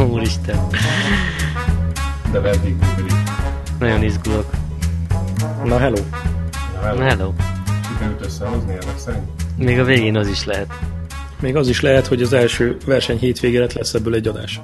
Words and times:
Úristen. 0.00 0.58
De 2.32 2.40
működik. 2.78 3.16
Nagyon 3.78 4.02
izgulok. 4.02 4.50
Na 5.64 5.78
hello. 5.78 5.96
Na, 6.74 6.80
hello. 6.82 6.98
Na, 6.98 7.04
hello. 7.04 7.32
Sikerült 7.92 8.24
összehozni 8.24 8.72
ezek 8.72 8.98
szerint? 8.98 9.24
Még 9.56 9.78
a 9.78 9.84
végén 9.84 10.16
az 10.16 10.28
is 10.28 10.44
lehet. 10.44 10.66
Még 11.40 11.56
az 11.56 11.68
is 11.68 11.80
lehet, 11.80 12.06
hogy 12.06 12.22
az 12.22 12.32
első 12.32 12.76
verseny 12.86 13.18
hétvégére 13.18 13.66
lesz 13.74 13.94
ebből 13.94 14.14
egy 14.14 14.28
adás. 14.28 14.60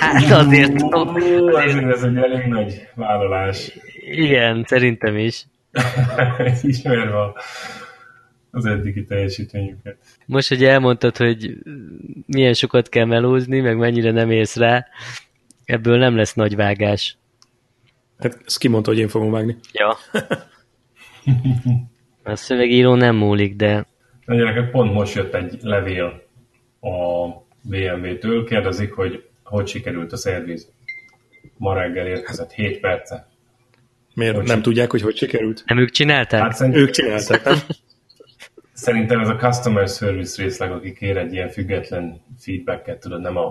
Hát 0.00 0.30
azért, 0.30 0.82
azért 0.82 1.90
ez 1.92 2.02
egy 2.02 2.16
elég 2.16 2.46
nagy 2.46 2.88
vállalás. 2.94 3.78
igen, 4.10 4.64
szerintem 4.68 5.16
is. 5.16 5.46
Ismerve 6.62 7.18
a- 7.20 7.34
az 8.50 8.64
eddigi 8.66 9.04
teljesítményüket. 9.04 9.96
Most, 10.26 10.48
hogy 10.48 10.64
elmondtad, 10.64 11.16
hogy 11.16 11.58
milyen 12.26 12.54
sokat 12.54 12.88
kell 12.88 13.04
melózni, 13.04 13.60
meg 13.60 13.76
mennyire 13.76 14.10
nem 14.10 14.30
érsz 14.30 14.56
rá, 14.56 14.86
ebből 15.64 15.98
nem 15.98 16.16
lesz 16.16 16.34
nagy 16.34 16.56
vágás. 16.56 17.16
Hát 18.18 18.38
ezt 18.46 18.58
kimondta, 18.58 18.90
hogy 18.90 18.98
én 19.00 19.08
fogom 19.08 19.30
vágni. 19.30 19.56
Ja. 19.72 19.96
A 22.22 22.36
szövegíró 22.36 22.94
nem 22.94 23.16
múlik, 23.16 23.56
de 23.56 23.86
Na 24.24 24.34
gyerekek, 24.34 24.70
pont 24.70 24.92
most 24.92 25.14
jött 25.14 25.34
egy 25.34 25.58
levél 25.62 26.22
a 26.80 27.26
BMW-től, 27.62 28.44
kérdezik, 28.44 28.92
hogy 28.92 29.28
hogy 29.42 29.66
sikerült 29.66 30.12
a 30.12 30.16
szerviz. 30.16 30.72
Ma 31.56 31.74
reggel 31.74 32.06
érkezett 32.06 32.52
7 32.52 32.80
perce. 32.80 33.28
Miért 34.14 34.36
Hogy 34.36 34.46
nem 34.46 34.62
tudják, 34.62 34.90
hogy 34.90 35.02
hogy 35.02 35.16
sikerült? 35.16 35.62
nem 35.66 35.78
ők 35.78 35.90
csinálták? 35.90 36.40
Hát 36.40 36.60
Ők 36.60 36.90
csinálták, 36.90 37.44
nem? 37.44 37.56
Szerintem 38.78 39.20
ez 39.20 39.28
a 39.28 39.36
customer 39.36 39.88
service 39.88 40.42
részleg, 40.42 40.72
aki 40.72 40.92
kér 40.92 41.16
egy 41.16 41.32
ilyen 41.32 41.48
független 41.48 42.20
feedbacket, 42.38 43.00
tudod, 43.00 43.20
nem 43.20 43.36
a, 43.36 43.46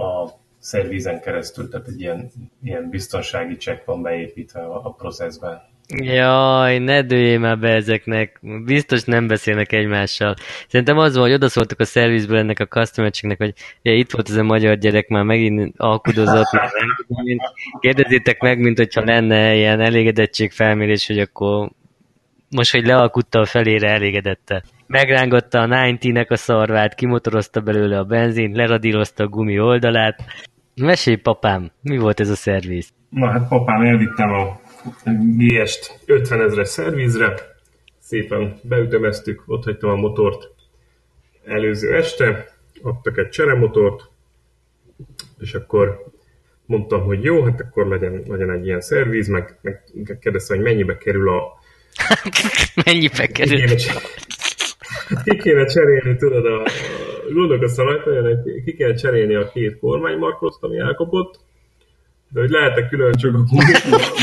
a 0.00 0.30
szervizen 0.58 1.20
keresztül, 1.20 1.68
tehát 1.68 1.86
egy 1.86 2.00
ilyen, 2.00 2.30
ilyen 2.62 2.90
biztonsági 2.90 3.56
check 3.56 3.84
van 3.84 4.02
beépítve 4.02 4.60
a, 4.60 4.86
a 4.86 4.90
processben. 4.90 5.60
Jaj, 5.96 6.78
ne 6.78 7.02
dőljél 7.02 7.38
már 7.38 7.58
be 7.58 7.68
ezeknek. 7.68 8.40
Biztos 8.64 9.04
nem 9.04 9.26
beszélnek 9.26 9.72
egymással. 9.72 10.34
Szerintem 10.68 10.98
az 10.98 11.14
van, 11.14 11.22
hogy 11.22 11.32
odaszóltak 11.32 11.80
a 11.80 11.84
szervizből 11.84 12.38
ennek 12.38 12.60
a 12.60 12.66
customer 12.66 13.10
hogy 13.38 13.54
ja, 13.82 13.94
itt 13.94 14.10
volt 14.10 14.28
ez 14.28 14.36
a 14.36 14.42
magyar 14.42 14.76
gyerek, 14.76 15.08
már 15.08 15.24
megint 15.24 15.74
alkudozott, 15.76 16.52
már 16.58 16.70
nem 16.78 16.88
tudom 17.06 17.26
én. 17.26 17.38
Kérdezzétek 17.80 18.40
meg, 18.40 18.58
mint 18.58 18.78
hogyha 18.78 19.04
lenne 19.04 19.54
ilyen 19.54 19.80
elégedettség 19.80 20.52
felmérés, 20.52 21.06
hogy 21.06 21.18
akkor 21.18 21.70
most, 22.50 22.72
hogy 22.72 22.86
lealkutta 22.86 23.40
a 23.40 23.44
felére 23.44 23.88
elégedette. 23.90 24.62
Megrángatta 24.86 25.60
a 25.60 25.66
90-nek 25.66 26.28
a 26.28 26.36
szarvát, 26.36 26.94
kimotorozta 26.94 27.60
belőle 27.60 27.98
a 27.98 28.04
benzint, 28.04 28.56
leradírozta 28.56 29.24
a 29.24 29.28
gumi 29.28 29.60
oldalát. 29.60 30.24
Mesélj, 30.74 31.16
papám, 31.16 31.70
mi 31.80 31.98
volt 31.98 32.20
ez 32.20 32.28
a 32.28 32.34
szerviz? 32.34 32.92
Na 33.08 33.30
hát 33.30 33.48
papám, 33.48 33.82
elvittem 33.82 34.32
a 34.32 34.60
GS-t 35.36 36.00
50 36.06 36.40
ezres 36.40 36.68
szervizre, 36.68 37.34
szépen 37.98 38.54
beütemeztük, 38.62 39.42
ott 39.46 39.64
hagytam 39.64 39.90
a 39.90 39.94
motort 39.94 40.48
előző 41.44 41.94
este, 41.94 42.46
adtak 42.82 43.18
egy 43.18 43.28
cseremotort, 43.28 44.10
és 45.38 45.54
akkor 45.54 46.04
mondtam, 46.66 47.02
hogy 47.02 47.24
jó, 47.24 47.42
hát 47.42 47.60
akkor 47.60 47.86
legyen, 47.86 48.22
legyen 48.26 48.50
egy 48.50 48.66
ilyen 48.66 48.80
szerviz, 48.80 49.28
meg, 49.28 49.58
meg 49.62 49.82
kérdezte, 50.20 50.54
hogy 50.54 50.64
mennyibe 50.64 50.98
kerül 50.98 51.28
a... 51.28 51.57
Mennyibe 52.84 53.26
kerül? 53.26 53.60
ki 55.24 55.36
kéne 55.36 55.64
cserélni, 55.64 56.16
tudod, 56.16 56.46
a, 56.46 56.62
a 56.62 57.32
gondolkoztam 57.32 57.86
rajta, 57.86 58.22
hogy 58.22 58.62
ki 58.64 58.74
kéne 58.74 58.94
cserélni 58.94 59.34
a 59.34 59.48
két 59.48 59.78
kormánymarkot, 59.78 60.56
ami 60.60 60.78
elkapott, 60.78 61.40
de 62.32 62.40
hogy 62.40 62.50
lehet-e 62.50 62.88
külön 62.88 63.12
csak 63.12 63.34
a 63.34 63.44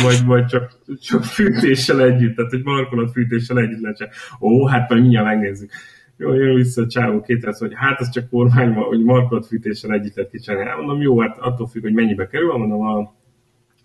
vagy, 0.04 0.26
vagy 0.26 0.46
csak, 0.46 0.72
csak 1.02 1.24
fűtéssel 1.24 2.02
együtt, 2.02 2.36
tehát 2.36 2.52
hogy 2.52 2.64
markolat 2.64 3.12
fűtéssel 3.12 3.60
együtt 3.60 3.82
lehet 3.82 4.10
Ó, 4.42 4.66
hát 4.66 4.90
majd 4.90 5.02
mindjárt 5.02 5.26
megnézzük. 5.26 5.72
Jó, 6.18 6.34
jön 6.34 6.56
vissza 6.56 6.82
a 6.82 6.88
csávó 6.88 7.22
két 7.22 7.40
perc, 7.40 7.60
hogy 7.60 7.72
hát 7.76 8.00
ez 8.00 8.10
csak 8.10 8.30
kormány, 8.30 8.74
hogy 8.74 9.04
markolat 9.04 9.48
fűtéssel 9.48 9.92
együtt 9.92 10.16
lehet 10.16 10.32
kicserélni. 10.32 10.70
Hát 10.70 10.78
mondom, 10.78 11.02
jó, 11.02 11.20
hát 11.20 11.38
attól 11.38 11.68
függ, 11.68 11.82
hogy 11.82 11.94
mennyibe 11.94 12.28
kerül, 12.28 12.58
mondom, 12.58 12.82
a 12.82 13.14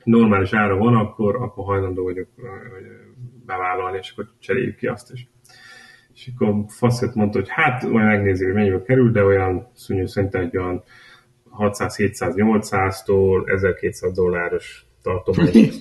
normális 0.04 0.52
ára 0.52 0.76
van, 0.76 0.96
akkor, 0.96 1.36
akkor 1.36 1.64
hajlandó 1.64 2.02
vagyok 2.02 2.28
hogy 2.36 2.84
bevállalni, 3.50 3.99
és 3.99 4.11
akkor 4.11 4.28
cseréljük 4.41 4.77
ki 4.77 4.87
azt 4.87 5.12
is. 5.12 5.28
És 6.15 6.31
akkor 6.34 6.65
Faszet 6.69 7.15
mondta, 7.15 7.38
hogy 7.38 7.49
hát 7.50 7.83
majd 7.83 8.06
megnézi, 8.06 8.44
hogy 8.44 8.55
mennyibe 8.55 8.83
kerül, 8.83 9.12
de 9.12 9.25
olyan 9.25 9.71
szúnyog 9.75 10.09
szerintem 10.09 10.41
egy 10.41 10.56
olyan 10.56 10.83
600-700-800-tól 11.59 13.53
1200 13.55 14.12
dolláros 14.12 14.84
tartomány. 15.03 15.72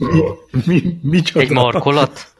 Mi, 0.65 0.81
micsoda? 1.01 1.45
Egy 1.45 1.51
markolat? 1.51 2.33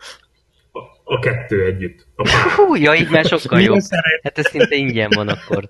A 1.03 1.19
kettő 1.19 1.65
együtt. 1.65 2.07
A 2.15 2.23
pár. 2.23 2.51
Hú, 2.51 2.75
ja, 2.75 2.93
így 2.95 3.09
már 3.09 3.25
sokkal 3.25 3.61
jobb. 3.61 3.79
Hát 4.23 4.37
ez 4.37 4.47
szinte 4.47 4.75
ingyen 4.75 5.09
van 5.15 5.27
akkor. 5.27 5.69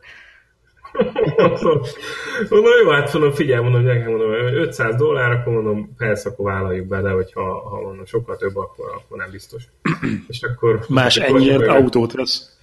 Mondom, 2.49 2.71
jó, 2.83 2.89
hát 2.89 3.13
mondom, 3.13 3.31
figyelj, 3.31 3.63
mondom, 3.63 3.83
nekem 3.83 4.09
mondom, 4.09 4.31
500 4.31 4.95
dollár, 4.95 5.31
akkor 5.31 5.53
mondom, 5.53 5.95
persze, 5.97 6.29
akkor 6.29 6.45
vállaljuk 6.51 6.87
be, 6.87 7.01
de 7.01 7.09
hogyha 7.09 7.69
ha 7.69 7.81
mondom, 7.81 8.05
sokkal 8.05 8.37
több, 8.37 8.55
akkor, 8.57 8.85
akkor 8.95 9.17
nem 9.17 9.31
biztos. 9.31 9.63
És 10.27 10.43
akkor... 10.43 10.79
Más 10.87 11.17
akkor- 11.17 11.35
ennyiért 11.35 11.61
akkor- 11.61 11.75
autót 11.75 12.13
vesz. 12.13 12.57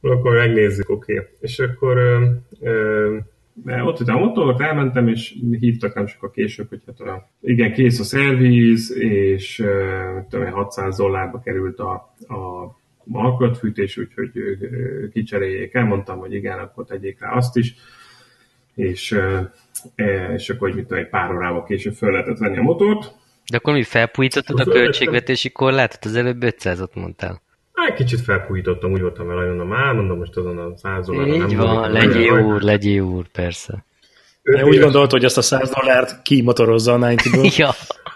akkor 0.00 0.34
megnézzük, 0.34 0.90
oké. 0.90 1.12
Okay. 1.18 1.26
És 1.40 1.58
akkor 1.58 1.96
ö, 1.96 2.26
ö, 2.60 3.16
de 3.64 3.82
ott 3.82 4.00
itt 4.00 4.08
a 4.08 4.18
motort, 4.18 4.60
elmentem, 4.60 5.08
és 5.08 5.34
hívtak 5.60 5.94
nem 5.94 6.06
sokkal 6.06 6.30
később, 6.30 6.68
hogy 6.68 6.82
hát 6.86 7.00
olyan, 7.00 7.26
igen, 7.40 7.72
kész 7.72 8.00
a 8.00 8.04
szerviz, 8.04 8.96
és 8.98 9.58
ö, 9.58 9.94
tudom, 10.28 10.46
én, 10.46 10.52
600 10.52 10.96
dollárba 10.96 11.40
került 11.40 11.78
a, 11.78 11.92
a 12.18 12.66
markolatfűtés, 13.08 13.96
úgyhogy 13.96 14.30
ö, 14.34 14.50
ö, 14.60 15.08
kicseréljék 15.08 15.74
el, 15.74 15.84
mondtam, 15.84 16.18
hogy 16.18 16.34
igen, 16.34 16.58
akkor 16.58 16.84
tegyék 16.84 17.20
rá 17.20 17.30
azt 17.30 17.56
is, 17.56 17.74
és, 18.74 19.12
ö, 19.12 19.40
és 20.36 20.50
akkor, 20.50 20.68
hogy 20.68 20.76
mit 20.76 20.86
tudom, 20.86 21.02
egy 21.02 21.08
pár 21.08 21.30
órával 21.30 21.64
később 21.64 21.94
föl 21.94 22.10
lehetett 22.10 22.38
venni 22.38 22.58
a 22.58 22.62
motort, 22.62 23.12
De 23.50 23.56
akkor 23.56 23.74
mi 23.74 23.82
felpújítottad 23.82 24.60
a 24.60 24.64
költségvetési 24.64 25.50
korlátot? 25.50 26.04
Az 26.04 26.16
előbb 26.16 26.38
500-ot 26.40 26.94
mondtál. 26.94 27.42
Hát 27.72 27.94
kicsit 27.94 28.20
felpújítottam, 28.20 28.92
úgy 28.92 29.00
voltam 29.00 29.26
vele, 29.26 29.40
hogy 29.40 29.48
mondom, 29.48 29.72
á, 29.72 29.92
mondom, 29.92 30.18
most 30.18 30.36
azon 30.36 30.58
a 30.58 30.76
100 30.76 31.06
dollárra 31.06 31.32
Így 31.32 31.38
nem 31.38 31.56
van, 31.56 31.90
legyél 31.90 32.38
úr, 32.38 32.60
legyél 32.60 33.02
úr, 33.02 33.28
persze. 33.28 33.84
De 34.42 34.64
úgy 34.64 34.78
gondolt, 34.78 35.10
hogy 35.10 35.24
azt 35.24 35.38
a 35.38 35.42
100 35.42 35.70
dollárt 35.70 36.22
kimotorozza 36.22 36.92
a 36.92 36.98
90-ből. 37.06 37.56
Ja, 37.56 37.70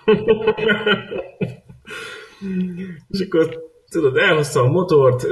És 3.09 3.21
akkor 3.21 3.72
tudod, 3.93 4.17
elhoztam 4.17 4.67
a 4.67 4.71
motort, 4.71 5.27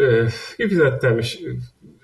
kifizettem, 0.57 1.19
és 1.19 1.39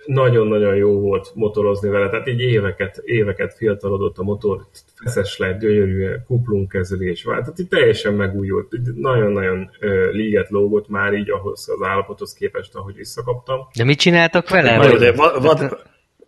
nagyon-nagyon 0.06 0.74
jó 0.76 1.00
volt 1.00 1.30
motorozni 1.34 1.88
vele, 1.88 2.08
tehát 2.08 2.28
így 2.28 2.40
éveket, 2.40 3.00
éveket 3.04 3.54
fiatalodott 3.54 4.18
a 4.18 4.22
motor, 4.22 4.60
feszes 5.04 5.38
lett, 5.38 5.60
gyönyörű 5.60 6.08
kuplungkezelés 6.26 7.24
vált, 7.24 7.40
tehát 7.40 7.58
így 7.58 7.68
teljesen 7.68 8.14
megújult, 8.14 8.74
nagyon-nagyon 8.94 9.70
ö, 9.80 10.10
líget 10.10 10.50
lógott 10.50 10.88
már 10.88 11.12
így 11.12 11.30
ahhoz 11.30 11.68
az 11.78 11.86
állapothoz 11.86 12.32
képest, 12.34 12.74
ahogy 12.74 12.94
visszakaptam. 12.94 13.58
de 13.76 13.84
mit 13.84 13.98
csináltak 13.98 14.48
vele? 14.50 14.76
Na 14.76 14.82
de 14.98 15.12
Vagy- 15.12 15.16
va- 15.16 15.42
vad, 15.42 15.78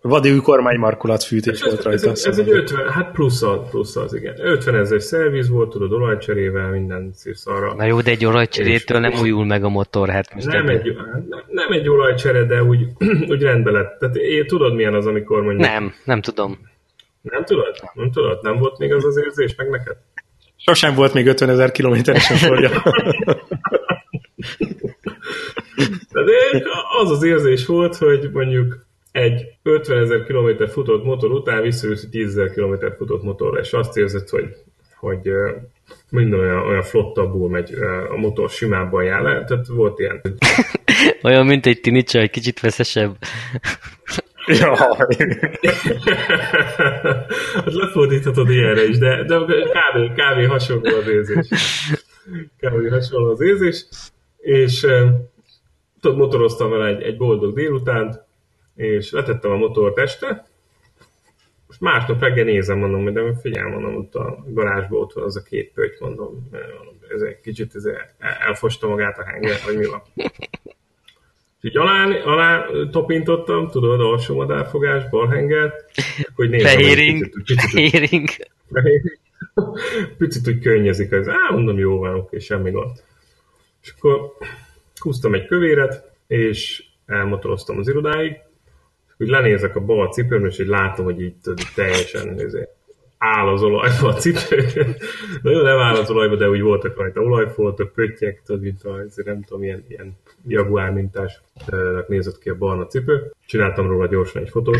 vadi 0.09 0.37
kormánymarkolat 0.37 1.23
fűtés 1.23 1.63
volt 1.63 1.79
Ez, 1.79 1.85
rajta. 1.85 2.11
ez, 2.11 2.25
ez 2.25 2.39
egy 2.39 2.51
50, 2.51 2.89
hát 2.89 3.13
plusz 3.13 3.43
az, 3.43 3.59
plusz 3.71 3.97
az, 3.97 4.15
igen. 4.15 4.35
50 4.41 4.75
ezer 4.75 5.03
szerviz 5.03 5.49
volt, 5.49 5.71
tudod, 5.71 5.93
olajcserével, 5.93 6.71
minden 6.71 7.11
szírszarra. 7.15 7.75
Na 7.75 7.85
jó, 7.85 8.01
de 8.01 8.11
egy 8.11 8.25
olajcserétől 8.25 8.99
nem 9.01 9.13
újul 9.21 9.45
meg 9.45 9.65
a 9.65 9.69
motor, 9.69 10.09
hát 10.09 10.35
most 10.35 10.47
Nem 10.47 10.69
egy, 10.69 10.97
nem, 11.29 11.43
nem 11.47 11.73
egy 11.73 11.89
olajcsere, 11.89 12.45
de 12.45 12.63
úgy, 12.63 12.87
úgy 13.31 13.43
rendbe 13.43 13.71
lett. 13.71 13.99
Tehát 13.99 14.17
én, 14.17 14.47
tudod, 14.47 14.75
milyen 14.75 14.95
az, 14.95 15.07
amikor 15.07 15.43
mondjuk... 15.43 15.69
Nem, 15.69 15.95
nem 16.05 16.21
tudom. 16.21 16.59
Nem 17.23 17.45
tudod? 17.45 17.75
Nem 17.95 18.11
tudod? 18.11 18.39
Nem 18.43 18.59
volt 18.59 18.79
még 18.79 18.93
az 18.93 19.05
az 19.05 19.17
érzés 19.17 19.55
meg 19.57 19.71
neked? 19.71 19.97
Sosem 20.57 20.95
volt 20.95 21.15
még 21.15 21.27
50 21.27 21.49
ezer 21.49 21.73
kilométeres 21.73 22.31
motorja. 22.31 22.71
De 26.11 26.33
az 27.03 27.11
az 27.11 27.23
érzés 27.23 27.67
volt, 27.67 27.97
hogy 27.97 28.31
mondjuk 28.33 28.87
egy 29.19 29.47
50 29.63 29.99
ezer 29.99 30.25
kilométer 30.25 30.69
futott 30.69 31.05
motor 31.05 31.31
után 31.31 31.63
visszajössz 31.63 32.05
10 32.11 32.27
ezer 32.29 32.53
kilométer 32.53 32.95
futott 32.97 33.23
motorra, 33.23 33.61
és 33.61 33.73
azt 33.73 33.97
érzed, 33.97 34.29
hogy, 34.29 34.57
hogy 34.97 35.31
minden 36.11 36.41
olyan, 36.41 36.67
olyan 36.67 36.83
flottabbul 36.83 37.51
megy, 37.51 37.75
a 38.11 38.17
motor 38.17 38.51
simábban 38.51 39.05
jár 39.05 39.23
le. 39.23 39.45
Tehát 39.45 39.67
volt 39.67 39.99
ilyen. 39.99 40.21
Olyan, 41.23 41.47
mint 41.47 41.67
egy 41.67 41.81
tinicsa, 41.81 42.19
egy 42.19 42.31
kicsit 42.31 42.59
feszesebb. 42.59 43.17
Jaj. 44.47 44.77
hát 47.55 47.75
lefordíthatod 47.75 48.51
ilyenre 48.51 48.89
is, 48.89 48.99
de, 48.99 49.25
de 49.25 49.37
kb, 49.37 50.13
kb. 50.13 50.49
hasonló 50.49 50.97
az 50.97 51.09
érzés. 51.09 51.49
Kb. 52.61 52.91
hasonló 52.91 53.31
az 53.31 53.41
érzés. 53.41 53.87
És 54.39 54.87
tudod, 56.01 56.17
motoroztam 56.17 56.71
vele 56.71 56.87
egy, 56.87 57.03
egy 57.03 57.17
boldog 57.17 57.55
délutánt, 57.55 58.27
és 58.79 59.11
letettem 59.11 59.51
a 59.51 59.57
motort 59.57 59.99
este, 59.99 60.47
most 61.67 61.81
másnap 61.81 62.21
reggel 62.21 62.45
nézem, 62.45 62.79
mondom, 62.79 63.13
de 63.13 63.35
figyelj, 63.41 63.71
mondom, 63.71 63.97
ott 63.97 64.15
a 64.15 64.45
garázsban 64.47 65.01
ott 65.01 65.13
van 65.13 65.25
az 65.25 65.37
a 65.37 65.43
két 65.43 65.73
pöty, 65.73 65.97
mondom, 66.01 66.49
ez 67.15 67.21
egy 67.21 67.41
kicsit 67.41 67.75
ez 67.75 67.85
elfosta 68.19 68.89
magát 68.89 69.19
a 69.19 69.25
henger, 69.25 69.59
vagy 69.67 69.77
mi 69.77 69.87
van. 69.87 70.03
Úgyhogy 71.63 71.77
alá, 71.77 72.05
alá 72.25 72.67
topintottam, 72.91 73.69
tudod, 73.69 74.01
alsó 74.01 74.37
madárfogás, 74.37 75.09
balhenger, 75.09 75.75
hogy 76.35 76.49
nézem, 76.51 76.69
fehéring, 76.69 77.31
picit, 77.31 77.45
picit, 77.45 77.71
fehéring. 77.71 78.29
fehéring. 78.73 79.19
Picit 80.19 80.49
úgy 80.49 80.59
könnyezik 80.59 81.13
az, 81.13 81.29
á, 81.29 81.49
mondom, 81.51 81.79
jó 81.79 81.99
van, 81.99 82.15
oké, 82.15 82.39
semmi 82.39 82.71
gond. 82.71 83.03
És 83.83 83.95
akkor 83.97 84.33
húztam 85.01 85.35
egy 85.35 85.47
kövéret, 85.47 86.11
és 86.27 86.85
elmotoroztam 87.07 87.79
az 87.79 87.89
irodáig, 87.89 88.37
úgy 89.19 89.29
lenézek 89.29 89.77
a 89.77 89.81
bal 89.81 90.09
cipőm, 90.09 90.45
és 90.45 90.59
így 90.59 90.67
látom, 90.67 91.05
hogy 91.05 91.21
így 91.21 91.35
tudod, 91.43 91.59
teljesen 91.75 92.41
ezért, 92.41 92.71
áll 93.19 93.49
az 93.49 93.63
olajba 93.63 94.09
a 94.09 94.15
cipő. 94.15 94.65
Nagyon 95.43 95.63
nem 95.63 95.79
áll 95.79 95.95
az 95.95 96.11
olajba, 96.11 96.37
de 96.37 96.49
úgy 96.49 96.61
voltak 96.61 96.97
rajta 96.97 97.21
olajfoltok, 97.21 97.93
pöttyek, 97.93 98.43
tudod, 98.45 98.63
mint 98.63 98.83
a, 98.83 99.01
ezért 99.01 99.27
nem 99.27 99.43
tudom, 99.43 99.63
ilyen, 99.63 99.85
ilyen 99.89 100.17
jaguár 100.47 100.91
mintás 100.91 101.43
nézett 102.07 102.39
ki 102.39 102.49
a 102.49 102.55
barna 102.55 102.87
cipő. 102.87 103.33
Csináltam 103.47 103.89
róla 103.89 104.07
gyorsan 104.07 104.43
egy 104.43 104.51
fotót. 104.51 104.79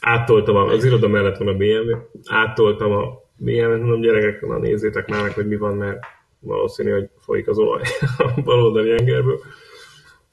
Áttoltam, 0.00 0.56
az 0.56 0.84
iroda 0.84 1.08
mellett 1.08 1.36
van 1.36 1.48
a 1.48 1.56
BMW, 1.56 1.96
áttoltam 2.26 2.92
a 2.92 3.22
BMW-t, 3.36 3.80
mondom, 3.80 4.00
gyerekek, 4.00 4.40
na 4.40 4.58
nézzétek 4.58 5.08
már 5.08 5.22
meg, 5.22 5.32
hogy 5.32 5.46
mi 5.46 5.56
van, 5.56 5.76
mert 5.76 5.98
valószínű, 6.38 6.90
hogy 6.90 7.08
folyik 7.18 7.48
az 7.48 7.58
olaj 7.58 7.82
a 8.18 8.40
baloldali 8.44 8.90
engerből 8.90 9.40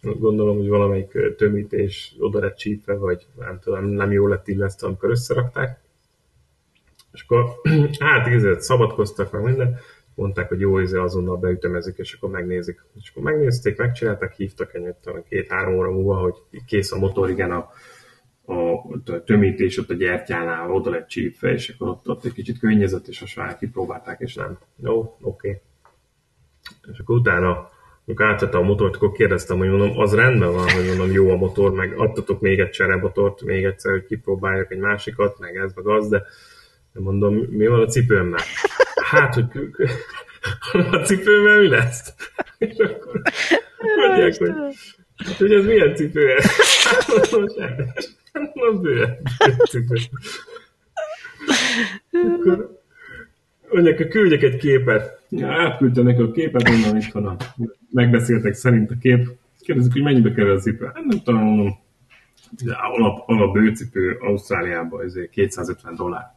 gondolom, 0.03 0.57
hogy 0.57 0.67
valamelyik 0.67 1.35
tömítés 1.37 2.15
oda 2.19 2.39
lett 2.39 2.55
csípve, 2.55 2.93
vagy 2.93 3.27
nem 3.37 3.59
tudom, 3.59 3.85
nem 3.85 4.11
jól 4.11 4.29
lett 4.29 4.47
illesztve, 4.47 4.87
amikor 4.87 5.09
összerakták. 5.09 5.79
És 7.11 7.25
akkor 7.27 7.45
hát 7.99 8.27
ízért 8.27 8.61
szabadkoztak 8.61 9.31
meg 9.31 9.41
minden, 9.43 9.79
mondták, 10.15 10.47
hogy 10.47 10.59
jó, 10.59 10.81
íze 10.81 11.01
azonnal 11.01 11.37
beütemezik, 11.37 11.97
és 11.97 12.13
akkor 12.13 12.29
megnézik. 12.29 12.85
És 13.01 13.09
akkor 13.09 13.23
megnézték, 13.23 13.77
megcsinálták, 13.77 14.33
hívtak 14.33 14.73
egy 14.73 14.95
két-három 15.29 15.75
óra 15.75 15.91
múlva, 15.91 16.15
hogy 16.15 16.35
kész 16.65 16.91
a 16.91 16.97
motor, 16.97 17.29
igen, 17.29 17.51
a, 17.51 17.69
a 18.53 19.23
tömítés 19.25 19.77
ott 19.77 19.89
a 19.89 19.93
gyertyánál 19.93 20.71
oda 20.71 20.89
lett 20.89 21.07
csípve, 21.07 21.51
és 21.51 21.69
akkor 21.69 21.87
ott, 21.87 22.09
ott 22.09 22.25
egy 22.25 22.33
kicsit 22.33 22.59
könnyezett, 22.59 23.07
és 23.07 23.21
a 23.21 23.25
saját 23.25 23.57
kipróbálták, 23.57 24.19
és 24.19 24.35
nem. 24.35 24.57
Jó, 24.75 24.99
oké. 24.99 25.17
Okay. 25.21 25.61
És 26.91 26.99
akkor 26.99 27.15
utána 27.15 27.71
amikor 28.05 28.25
átvettem 28.25 28.59
a 28.59 28.63
motort, 28.63 28.95
akkor 28.95 29.11
kérdeztem, 29.11 29.57
hogy 29.57 29.69
mondom, 29.69 29.99
az 29.99 30.15
rendben 30.15 30.51
van, 30.51 30.69
hogy 30.69 30.85
mondom, 30.85 31.11
jó 31.11 31.29
a 31.29 31.35
motor, 31.35 31.73
meg 31.73 31.93
adtatok 31.97 32.41
még 32.41 32.59
egy 32.59 32.69
cseremotort, 32.69 33.41
még 33.41 33.63
egyszer, 33.63 33.91
hogy 33.91 34.05
kipróbáljak 34.05 34.71
egy 34.71 34.77
másikat, 34.77 35.39
meg 35.39 35.55
ez, 35.55 35.73
meg 35.75 35.87
az, 35.87 36.07
de, 36.07 36.23
mondom, 36.93 37.35
mi 37.35 37.67
van 37.67 37.81
a 37.81 37.85
cipőmmel? 37.85 38.43
Hát, 38.95 39.33
hogy 39.33 39.45
a 40.91 40.97
cipőmmel 40.97 41.59
mi 41.59 41.67
lesz? 41.67 42.13
És 42.57 42.77
akkor 42.77 43.21
mondják, 43.95 44.37
hogy, 44.37 44.51
hát, 45.25 45.37
hogy 45.37 45.53
ez 45.53 45.65
milyen 45.65 45.95
cipő 45.95 46.35
ez? 46.35 46.45
Mondom, 48.53 48.81
bőle, 48.81 49.17
cipő. 49.69 49.95
Akkor 52.11 52.81
mondják, 53.69 53.97
hogy 53.97 54.07
küldjek 54.07 54.41
egy 54.41 54.57
képet. 54.57 55.21
Ja, 55.35 55.47
elküldte 55.47 56.01
neki 56.01 56.21
a 56.21 56.31
képet, 56.31 56.69
onnan 56.69 56.97
itt 56.97 57.11
van 57.11 57.25
a... 57.25 57.35
Megbeszéltek 57.91 58.53
szerint 58.53 58.91
a 58.91 58.95
kép. 59.01 59.27
Kérdezik, 59.59 59.91
hogy 59.91 60.01
mennyibe 60.01 60.33
kerül 60.33 60.55
a 60.55 60.59
cipő. 60.59 60.85
Hát 60.85 61.05
nem 61.05 61.21
tudom, 61.23 61.41
mondom. 61.43 61.81
Alap, 62.95 63.29
alap 63.29 63.53
bőcipő 63.53 64.17
Ausztráliában 64.21 65.03
ezért 65.03 65.29
250 65.29 65.95
dollár. 65.95 66.35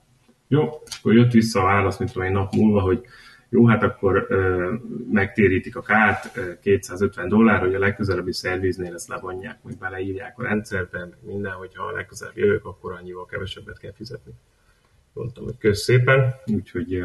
Jó, 0.48 0.62
akkor 0.98 1.14
jött 1.14 1.32
vissza 1.32 1.60
a 1.60 1.64
válasz, 1.64 1.98
mint 1.98 2.16
egy 2.16 2.32
nap 2.32 2.54
múlva, 2.54 2.80
hogy 2.80 3.04
jó, 3.48 3.66
hát 3.66 3.82
akkor 3.82 4.26
ö, 4.28 4.72
megtérítik 5.10 5.76
a 5.76 5.82
kárt, 5.82 6.36
ö, 6.36 6.58
250 6.60 7.28
dollár, 7.28 7.60
hogy 7.60 7.74
a 7.74 7.78
legközelebbi 7.78 8.32
szerviznél 8.32 8.94
ezt 8.94 9.08
levonják, 9.08 9.58
hogy 9.62 9.78
beleírják 9.78 10.38
a 10.38 10.42
rendszerbe, 10.42 10.98
meg 10.98 11.18
minden, 11.26 11.52
hogyha 11.52 11.82
a 11.82 11.92
legközelebb 11.92 12.36
jövök, 12.36 12.64
akkor 12.64 12.92
annyival 12.92 13.26
kevesebbet 13.26 13.78
kell 13.78 13.92
fizetni. 13.92 14.32
Mondtam, 15.12 15.44
hogy 15.44 15.58
kösz 15.58 15.82
szépen, 15.82 16.34
úgyhogy 16.46 17.04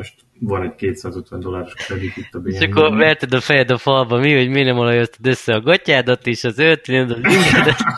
most 0.00 0.14
van 0.38 0.62
egy 0.62 0.74
250 0.74 1.40
dolláros 1.40 1.74
kredit 1.74 2.16
itt 2.16 2.34
a 2.34 2.38
bnb 2.38 2.46
És 2.46 2.60
akkor 2.60 2.96
verted 2.96 3.34
a 3.34 3.40
fejed 3.40 3.70
a 3.70 3.78
falba, 3.78 4.18
mi, 4.18 4.36
hogy 4.36 4.48
mi 4.48 4.62
nem 4.62 4.78
olajoztad 4.78 5.26
össze 5.26 5.54
a 5.54 5.60
gatyádat 5.60 6.26
és 6.26 6.44
az 6.44 6.58
öltvényt, 6.58 7.10
az 7.10 7.20
mindedet. 7.20 7.76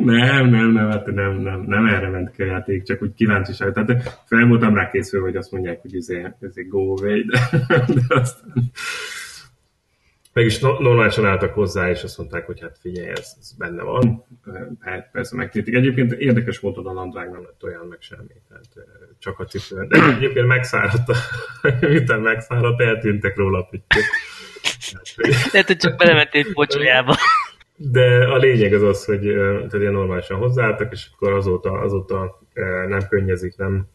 Nem, 0.00 0.48
nem, 0.48 0.70
nem, 0.70 0.90
hát 0.90 1.06
nem, 1.06 1.32
nem, 1.40 1.60
nem 1.66 1.86
erre 1.86 2.08
ment 2.08 2.30
ki 2.30 2.42
a 2.42 2.44
játék, 2.44 2.82
csak 2.82 3.02
úgy 3.02 3.14
kíváncsiság. 3.14 3.72
Tehát 3.72 4.22
fel 4.26 4.46
voltam 4.46 4.74
rá 4.74 4.90
készül, 4.90 5.20
hogy 5.20 5.36
azt 5.36 5.52
mondják, 5.52 5.80
hogy 5.80 5.96
ez 5.96 6.08
egy 6.54 6.68
go 6.68 6.94
away, 6.94 7.22
de, 7.22 7.38
de 7.86 8.14
aztán 8.14 8.70
Mégis 10.36 10.58
normálisan 10.58 11.26
álltak 11.26 11.54
hozzá, 11.54 11.90
és 11.90 12.02
azt 12.02 12.18
mondták, 12.18 12.46
hogy 12.46 12.60
hát 12.60 12.78
figyelj, 12.80 13.08
ez, 13.08 13.36
ez 13.40 13.52
benne 13.58 13.82
van. 13.82 14.24
Hát 14.80 15.10
persze 15.12 15.36
megtétik. 15.36 15.74
Egyébként 15.74 16.12
érdekes 16.12 16.58
volt 16.58 16.76
a 16.76 16.92
nadrág, 16.92 17.30
nem 17.30 17.42
lett 17.42 17.62
olyan, 17.62 17.86
meg 17.86 17.98
semmi. 18.00 18.34
Tehát 18.48 18.88
csak 19.18 19.38
a 19.38 19.44
cipő. 19.44 19.86
De 19.86 20.14
egyébként 20.16 20.46
megszáradt, 20.46 21.12
miután 21.80 22.20
megszáradt, 22.20 22.80
eltűntek 22.80 23.36
róla 23.36 23.58
a 23.58 23.68
pittyök. 23.70 24.04
Lehet, 25.52 25.66
hogy 25.66 25.76
csak 25.76 25.96
belementél 25.96 26.44
egy 26.46 26.52
pocsolyába. 26.52 27.16
De 27.76 28.26
a 28.26 28.36
lényeg 28.36 28.72
az 28.72 28.82
az, 28.82 29.04
hogy 29.04 29.20
tehát 29.20 29.72
ilyen 29.72 29.92
normálisan 29.92 30.38
hozzáálltak, 30.38 30.92
és 30.92 31.08
akkor 31.14 31.32
azóta, 31.32 31.70
azóta 31.70 32.40
nem 32.88 33.08
könnyezik, 33.08 33.56
nem, 33.56 33.88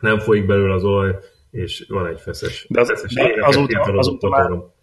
nem 0.00 0.18
folyik 0.18 0.46
belőle 0.46 0.74
az 0.74 0.84
olaj, 0.84 1.16
és 1.50 1.84
van 1.88 2.06
egy 2.06 2.20
feszes. 2.20 2.66
De 2.68 2.80
az, 2.80 2.88
feszes 2.88 3.14
azóta, 3.40 3.80
azóta, 3.92 4.28
már, 4.28 4.50
Azóta 4.50 4.80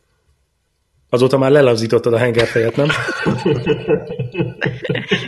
már 1.38 1.52
lelazítottad 1.52 2.14
a 2.14 2.18
hengerfejet, 2.18 2.76
nem? 2.76 2.88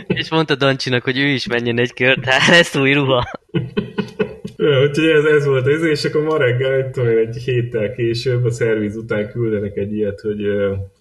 És 0.06 0.30
mondta 0.30 0.54
Dancsinak, 0.54 1.04
hogy 1.04 1.18
ő 1.18 1.26
is 1.26 1.46
menjen 1.46 1.78
egy 1.78 1.94
kört, 1.94 2.24
hát 2.24 2.48
lesz 2.48 2.76
új 2.76 2.92
ruha. 2.92 3.30
Ja, 4.56 4.82
úgyhogy 4.82 5.08
ez, 5.08 5.24
ez 5.24 5.44
volt 5.44 5.66
ez, 5.66 5.82
és 5.82 6.04
akkor 6.04 6.22
ma 6.22 6.36
reggel, 6.36 6.90
tudom 6.90 7.08
én, 7.08 7.18
egy 7.18 7.36
héttel 7.36 7.92
később 7.92 8.44
a 8.44 8.50
szerviz 8.50 8.96
után 8.96 9.30
küldenek 9.30 9.76
egy 9.76 9.92
ilyet, 9.92 10.20
hogy 10.20 10.40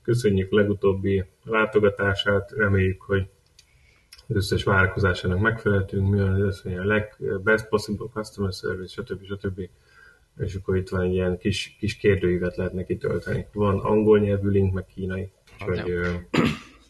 köszönjük 0.04 0.52
legutóbbi 0.52 1.24
látogatását, 1.44 2.54
reméljük, 2.58 3.02
hogy 3.02 3.24
az 4.28 4.36
összes 4.36 4.64
várakozásának 4.64 5.40
megfeleltünk, 5.40 6.10
mi 6.10 6.20
az 6.20 6.62
a 6.66 6.86
legbest 6.86 7.68
possible 7.68 8.08
customer 8.14 8.54
service, 8.54 9.02
stb. 9.02 9.24
stb. 9.24 9.40
stb 9.40 9.70
és 10.46 10.56
akkor 10.56 10.78
itt 10.78 10.90
van 10.90 11.02
egy 11.02 11.14
ilyen 11.14 11.38
kis, 11.38 11.76
kis 11.80 11.98
kérdőívet 11.98 12.56
lehet 12.56 12.74
neki 12.74 12.98
tölteni. 12.98 13.46
Van 13.54 13.80
angol 13.80 14.20
nyelvű 14.20 14.50
link, 14.50 14.74
meg 14.74 14.86
kínai. 14.94 15.32
Úgyhogy, 15.68 16.00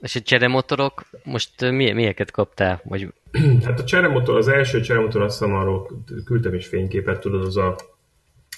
és 0.02 0.16
a 0.16 0.22
cseremotorok, 0.22 1.04
most 1.24 1.72
mi, 1.72 1.92
milyeket 1.92 2.32
kaptál? 2.32 2.82
Vagy... 2.84 3.14
Hát 3.66 3.80
a 3.80 3.84
cseremotor, 3.84 4.38
az 4.38 4.48
első 4.48 4.82
cseremotor, 4.82 5.22
azt 5.22 5.40
hiszem 5.40 5.56
arról 5.56 6.04
küldtem 6.26 6.54
is 6.54 6.68
fényképet, 6.68 7.20
tudod, 7.20 7.46
az 7.46 7.58
a, 7.58 7.76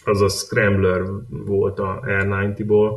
az 0.04 0.22
a 0.22 0.30
Scrambler 0.30 1.02
volt 1.30 1.80
a 1.80 2.00
R90-ból. 2.06 2.92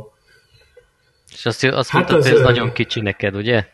És 1.31 1.45
azt, 1.45 1.63
azt 1.63 1.89
hát 1.89 2.09
mondtad, 2.09 2.17
az, 2.17 2.29
hogy 2.29 2.39
ez 2.39 2.45
nagyon 2.45 2.71
kicsi 2.71 3.01
neked, 3.01 3.35
ugye? 3.35 3.67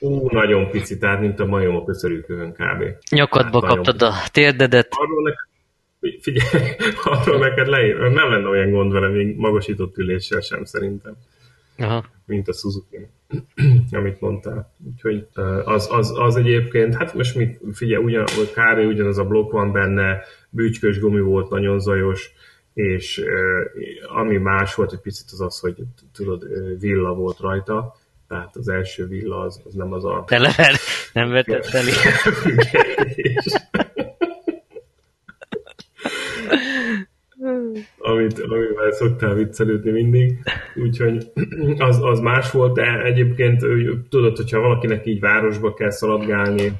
Ó, 0.00 0.30
nagyon 0.30 0.70
pici, 0.70 0.98
tehát 0.98 1.20
mint 1.20 1.40
a 1.40 1.46
majom 1.46 1.76
a 1.76 1.84
köszörűkövön 1.84 2.52
kb. 2.52 2.84
Nyakadba 3.10 3.60
hát 3.66 3.74
kaptad 3.74 4.02
a 4.02 4.12
térdedet. 4.32 4.88
Arról, 4.90 5.22
nek, 5.22 5.48
Figyelj, 6.20 6.70
arról 7.04 7.38
neked 7.38 7.66
leír, 7.66 7.98
nem 7.98 8.30
lenne 8.30 8.48
olyan 8.48 8.70
gond 8.70 8.92
vele 8.92 9.08
még 9.08 9.36
magasított 9.36 9.98
üléssel 9.98 10.40
sem 10.40 10.64
szerintem. 10.64 11.14
Aha. 11.78 12.04
Mint 12.26 12.48
a 12.48 12.52
Suzuki, 12.52 13.08
amit 13.90 14.20
mondtál. 14.20 14.74
Úgyhogy 14.86 15.26
az, 15.64 15.88
az, 15.90 16.18
az 16.18 16.36
egyébként, 16.36 16.94
hát 16.94 17.14
most 17.14 17.34
mit, 17.34 17.60
figyelj, 17.72 18.04
ugyan, 18.04 18.24
kb. 18.24 18.86
ugyanaz 18.86 19.18
a 19.18 19.24
blokk 19.24 19.52
van 19.52 19.72
benne, 19.72 20.22
bűcskös 20.50 20.98
gumi 20.98 21.20
volt, 21.20 21.50
nagyon 21.50 21.80
zajos, 21.80 22.32
és 22.74 23.24
ami 24.06 24.36
más 24.36 24.74
volt 24.74 24.92
egy 24.92 25.00
picit 25.00 25.26
az 25.32 25.40
az, 25.40 25.58
hogy 25.58 25.74
tudod, 26.12 26.46
villa 26.78 27.14
volt 27.14 27.38
rajta, 27.38 27.96
tehát 28.28 28.56
az 28.56 28.68
első 28.68 29.06
villa 29.06 29.40
az, 29.40 29.60
az 29.64 29.74
nem 29.74 29.92
az 29.92 30.04
a... 30.04 30.24
Tele, 30.26 30.54
nem 31.12 31.30
vetett 31.30 31.66
fel 31.66 31.84
amit, 37.98 38.38
amivel 38.38 38.90
szoktál 38.90 39.34
viccelődni 39.34 39.90
mindig. 39.90 40.38
Úgyhogy 40.74 41.32
az, 41.78 41.98
az 42.02 42.20
más 42.20 42.50
volt, 42.50 42.74
de 42.74 43.02
egyébként 43.02 43.60
tudod, 44.08 44.36
hogyha 44.36 44.60
valakinek 44.60 45.06
így 45.06 45.20
városba 45.20 45.74
kell 45.74 45.90
szaladgálni, 45.90 46.72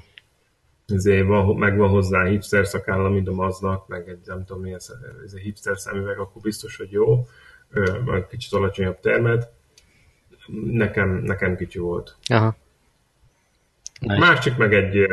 ezért 0.87 1.27
van, 1.27 1.57
meg 1.57 1.77
van 1.77 1.89
hozzá 1.89 2.25
hipster 2.25 2.67
szakáll, 2.67 3.09
mint 3.09 3.29
a 3.29 3.33
maznak, 3.33 3.89
meg 3.89 4.09
egy 4.09 4.19
nem 4.25 4.45
tudom 4.45 4.63
milyen 4.63 4.81
ez 5.25 5.33
a 5.35 5.39
hipster 5.39 5.79
szemüveg, 5.79 6.19
akkor 6.19 6.43
biztos, 6.43 6.77
hogy 6.77 6.91
jó. 6.91 7.27
Kicsit 8.31 8.53
alacsonyabb 8.53 9.01
termet. 9.01 9.53
Nekem, 10.65 11.09
nekem 11.11 11.57
kicsi 11.57 11.79
volt. 11.79 12.17
Aha. 12.27 12.57
Másik 14.07 14.57
meg 14.57 14.75
egy 14.75 15.07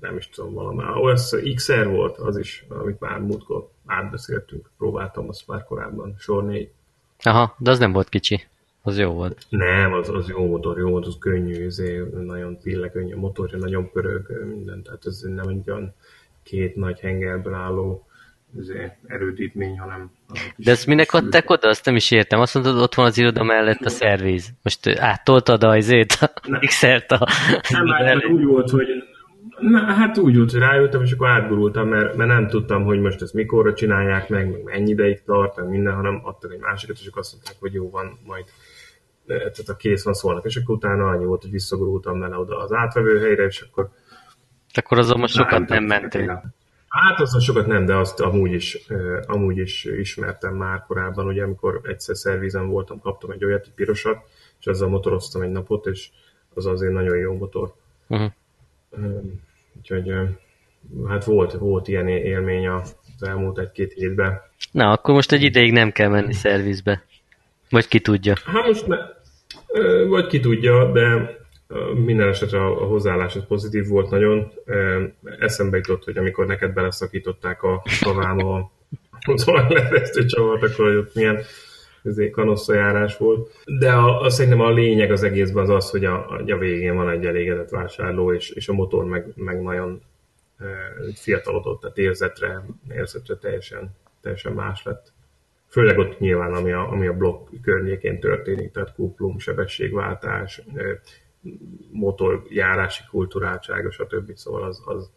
nem 0.00 0.16
is 0.16 0.28
tudom, 0.28 0.54
valami. 0.54 0.82
OS 0.94 1.30
XR 1.54 1.88
volt, 1.88 2.16
az 2.16 2.38
is, 2.38 2.64
amit 2.68 3.00
már 3.00 3.18
múltkor 3.18 3.68
átbeszéltünk, 3.86 4.70
próbáltam 4.78 5.28
azt 5.28 5.46
már 5.46 5.64
korábban, 5.64 6.14
sor 6.18 6.44
4. 6.44 6.70
Aha, 7.22 7.54
de 7.58 7.70
az 7.70 7.78
nem 7.78 7.92
volt 7.92 8.08
kicsi. 8.08 8.42
Az 8.82 8.98
jó 8.98 9.10
volt. 9.10 9.46
Nem, 9.48 9.92
az, 9.92 10.08
az 10.08 10.28
jó 10.28 10.46
motor, 10.46 10.78
jó 10.78 10.88
motor, 10.88 11.08
az 11.08 11.16
könnyű, 11.18 11.64
ezért 11.64 12.12
nagyon 12.12 12.58
tényleg 12.58 12.92
könnyű 12.92 13.14
a 13.14 13.18
motorja, 13.18 13.58
nagyon 13.58 13.90
pörög, 13.90 14.44
minden, 14.46 14.82
tehát 14.82 15.06
ez 15.06 15.20
nem 15.20 15.48
egy 15.48 15.70
olyan 15.70 15.94
két 16.42 16.76
nagy 16.76 17.00
hengerből 17.00 17.54
álló 17.54 18.06
erődítmény, 19.06 19.78
hanem... 19.78 20.10
De 20.56 20.70
ezt 20.70 20.86
minek 20.86 21.12
adták 21.12 21.50
oda? 21.50 21.68
Azt 21.68 21.84
nem 21.84 21.96
is 21.96 22.10
értem. 22.10 22.40
Azt 22.40 22.54
mondod, 22.54 22.78
ott 22.78 22.94
van 22.94 23.06
az 23.06 23.18
iroda 23.18 23.42
mellett 23.42 23.84
a 23.84 23.88
szerviz. 23.88 24.50
Most 24.62 24.86
áttoltad 24.86 25.64
a 25.64 25.76
izét, 25.76 26.12
a 26.20 26.58
mixert 26.60 27.12
a... 27.12 27.28
Nem, 27.68 27.86
hát 27.86 28.24
úgy 28.24 28.44
volt, 28.44 28.70
hogy 28.70 28.86
Na, 29.58 29.78
hát 29.78 30.18
úgy 30.18 30.36
volt, 30.36 30.50
hogy 30.50 30.60
rájöttem, 30.60 31.02
és 31.02 31.12
akkor 31.12 31.28
átgurultam, 31.28 31.88
mert, 31.88 32.16
mert 32.16 32.30
nem 32.30 32.48
tudtam, 32.48 32.84
hogy 32.84 33.00
most 33.00 33.22
ezt 33.22 33.34
mikorra 33.34 33.74
csinálják 33.74 34.28
meg, 34.28 34.50
meg 34.50 34.62
mennyi 34.62 34.90
ideig 34.90 35.22
tart, 35.24 35.56
meg 35.56 35.68
minden, 35.68 35.94
hanem 35.94 36.20
adtak 36.24 36.52
egy 36.52 36.58
másikat, 36.58 36.96
és 37.00 37.06
akkor 37.06 37.20
azt 37.20 37.32
mondták, 37.32 37.56
hogy 37.60 37.72
jó 37.72 37.90
van, 37.90 38.18
majd 38.26 38.44
tehát 39.26 39.68
a 39.68 39.76
kész 39.76 40.04
van 40.04 40.14
szólnak, 40.14 40.44
és 40.44 40.56
akkor 40.56 40.74
utána 40.74 41.08
annyi 41.08 41.24
volt, 41.24 41.42
hogy 41.42 41.50
visszagurultam 41.50 42.18
vele 42.18 42.36
oda 42.36 42.58
az 42.58 42.72
átvevő 42.72 43.18
helyre, 43.18 43.44
és 43.44 43.60
akkor... 43.60 43.88
Akkor 44.74 44.98
azon 44.98 45.18
most 45.18 45.34
sokat 45.34 45.68
nem 45.68 45.84
mentél. 45.84 46.54
Hát 46.88 47.20
azon 47.20 47.40
sokat 47.40 47.66
nem, 47.66 47.84
de 47.84 47.96
azt 47.96 48.20
amúgy 48.20 48.52
is, 48.52 48.86
amúgy 49.26 49.58
is 49.58 49.84
ismertem 49.84 50.54
már 50.54 50.84
korábban, 50.86 51.26
ugye 51.26 51.42
amikor 51.42 51.80
egyszer 51.82 52.16
szervizen 52.16 52.68
voltam, 52.68 53.00
kaptam 53.00 53.30
egy 53.30 53.44
olyat, 53.44 53.64
egy 53.64 53.72
pirosat, 53.74 54.18
és 54.60 54.66
azzal 54.66 54.88
motoroztam 54.88 55.42
egy 55.42 55.50
napot, 55.50 55.86
és 55.86 56.10
az 56.54 56.66
azért 56.66 56.92
nagyon 56.92 57.16
jó 57.16 57.36
motor. 57.36 57.72
Uh-huh. 58.06 58.32
Úgyhogy 59.76 60.12
hát 61.08 61.24
volt, 61.24 61.52
volt 61.52 61.88
ilyen 61.88 62.08
élmény 62.08 62.68
az 62.68 62.96
elmúlt 63.20 63.58
egy-két 63.58 63.92
hétben. 63.92 64.40
Na, 64.72 64.90
akkor 64.90 65.14
most 65.14 65.32
egy 65.32 65.42
ideig 65.42 65.72
nem 65.72 65.92
kell 65.92 66.08
menni 66.08 66.32
szervizbe. 66.32 67.04
Vagy 67.70 67.88
ki 67.88 68.00
tudja. 68.00 68.34
Hát 68.44 68.66
most 68.66 68.86
ne, 68.86 68.96
vagy 70.08 70.26
ki 70.26 70.40
tudja, 70.40 70.92
de 70.92 71.36
minden 71.94 72.28
esetre 72.28 72.64
a 72.64 72.68
hozzáállás 72.68 73.36
pozitív 73.48 73.86
volt 73.86 74.10
nagyon. 74.10 74.52
Eszembe 75.38 75.76
jutott, 75.76 76.04
hogy 76.04 76.16
amikor 76.16 76.46
neked 76.46 76.72
beleszakították 76.72 77.62
a 77.62 77.82
szaváma 77.84 78.70
az 79.26 79.48
olajlepresztő 79.48 80.24
csavart, 80.24 80.62
akkor 80.62 80.96
ott 80.96 81.14
milyen 81.14 81.42
kanosszajárás 82.30 83.16
volt. 83.16 83.62
De 83.78 83.92
a, 83.92 84.20
a, 84.20 84.30
szerintem 84.30 84.60
a 84.60 84.70
lényeg 84.70 85.10
az 85.10 85.22
egészben 85.22 85.62
az 85.62 85.70
az, 85.70 85.90
hogy 85.90 86.04
a, 86.04 86.30
a 86.30 86.58
végén 86.58 86.96
van 86.96 87.08
egy 87.08 87.26
elégedett 87.26 87.68
vásárló, 87.68 88.32
és, 88.32 88.50
és 88.50 88.68
a 88.68 88.72
motor 88.72 89.04
meg, 89.04 89.26
meg 89.34 89.62
nagyon 89.62 90.02
e, 90.58 90.64
fiatalodott, 91.14 91.80
tehát 91.80 91.98
érzetre, 91.98 92.64
érzetre 92.90 93.36
teljesen, 93.36 93.96
teljesen 94.20 94.52
más 94.52 94.82
lett. 94.82 95.12
Főleg 95.68 95.98
ott 95.98 96.18
nyilván, 96.18 96.54
ami 96.54 96.72
a, 96.72 96.90
ami 96.90 97.06
a 97.06 97.16
blokk 97.16 97.48
környékén 97.62 98.20
történik, 98.20 98.70
tehát 98.72 98.94
kuplung, 98.94 99.40
sebességváltás, 99.40 100.62
motorjárási 101.90 103.02
kulturáltsága, 103.10 103.90
stb. 103.90 104.36
Szóval 104.36 104.62
az, 104.62 104.82
az, 104.84 105.10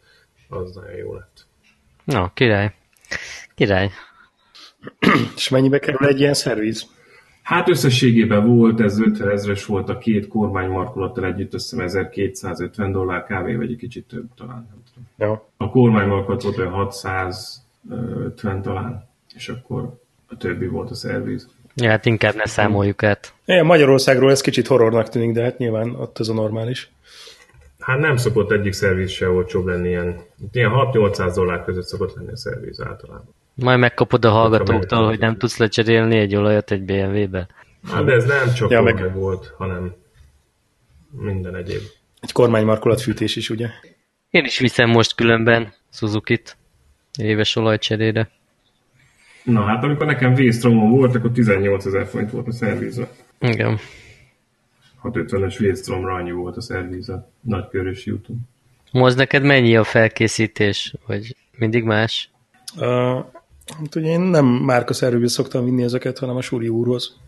az 0.50 0.76
nagyon 0.76 0.98
jó 0.98 1.14
lett. 1.14 1.46
Na, 2.04 2.32
király. 2.34 2.76
Király. 3.56 3.90
És 5.36 5.50
mennyibe 5.50 5.80
kerül 5.80 6.08
egy 6.08 6.20
ilyen 6.20 6.34
szerviz? 6.34 6.88
Hát 7.42 7.70
összességében 7.70 8.48
volt, 8.48 8.80
ez 8.80 9.00
50 9.00 9.30
ezres 9.30 9.66
volt 9.66 9.90
a 9.90 9.98
két 9.98 10.28
kormánymarkolattal 10.28 11.26
együtt, 11.26 11.54
össze 11.54 11.84
1250 11.84 12.92
dollár 12.92 13.24
kb. 13.24 13.58
vagy 13.58 13.72
egy 13.72 13.78
kicsit 13.78 14.08
több 14.08 14.26
talán. 14.36 14.68
Nem 14.70 14.84
tudom. 14.94 15.10
Ja. 15.18 15.48
A 15.58 15.70
kormánymarkolat 15.70 16.44
volt 16.44 16.58
olyan 16.58 16.72
650 16.72 18.62
talán, 18.62 19.08
és 19.36 19.50
akkor 19.50 20.00
a 20.28 20.38
többi 20.38 20.68
volt 20.68 20.90
a 20.90 20.96
szerviz. 20.96 21.50
Ja, 21.76 21.90
hát 21.90 22.06
inkább 22.06 22.36
ne 22.36 22.46
számoljuk 22.46 23.04
át. 23.04 23.34
Ja, 23.46 23.64
Magyarországról 23.64 24.32
ez 24.32 24.42
kicsit 24.42 24.68
horrornak 24.68 25.10
tűnik, 25.10 25.32
de 25.32 25.44
hát 25.44 25.58
nyilván 25.58 25.96
ott 25.96 26.20
ez 26.20 26.28
a 26.28 26.34
normális. 26.34 26.92
Hát 27.82 28.00
nem 28.00 28.16
szokott 28.16 28.52
egyik 28.52 28.74
szerviz 28.74 29.12
se 29.12 29.30
olcsóbb 29.30 29.66
lenni, 29.66 29.88
ilyen, 29.88 30.22
ilyen 30.52 30.72
6-800 30.74 31.32
dollár 31.36 31.64
között 31.64 31.86
szokott 31.86 32.16
lenni 32.16 32.32
a 32.32 32.38
szerviz 32.38 32.82
általában. 32.82 33.34
Majd 33.54 33.80
megkapod 33.80 34.26
a 34.26 34.30
hallgatóktól, 34.30 35.06
hogy 35.06 35.20
nem 35.20 35.38
tudsz 35.38 35.58
lecserélni 35.58 36.18
egy 36.18 36.36
olajat 36.36 36.72
egy 36.72 36.84
BMW-be. 36.84 37.48
Hát 37.92 38.06
de 38.06 38.12
ez 38.12 38.26
nem 38.26 38.54
csak 38.54 38.72
ja, 38.72 38.82
meg... 38.82 39.14
volt, 39.14 39.54
hanem 39.58 39.94
minden 41.12 41.56
egyéb. 41.56 41.82
Egy 42.20 42.32
kormánymarkolatfűtés 42.32 43.36
is, 43.36 43.50
ugye? 43.50 43.70
Én 44.30 44.44
is 44.44 44.60
viszem 44.60 44.90
most 44.90 45.16
különben 45.16 45.74
Suzuki-t 45.92 46.58
éves 47.20 47.56
olajcserére. 47.56 48.30
Na 49.44 49.62
hát 49.62 49.84
amikor 49.84 50.06
nekem 50.06 50.34
V-Stromon 50.34 50.90
volt, 50.90 51.16
akkor 51.16 51.32
18 51.32 51.86
ezer 51.86 52.08
forint 52.08 52.32
volt 52.32 52.48
a 52.48 52.52
szervíza. 52.52 53.08
Igen. 53.40 53.80
650-es 55.04 55.56
V-Stromra 55.60 56.14
annyi 56.14 56.32
volt 56.32 56.58
a 56.58 56.62
szervíza. 56.62 57.30
Nagykörösi 57.42 58.12
úton. 58.12 58.40
Most 58.92 59.16
neked 59.16 59.44
mennyi 59.44 59.76
a 59.76 59.84
felkészítés? 59.84 60.94
Vagy 61.06 61.36
mindig 61.58 61.84
más? 61.84 62.30
Uh, 62.76 63.26
hát 63.78 63.96
ugye 63.96 64.10
én 64.10 64.20
nem 64.20 64.46
márka 64.46 64.94
szervűbe 64.94 65.28
szoktam 65.28 65.66
vinni 65.66 65.84
ezeket, 65.84 66.20
hanem 66.20 66.36
a 66.36 66.42
Suri 66.42 66.68
úrhoz. 66.68 67.20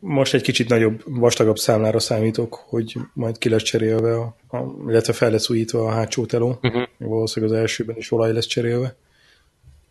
Most 0.00 0.34
egy 0.34 0.42
kicsit 0.42 0.68
nagyobb, 0.68 1.02
vastagabb 1.04 1.56
számlára 1.56 1.98
számítok, 1.98 2.54
hogy 2.54 2.96
majd 3.12 3.38
ki 3.38 3.48
lesz 3.48 3.62
cserélve, 3.62 4.16
a, 4.16 4.36
a, 4.48 4.58
illetve 4.88 5.12
fel 5.12 5.30
lesz 5.30 5.50
újítva 5.50 5.84
a 5.84 5.90
hátsó 5.90 6.26
teló. 6.26 6.58
Uh-huh. 6.62 6.82
Valószínűleg 6.98 7.54
az 7.54 7.60
elsőben 7.60 7.96
is 7.96 8.12
olaj 8.12 8.32
lesz 8.32 8.46
cserélve. 8.46 8.96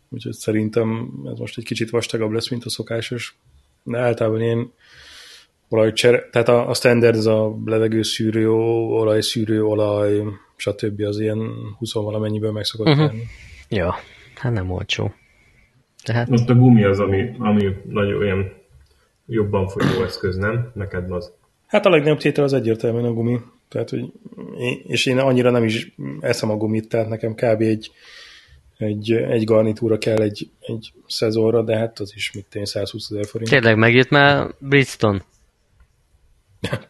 Úgyhogy 0.08 0.32
szerintem 0.32 1.12
ez 1.32 1.38
most 1.38 1.58
egy 1.58 1.64
kicsit 1.64 1.90
vastagabb 1.90 2.30
lesz, 2.30 2.48
mint 2.48 2.64
a 2.64 2.70
szokásos. 2.70 3.36
De 3.82 3.98
általában 3.98 4.40
én 4.40 4.72
olajcsere, 5.70 6.28
tehát 6.30 6.48
a, 6.48 6.68
a 6.68 6.74
standard, 6.74 7.16
ez 7.16 7.26
a 7.26 7.58
levegőszűrő, 7.64 8.50
olajszűrő, 8.50 9.64
olaj, 9.64 10.22
stb. 10.56 11.00
az 11.00 11.20
ilyen 11.20 11.38
20 11.78 11.92
valamennyiben 11.92 12.52
meg 12.52 12.64
szokott 12.64 12.86
uh-huh. 12.86 13.06
lenni. 13.06 13.22
Ja, 13.68 13.94
hát 14.34 14.52
nem 14.52 14.70
olcsó. 14.70 15.12
Tehát... 16.02 16.28
Most 16.28 16.48
a 16.48 16.54
gumi 16.54 16.84
az, 16.84 17.00
ami, 17.00 17.30
ami 17.38 17.76
nagyon 17.88 18.20
olyan 18.20 18.52
jobban 19.26 19.68
fogyó 19.68 20.02
eszköz, 20.02 20.36
nem? 20.36 20.70
Neked 20.74 21.10
az. 21.10 21.32
Hát 21.66 21.86
a 21.86 21.90
legnagyobb 21.90 22.18
tétel 22.18 22.44
az 22.44 22.52
egyértelműen 22.52 23.04
a 23.04 23.12
gumi. 23.12 23.40
Tehát, 23.68 23.90
hogy 23.90 24.12
én, 24.58 24.80
és 24.86 25.06
én 25.06 25.18
annyira 25.18 25.50
nem 25.50 25.64
is 25.64 25.94
eszem 26.20 26.50
a 26.50 26.56
gumit, 26.56 26.88
tehát 26.88 27.08
nekem 27.08 27.34
kb. 27.34 27.60
egy 27.60 27.90
egy, 28.80 29.12
egy 29.12 29.44
garnitúra 29.44 29.98
kell 29.98 30.18
egy, 30.18 30.50
egy 30.60 30.92
szezonra, 31.06 31.62
de 31.62 31.76
hát 31.76 31.98
az 31.98 32.12
is 32.14 32.32
mit 32.32 32.54
én 32.54 32.64
120 32.64 33.10
ezer 33.10 33.26
forint. 33.26 33.50
Tényleg 33.50 33.76
megjött 33.76 34.08
már 34.08 34.54
Bridgestone? 34.58 35.24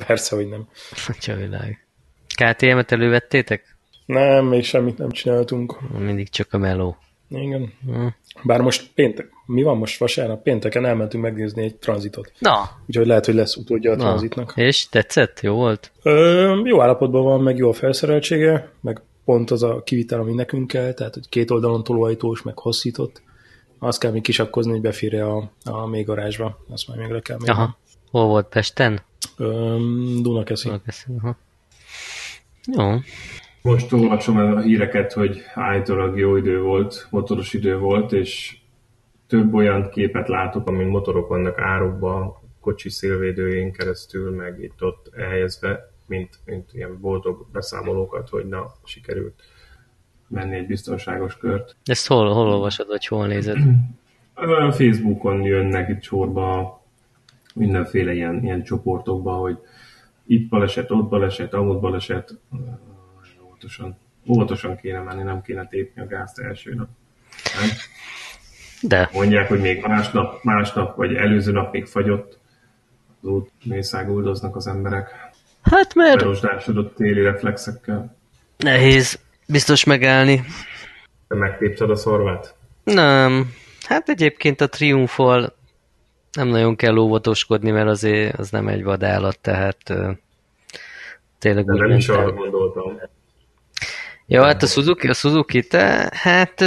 Persze, 0.06 0.36
hogy 0.36 0.48
nem. 0.48 0.68
Atya 1.08 1.34
világ. 1.34 1.86
KTM-et 2.34 2.92
elővettétek? 2.92 3.76
Nem, 4.06 4.44
még 4.44 4.64
semmit 4.64 4.98
nem 4.98 5.10
csináltunk. 5.10 5.78
Mindig 5.98 6.28
csak 6.28 6.52
a 6.52 6.58
meló. 6.58 6.96
Igen. 7.28 7.72
Hmm. 7.84 8.14
Bár 8.42 8.60
most 8.60 8.90
péntek, 8.94 9.30
mi 9.46 9.62
van 9.62 9.76
most 9.76 9.98
vasárnap? 9.98 10.42
Pénteken 10.42 10.86
elmentünk 10.86 11.22
megnézni 11.22 11.62
egy 11.62 11.76
tranzitot. 11.76 12.32
Na. 12.38 12.70
Úgyhogy 12.86 13.06
lehet, 13.06 13.24
hogy 13.26 13.34
lesz 13.34 13.56
utódja 13.56 13.92
a 13.92 13.96
Na. 13.96 14.02
tranzitnak. 14.02 14.52
És 14.56 14.88
tetszett? 14.88 15.40
Jó 15.40 15.54
volt? 15.54 15.92
Ö, 16.02 16.60
jó 16.64 16.80
állapotban 16.80 17.22
van, 17.22 17.40
meg 17.42 17.56
jó 17.56 17.68
a 17.68 17.72
felszereltsége, 17.72 18.72
meg 18.80 19.02
pont 19.24 19.50
az 19.50 19.62
a 19.62 19.82
kivitel, 19.82 20.20
ami 20.20 20.32
nekünk 20.32 20.66
kell, 20.66 20.92
tehát 20.92 21.14
hogy 21.14 21.28
két 21.28 21.50
oldalon 21.50 21.84
tolóajtós, 21.84 22.42
meg 22.42 22.58
hosszított. 22.58 23.22
Azt 23.78 24.00
kell 24.00 24.12
még 24.12 24.22
kisakkozni, 24.22 24.72
hogy 24.72 24.80
beférje 24.80 25.26
a, 25.26 25.50
a 25.64 25.86
még 25.86 26.06
garázsba. 26.06 26.64
Azt 26.70 26.88
már 26.88 26.96
még 26.96 27.10
le 27.10 27.20
kell 27.20 27.36
még. 27.40 27.50
Aha. 27.50 27.78
Hol 28.10 28.26
volt 28.26 28.46
Pesten? 28.48 29.00
Öm, 29.36 30.22
Dunakeszi. 30.22 30.66
Dunakeszi, 30.66 31.12
aha. 31.18 31.36
Jó. 32.76 32.98
Most 33.62 33.92
olvasom 33.92 34.36
a 34.36 34.60
híreket, 34.60 35.12
hogy 35.12 35.42
állítólag 35.54 36.18
jó 36.18 36.36
idő 36.36 36.60
volt, 36.60 37.06
motoros 37.10 37.52
idő 37.52 37.78
volt, 37.78 38.12
és 38.12 38.58
több 39.26 39.54
olyan 39.54 39.90
képet 39.90 40.28
látok, 40.28 40.68
amin 40.68 40.86
motorok 40.86 41.28
vannak 41.28 41.58
árokba, 41.58 42.42
kocsi 42.60 42.90
szélvédőjén 42.90 43.72
keresztül, 43.72 44.30
meg 44.30 44.62
itt 44.62 44.82
ott 44.82 45.10
elhelyezve, 45.16 45.92
mint, 46.06 46.38
mint 46.44 46.70
ilyen 46.72 47.00
boldog 47.00 47.46
beszámolókat, 47.52 48.28
hogy 48.28 48.48
na, 48.48 48.72
sikerült 48.84 49.42
menni 50.28 50.56
egy 50.56 50.66
biztonságos 50.66 51.36
kört. 51.36 51.76
Ezt 51.84 52.06
hol, 52.06 52.32
hol 52.32 52.48
olvasod, 52.48 52.86
vagy 52.86 53.06
hol 53.06 53.26
nézed? 53.26 53.56
A 54.34 54.72
Facebookon 54.72 55.42
jönnek 55.42 55.88
itt 55.88 56.02
sorba 56.02 56.79
mindenféle 57.54 58.12
ilyen, 58.12 58.42
ilyen 58.42 58.62
csoportokba, 58.62 59.32
hogy 59.32 59.58
itt 60.26 60.48
baleset, 60.48 60.90
ott 60.90 61.08
baleset, 61.08 61.54
amott 61.54 61.80
baleset. 61.80 62.38
Óvatosan, 63.44 63.96
óvatosan 64.28 64.76
kéne 64.76 65.00
menni, 65.00 65.22
nem 65.22 65.42
kéne 65.42 65.66
tépni 65.66 66.02
a 66.02 66.06
gázt 66.06 66.38
első 66.38 66.74
nap. 66.74 66.88
Nem? 67.60 67.68
De. 68.82 69.10
Mondják, 69.12 69.48
hogy 69.48 69.60
még 69.60 69.86
másnap, 69.86 70.42
másnap 70.42 70.96
vagy 70.96 71.14
előző 71.14 71.52
nap 71.52 71.72
még 71.72 71.86
fagyott. 71.86 72.38
Az 73.22 73.28
út 73.28 73.50
mészáguldoznak 73.64 74.56
az 74.56 74.66
emberek. 74.66 75.10
Hát 75.62 75.94
mert... 75.94 76.18
Berosdásodott 76.18 76.94
téli 76.94 77.22
reflexekkel. 77.22 78.16
Nehéz, 78.56 79.20
biztos 79.46 79.84
megállni. 79.84 80.44
Te 81.28 81.34
megtépted 81.34 81.90
a 81.90 81.96
szorvát? 81.96 82.54
Nem. 82.84 83.52
Hát 83.86 84.08
egyébként 84.08 84.60
a 84.60 84.68
triumfol 84.68 85.58
nem 86.32 86.48
nagyon 86.48 86.76
kell 86.76 86.96
óvatoskodni, 86.96 87.70
mert 87.70 87.88
azért 87.88 88.38
az 88.38 88.50
nem 88.50 88.68
egy 88.68 88.82
vadállat, 88.82 89.38
tehát 89.38 89.94
tényleg 91.38 91.64
De 91.64 91.72
úgy 91.72 91.80
nem 91.80 91.96
is 91.96 92.08
arra 92.08 92.32
gondoltam. 92.32 93.00
Ja, 94.26 94.44
hát 94.44 94.62
a 94.62 94.66
Suzuki, 94.66 95.08
a 95.08 95.12
Suzuki, 95.12 95.62
te, 95.62 96.10
hát, 96.14 96.64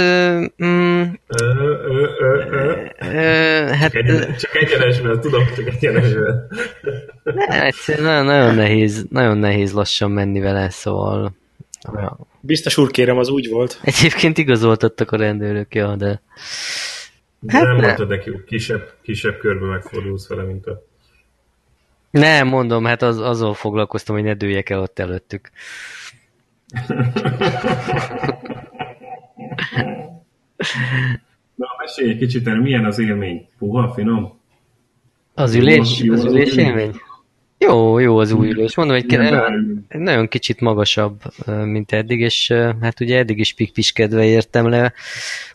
mm, 0.64 1.02
Ö, 1.26 1.44
ö, 1.44 2.08
ö, 2.18 2.84
ö. 2.98 3.66
hát 3.66 3.92
csak 4.38 4.54
egyenesben, 4.54 5.20
tudom, 5.20 5.44
csak 5.56 5.66
egyenesben. 5.66 6.48
ne, 7.22 7.64
egyszerűen 7.64 8.04
nagyon, 8.04 8.24
nagyon 8.24 8.54
nehéz, 8.54 9.06
nagyon 9.10 9.38
nehéz 9.38 9.72
lassan 9.72 10.10
menni 10.10 10.40
vele, 10.40 10.70
szóval 10.70 11.32
ja. 11.94 12.18
Biztos 12.40 12.76
úr, 12.78 12.90
kérem, 12.90 13.18
az 13.18 13.28
úgy 13.28 13.48
volt. 13.50 13.78
Egyébként 13.82 14.38
igazoltattak 14.38 15.10
a 15.10 15.16
rendőrök, 15.16 15.74
ja, 15.74 15.96
de 15.96 16.06
De 16.06 16.20
Hát 17.46 17.62
nem 17.62 17.76
ne. 17.76 17.82
mondtad 17.82 18.08
neki, 18.08 18.30
hogy 18.30 18.44
kisebb, 18.44 18.94
kisebb 19.02 19.38
körbe 19.38 19.66
megfordulsz 19.66 20.28
vele, 20.28 20.42
mint 20.42 20.66
a... 20.66 20.86
nem, 22.10 22.46
mondom, 22.46 22.84
hát 22.84 23.02
az, 23.02 23.20
azzal 23.20 23.54
foglalkoztam, 23.54 24.14
hogy 24.14 24.24
ne 24.24 24.34
dőljek 24.34 24.70
el 24.70 24.80
ott 24.80 24.98
előttük. 24.98 25.50
Na, 31.54 31.66
mesélj 31.78 32.10
egy 32.10 32.18
kicsit 32.18 32.46
erről, 32.46 32.62
milyen 32.62 32.84
az 32.84 32.98
élmény? 32.98 33.48
Puha, 33.58 33.92
finom? 33.92 34.38
Az 35.34 35.54
ülés, 35.54 36.00
Jó, 36.00 36.12
az 36.12 36.24
ülés 36.24 36.56
élmény? 36.56 36.94
Jó, 37.58 37.98
jó 37.98 38.18
az 38.18 38.32
új 38.32 38.50
ülés. 38.50 38.76
Mondom, 38.76 38.96
egy 38.96 39.18
nagyon, 39.18 39.86
nagyon 39.88 40.28
kicsit 40.28 40.60
magasabb, 40.60 41.20
mint 41.64 41.92
eddig, 41.92 42.20
és 42.20 42.52
hát 42.80 43.00
ugye 43.00 43.18
eddig 43.18 43.38
is 43.38 43.54
pikpiskedve 43.54 44.24
értem 44.24 44.68
le, 44.68 44.92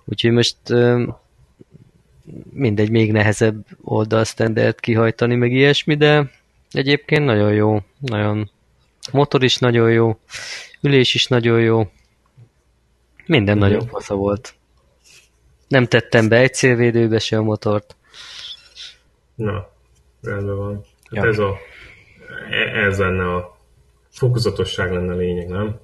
úgyhogy 0.06 0.32
most 0.32 0.58
mindegy, 2.54 2.90
még 2.90 3.12
nehezebb 3.12 3.66
oldalstandard 3.84 4.80
kihajtani, 4.80 5.36
meg 5.36 5.52
ilyesmi, 5.52 5.96
de 5.96 6.32
egyébként 6.72 7.26
nagyon 7.26 7.54
jó, 7.54 7.80
nagyon 8.00 8.52
motor 9.12 9.44
is 9.44 9.58
nagyon 9.58 9.92
jó, 9.92 10.20
ülés 10.82 11.14
is 11.14 11.28
nagyon 11.28 11.62
jó, 11.62 11.92
minden 13.26 13.58
Mhm. 13.58 13.66
nagyon 13.68 13.88
fasza 13.88 14.16
volt. 14.16 14.54
Nem 15.68 15.86
tettem 15.86 16.28
be 16.28 16.38
egy 16.38 16.54
szélvédőbe 16.54 17.20
se 17.20 17.38
a 17.38 17.42
motort. 17.44 17.96
Na, 19.36 19.70
rendben 20.22 20.56
van. 20.58 20.74
Hát 21.16 21.24
Ja. 21.24 21.30
ez 21.30 21.40
a... 21.40 21.58
Ez 22.88 22.98
lenne 22.98 23.36
a 23.36 23.58
fokozatosság 24.10 24.92
lenne 24.92 25.14
a 25.14 25.16
lényeg, 25.18 25.48
nem? 25.48 25.80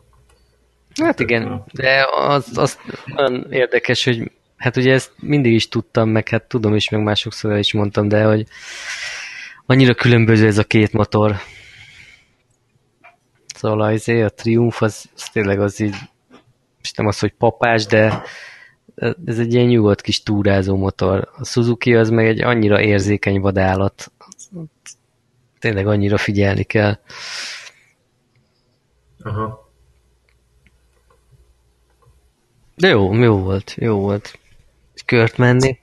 Hát 1.02 1.20
igen, 1.20 1.64
de 1.74 2.06
az, 2.16 2.58
az 2.58 2.78
olyan 3.18 3.48
érdekes, 3.52 4.04
hogy 4.04 4.32
hát 4.66 4.78
ugye 4.78 4.94
ezt 4.94 5.12
mindig 5.20 5.54
is 5.54 5.68
tudtam, 5.68 6.10
meg 6.10 6.30
hát 6.30 6.44
tudom 6.44 6.76
is, 6.76 6.90
meg 6.90 7.04
másokszor 7.04 7.52
el 7.52 7.60
is 7.60 7.74
mondtam, 7.74 8.08
de 8.08 8.24
hogy 8.24 8.48
annyira 9.66 9.94
különböző 9.94 10.48
ez 10.48 10.58
a 10.58 10.64
két 10.64 10.92
motor. 10.92 11.36
Szóval 13.56 13.82
az, 13.82 14.08
a 14.08 14.30
Triumph 14.30 14.84
az, 14.84 15.10
az 15.16 15.30
tényleg 15.30 15.60
az 15.60 15.80
így, 15.80 15.96
most 16.78 16.98
nem 16.98 17.08
az, 17.08 17.20
hogy 17.20 17.34
papás, 17.34 17.86
de 17.86 18.24
ez 19.26 19.40
egy 19.40 19.54
ilyen 19.54 19.66
nyugodt 19.66 20.02
kis 20.02 20.24
túrázó 20.24 20.76
motor. 20.76 21.30
A 21.38 21.46
Suzuki 21.46 21.96
az 21.96 22.10
meg 22.10 22.28
egy 22.28 22.42
annyira 22.42 22.82
érzékeny 22.82 23.40
vadállat. 23.40 24.12
Tényleg 25.60 25.88
annyira 25.88 26.18
figyelni 26.18 26.64
kell. 26.64 27.00
Aha. 29.24 29.72
De 32.76 32.88
jó, 32.88 33.14
jó 33.14 33.38
volt, 33.38 33.76
jó 33.78 34.00
volt. 34.00 34.40
Kört 35.06 35.38
menni. 35.38 35.80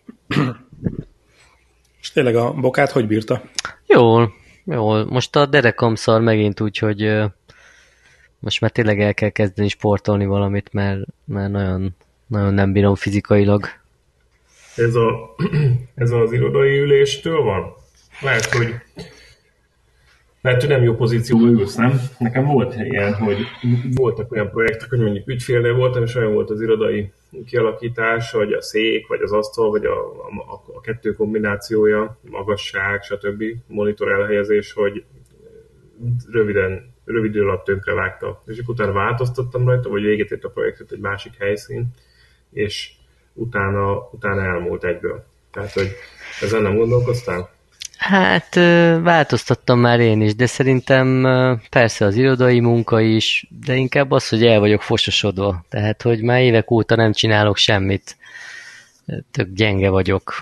És 2.00 2.10
tényleg 2.10 2.36
a 2.36 2.52
bokát 2.52 2.90
hogy 2.90 3.06
bírta? 3.06 3.42
Jól, 3.86 4.32
jól. 4.64 5.04
Most 5.04 5.36
a 5.36 5.46
derekam 5.46 5.94
szar 5.94 6.20
megint 6.20 6.60
úgy, 6.60 6.78
hogy 6.78 7.22
most 8.38 8.60
már 8.60 8.70
tényleg 8.70 9.00
el 9.00 9.14
kell 9.14 9.28
kezdeni 9.28 9.68
sportolni 9.68 10.26
valamit, 10.26 10.72
mert, 10.72 11.00
mert 11.24 11.50
nagyon, 11.50 11.96
nagyon 12.26 12.54
nem 12.54 12.72
bírom 12.72 12.94
fizikailag. 12.94 13.66
Ez, 14.76 14.94
a, 14.94 15.34
ez 15.94 16.10
az 16.10 16.32
irodai 16.32 16.78
üléstől 16.78 17.42
van? 17.42 17.74
Lehet, 18.20 18.44
hogy 18.44 18.74
lehet, 20.42 20.60
hogy 20.60 20.70
nem 20.70 20.82
jó 20.82 20.94
pozícióban 20.94 21.48
ülsz, 21.48 21.74
nem? 21.74 22.00
Nekem 22.18 22.44
volt 22.44 22.74
ilyen, 22.76 23.14
hogy 23.14 23.36
voltak 23.94 24.32
olyan 24.32 24.50
projektek, 24.50 24.88
hogy 24.88 25.00
mondjuk 25.00 25.28
ügyfélnél 25.28 25.74
voltam, 25.74 26.02
és 26.02 26.14
olyan 26.14 26.32
volt 26.32 26.50
az 26.50 26.60
irodai 26.60 27.12
kialakítás, 27.46 28.32
vagy 28.32 28.52
a 28.52 28.62
szék, 28.62 29.06
vagy 29.06 29.20
az 29.22 29.32
asztal, 29.32 29.70
vagy 29.70 29.84
a, 29.84 29.98
a, 30.48 30.62
a 30.74 30.80
kettő 30.80 31.12
kombinációja, 31.12 32.18
magasság, 32.30 33.02
stb. 33.02 33.44
monitor 33.66 34.12
elhelyezés, 34.12 34.72
hogy 34.72 35.04
röviden, 36.30 36.94
rövid 37.04 37.34
idő 37.34 37.42
alatt 37.42 37.64
tönkre 37.64 37.94
vágta. 37.94 38.42
És 38.46 38.62
utána 38.66 38.92
változtattam 38.92 39.66
rajta, 39.68 39.88
vagy 39.88 40.02
véget 40.02 40.30
ért 40.30 40.44
a 40.44 40.50
projektet 40.50 40.92
egy 40.92 41.00
másik 41.00 41.32
helyszín, 41.38 41.86
és 42.52 42.92
utána, 43.32 44.08
utána 44.12 44.42
elmúlt 44.42 44.84
egyből. 44.84 45.24
Tehát, 45.50 45.72
hogy 45.72 45.88
ezen 46.40 46.62
nem 46.62 46.76
gondolkoztál? 46.76 47.50
Hát 48.02 48.54
változtattam 49.02 49.80
már 49.80 50.00
én 50.00 50.20
is, 50.20 50.34
de 50.34 50.46
szerintem 50.46 51.26
persze 51.70 52.04
az 52.04 52.16
irodai 52.16 52.60
munka 52.60 53.00
is, 53.00 53.46
de 53.64 53.74
inkább 53.74 54.10
az, 54.10 54.28
hogy 54.28 54.46
el 54.46 54.60
vagyok 54.60 54.82
fososodva. 54.82 55.64
Tehát, 55.68 56.02
hogy 56.02 56.22
már 56.22 56.40
évek 56.40 56.70
óta 56.70 56.96
nem 56.96 57.12
csinálok 57.12 57.56
semmit. 57.56 58.16
Tök 59.30 59.48
gyenge 59.54 59.90
vagyok. 59.90 60.34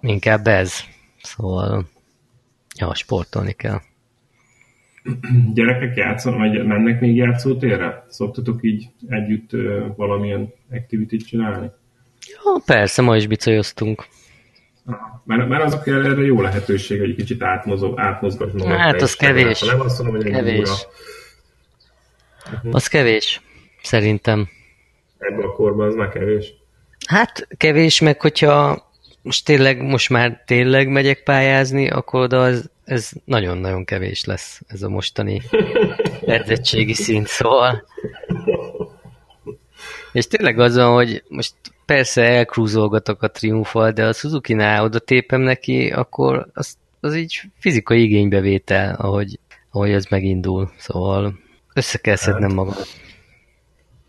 Inkább 0.00 0.46
ez. 0.46 0.74
Szóval, 1.22 1.88
ja, 2.78 2.94
sportolni 2.94 3.52
kell. 3.52 3.80
Gyerekek 5.54 5.96
játszanak, 5.96 6.38
vagy 6.38 6.66
mennek 6.66 7.00
még 7.00 7.16
játszótérre? 7.16 8.06
Szoktatok 8.08 8.58
így 8.62 8.88
együtt 9.08 9.50
valamilyen 9.96 10.52
activity 10.72 11.16
csinálni? 11.16 11.70
Ja, 12.26 12.62
persze, 12.66 13.02
ma 13.02 13.16
is 13.16 13.26
bicajoztunk. 13.26 14.06
Mert, 15.24 15.48
mert 15.48 15.64
azok 15.64 15.86
erre 15.86 16.22
jó 16.22 16.40
lehetőség, 16.40 17.00
hogy 17.00 17.10
egy 17.10 17.16
kicsit 17.16 17.42
átmozog, 17.42 17.98
átmozgatsz 17.98 18.52
magad. 18.52 18.76
Hát, 18.76 19.02
az 19.02 19.14
kevés. 19.14 19.60
Nem 19.60 19.80
azt 19.80 20.02
mondom, 20.02 20.22
hogy 20.22 20.32
Kevés. 20.32 20.68
óra 20.68 20.76
Az 22.70 22.86
kevés, 22.86 23.40
szerintem. 23.82 24.48
ebben 25.18 25.44
a 25.44 25.52
korban, 25.52 25.86
az 25.86 25.94
már 25.94 26.08
kevés. 26.08 26.54
Hát 27.06 27.48
kevés, 27.56 28.00
meg 28.00 28.20
hogyha 28.20 28.86
most 29.22 29.44
tényleg, 29.44 29.82
most 29.82 30.08
már 30.08 30.42
tényleg 30.46 30.88
megyek 30.88 31.22
pályázni, 31.22 31.88
akkor 31.88 32.20
oda 32.20 32.42
az, 32.42 32.70
ez 32.84 33.10
nagyon-nagyon 33.24 33.84
kevés 33.84 34.24
lesz, 34.24 34.60
ez 34.66 34.82
a 34.82 34.88
mostani 34.88 35.42
edzettségi 36.26 36.94
szint, 36.94 37.26
szóval. 37.26 37.84
És 40.12 40.26
tényleg 40.26 40.58
az 40.58 40.76
van, 40.76 40.94
hogy 40.94 41.22
most 41.28 41.54
persze 41.92 42.22
elkrúzolgatok 42.22 43.22
a 43.22 43.30
triumfal, 43.30 43.90
de 43.90 44.04
a 44.06 44.12
Suzuki-nál 44.12 44.84
oda 44.84 44.98
tépem 44.98 45.40
neki, 45.40 45.90
akkor 45.90 46.46
az, 46.54 46.76
az 47.00 47.14
így 47.16 47.40
fizikai 47.58 48.02
igénybevétel, 48.02 48.94
ahogy, 48.94 49.38
ahogy 49.70 49.90
ez 49.90 50.04
megindul. 50.04 50.70
Szóval 50.78 51.38
össze 51.74 51.98
kell 51.98 52.16
szednem 52.16 52.52
magam. 52.52 52.74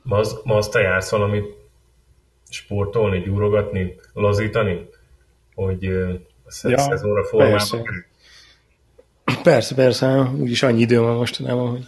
Ma, 0.01 0.17
az, 0.17 0.39
ma 0.43 0.55
azt 0.55 0.71
te 0.71 0.79
jársz 0.79 1.09
valamit 1.09 1.45
sportolni, 2.49 3.19
gyúrogatni, 3.19 3.95
lazítani, 4.13 4.89
hogy 5.55 5.85
a 5.85 6.69
Ja, 6.69 6.77
szezonra 6.77 7.23
formában 7.23 7.51
persze. 7.51 7.83
Persze, 9.43 9.75
persze, 9.75 10.31
úgyis 10.39 10.63
annyi 10.63 10.81
idő 10.81 10.99
van 10.99 11.15
mostanában, 11.15 11.69
hogy 11.69 11.85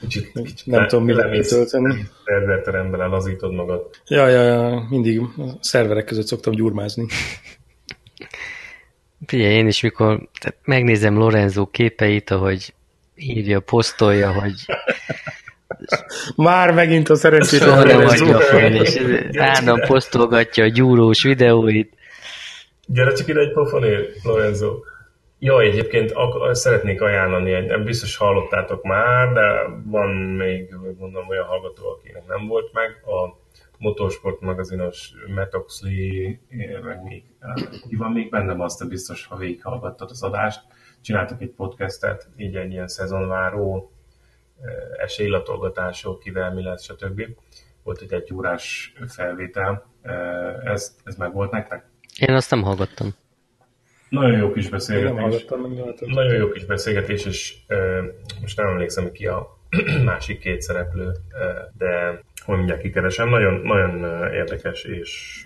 Kicsit, 0.00 0.32
kicsit 0.44 0.66
Nem 0.66 0.86
tudom, 0.86 1.04
mivel 1.04 1.24
lemész 1.24 1.48
kitölteni. 1.48 2.08
Szerverteremben 2.24 3.00
elazítod 3.00 3.52
magad. 3.52 3.90
ja, 4.06 4.28
ja, 4.28 4.42
ja, 4.42 4.86
mindig 4.90 5.20
a 5.20 5.26
szerverek 5.60 6.04
között 6.04 6.26
szoktam 6.26 6.52
gyurmázni. 6.54 7.06
Figyelj, 9.26 9.54
én 9.54 9.66
is 9.66 9.80
mikor 9.80 10.28
tehát 10.40 10.58
megnézem 10.64 11.16
Lorenzo 11.18 11.66
képeit, 11.66 12.30
ahogy 12.30 12.74
írja, 13.16 13.60
posztolja, 13.60 14.32
hogy 14.32 14.52
Már 16.36 16.74
megint 16.74 17.08
a 17.08 17.14
szerencsétlen 17.14 17.68
soha 17.68 17.84
nem 17.84 18.00
Lorenzo. 18.00 18.24
hagyja 18.24 18.40
fel, 18.40 18.74
és 18.74 19.00
állandóan 19.38 19.80
posztolgatja 19.86 20.64
a 20.64 20.68
gyúrós 20.68 21.22
videóit. 21.22 21.94
Gyere 22.86 23.12
csak 23.12 23.28
ide 23.28 23.40
egy 23.40 23.52
pofonér, 23.52 24.08
Lorenzo. 24.22 24.74
Jó, 25.46 25.58
egyébként 25.58 26.10
ak- 26.12 26.54
szeretnék 26.54 27.00
ajánlani, 27.00 27.66
nem 27.66 27.84
biztos 27.84 28.16
hallottátok 28.16 28.82
már, 28.82 29.32
de 29.32 29.68
van 29.84 30.08
még, 30.10 30.74
mondom, 30.98 31.28
olyan 31.28 31.44
hallgató, 31.44 31.88
akinek 31.88 32.26
nem 32.26 32.46
volt 32.46 32.72
meg, 32.72 33.02
a 33.04 33.36
motorsport 33.78 34.40
magazinos 34.40 35.12
Matt 35.34 35.54
Oxley, 35.54 36.38
meg 36.82 37.02
még, 37.02 37.22
ki 37.88 37.96
van 37.96 38.12
még 38.12 38.30
bennem, 38.30 38.60
azt 38.60 38.78
te 38.78 38.84
biztos, 38.84 39.26
ha 39.26 39.36
végighallgattad 39.36 40.10
az 40.10 40.22
adást. 40.22 40.60
Csináltak 41.00 41.42
egy 41.42 41.50
podcastet, 41.56 42.28
így 42.36 42.56
egy 42.56 42.72
ilyen 42.72 42.88
szezonváró 42.88 43.92
esélylatolgatások, 44.98 46.18
kivel 46.18 46.54
mi 46.54 46.62
lesz, 46.62 46.82
stb. 46.82 47.22
Volt 47.82 48.00
egy 48.00 48.12
egy 48.12 48.34
órás 48.34 48.92
felvétel. 49.08 49.86
Ez, 50.64 50.96
ez 51.04 51.16
meg 51.16 51.32
volt 51.32 51.50
nektek? 51.50 51.84
Én 52.18 52.34
azt 52.34 52.50
nem 52.50 52.62
hallgattam. 52.62 53.14
Nagyon 54.08 54.38
jó 54.38 54.52
kis 54.52 54.68
beszélgetés. 54.68 55.44
Nagyon 56.06 56.34
jó 56.34 56.48
kis 56.48 56.64
beszélgetés, 56.64 57.24
és 57.24 57.56
uh, 57.68 58.04
most 58.40 58.56
nem 58.56 58.66
emlékszem, 58.66 59.12
ki 59.12 59.26
a 59.26 59.58
másik 60.04 60.38
két 60.38 60.60
szereplő, 60.60 61.06
uh, 61.06 61.14
de 61.78 62.22
hogy 62.44 62.56
mindjárt 62.56 62.80
kikeresem. 62.80 63.28
Nagyon, 63.28 63.54
nagyon 63.54 64.04
érdekes 64.32 64.84
és 64.84 65.42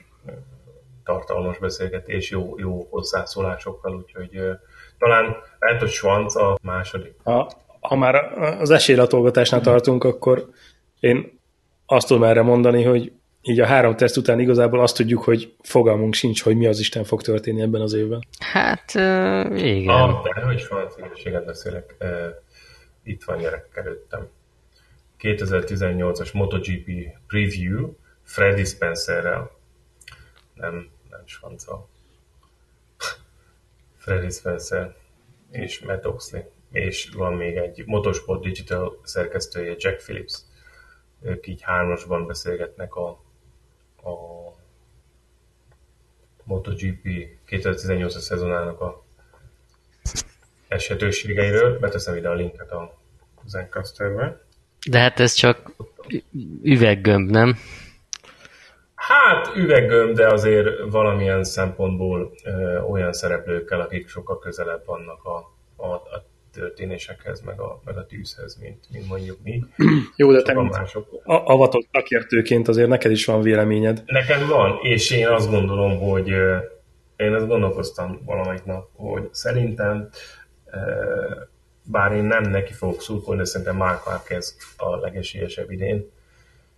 tartalmas 1.04 1.58
beszélgetés, 1.58 2.30
jó, 2.30 2.54
jó 2.58 2.86
hozzászólásokkal, 2.90 3.94
úgyhogy 3.94 4.36
uh, 4.36 4.50
talán 4.98 5.36
lehet, 5.58 5.80
hogy 5.80 5.90
Schwanz 5.90 6.36
a 6.36 6.58
második. 6.62 7.14
Ha, 7.22 7.50
ha 7.80 7.96
már 7.96 8.14
az 8.60 8.70
esélylatolgatásnál 8.70 9.60
tartunk, 9.60 10.04
akkor 10.04 10.48
én 11.00 11.38
azt 11.86 12.06
tudom 12.06 12.24
erre 12.24 12.42
mondani, 12.42 12.82
hogy 12.82 13.12
így 13.42 13.60
a 13.60 13.66
három 13.66 13.96
teszt 13.96 14.16
után 14.16 14.40
igazából 14.40 14.80
azt 14.80 14.96
tudjuk, 14.96 15.22
hogy 15.22 15.54
fogalmunk 15.62 16.14
sincs, 16.14 16.42
hogy 16.42 16.56
mi 16.56 16.66
az 16.66 16.78
Isten 16.78 17.04
fog 17.04 17.22
történni 17.22 17.60
ebben 17.60 17.80
az 17.80 17.92
évben. 17.92 18.26
Hát, 18.38 18.92
uh, 18.94 19.66
igen. 19.66 19.94
Ah, 19.94 20.22
de 20.22 20.40
hogy 20.40 20.66
van, 20.68 20.88
igazséget 20.96 21.44
beszélek. 21.44 21.96
Uh, 22.00 22.08
itt 23.02 23.24
van 23.24 23.38
gyerekek 23.38 23.76
előttem. 23.76 24.28
2018-as 25.18 26.32
MotoGP 26.32 26.90
Preview 27.26 27.92
Freddy 28.22 28.64
Spencerrel. 28.64 29.50
Nem, 30.54 30.90
nem 31.10 31.20
Svanca. 31.24 31.88
Freddy 34.02 34.30
Spencer 34.30 34.94
és 35.50 35.80
Matt 35.80 36.06
Oxley. 36.06 36.42
És 36.72 37.10
van 37.16 37.32
még 37.32 37.56
egy 37.56 37.82
Motorsport 37.86 38.42
Digital 38.42 39.00
szerkesztője 39.02 39.74
Jack 39.78 40.02
Phillips. 40.02 40.38
Ők 41.22 41.46
így 41.46 41.62
hármasban 41.62 42.26
beszélgetnek 42.26 42.94
a 42.94 43.20
a 44.04 44.54
MotoGP 46.44 47.08
2018-as 47.46 48.18
szezonának 48.18 48.80
a 48.80 49.04
esetőségeiről. 50.68 51.78
Beteszem 51.78 52.16
ide 52.16 52.28
a 52.28 52.34
linket 52.34 52.70
a 52.70 52.98
Zencasterbe. 53.44 54.40
De 54.90 54.98
hát 54.98 55.20
ez 55.20 55.32
csak 55.32 55.72
üveggömb, 56.62 57.30
nem? 57.30 57.56
Hát 58.94 59.56
üveggömb, 59.56 60.16
de 60.16 60.26
azért 60.26 60.68
valamilyen 60.90 61.44
szempontból 61.44 62.32
ö, 62.44 62.80
olyan 62.80 63.12
szereplőkkel, 63.12 63.80
akik 63.80 64.08
sokkal 64.08 64.38
közelebb 64.38 64.86
vannak 64.86 65.24
a, 65.24 65.52
a, 65.76 65.86
a 65.86 66.24
történésekhez, 66.52 67.40
meg 67.40 67.60
a, 67.60 67.80
meg 67.84 67.96
a 67.96 68.06
tűzhez, 68.06 68.56
mint, 68.60 68.78
mint 68.92 69.08
mondjuk 69.08 69.38
mi. 69.42 69.64
Jó, 70.16 70.32
de 70.32 70.42
te 70.42 70.54
mások. 70.54 71.08
avatott 71.24 71.88
szakértőként 71.92 72.68
azért 72.68 72.88
neked 72.88 73.10
is 73.10 73.24
van 73.24 73.42
véleményed. 73.42 74.02
Nekem 74.06 74.48
van, 74.48 74.78
és 74.82 75.10
én 75.10 75.28
azt 75.28 75.50
gondolom, 75.50 75.98
hogy 75.98 76.28
én 77.16 77.32
azt 77.32 77.46
gondolkoztam 77.46 78.20
valamelyik 78.24 78.64
nap, 78.64 78.88
hogy 78.96 79.28
szerintem 79.32 80.08
bár 81.82 82.12
én 82.12 82.24
nem 82.24 82.42
neki 82.42 82.72
fogok 82.72 83.00
szurkolni, 83.00 83.40
de 83.40 83.46
szerintem 83.46 83.76
Mark 83.76 84.06
Marquez 84.06 84.56
a 84.76 84.96
legesélyesebb 84.96 85.70
idén. 85.70 86.10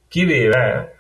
Kivéve, 0.09 0.95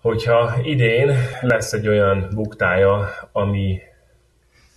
hogyha 0.00 0.54
idén 0.62 1.12
lesz 1.40 1.72
egy 1.72 1.88
olyan 1.88 2.28
buktája, 2.34 3.08
ami 3.32 3.80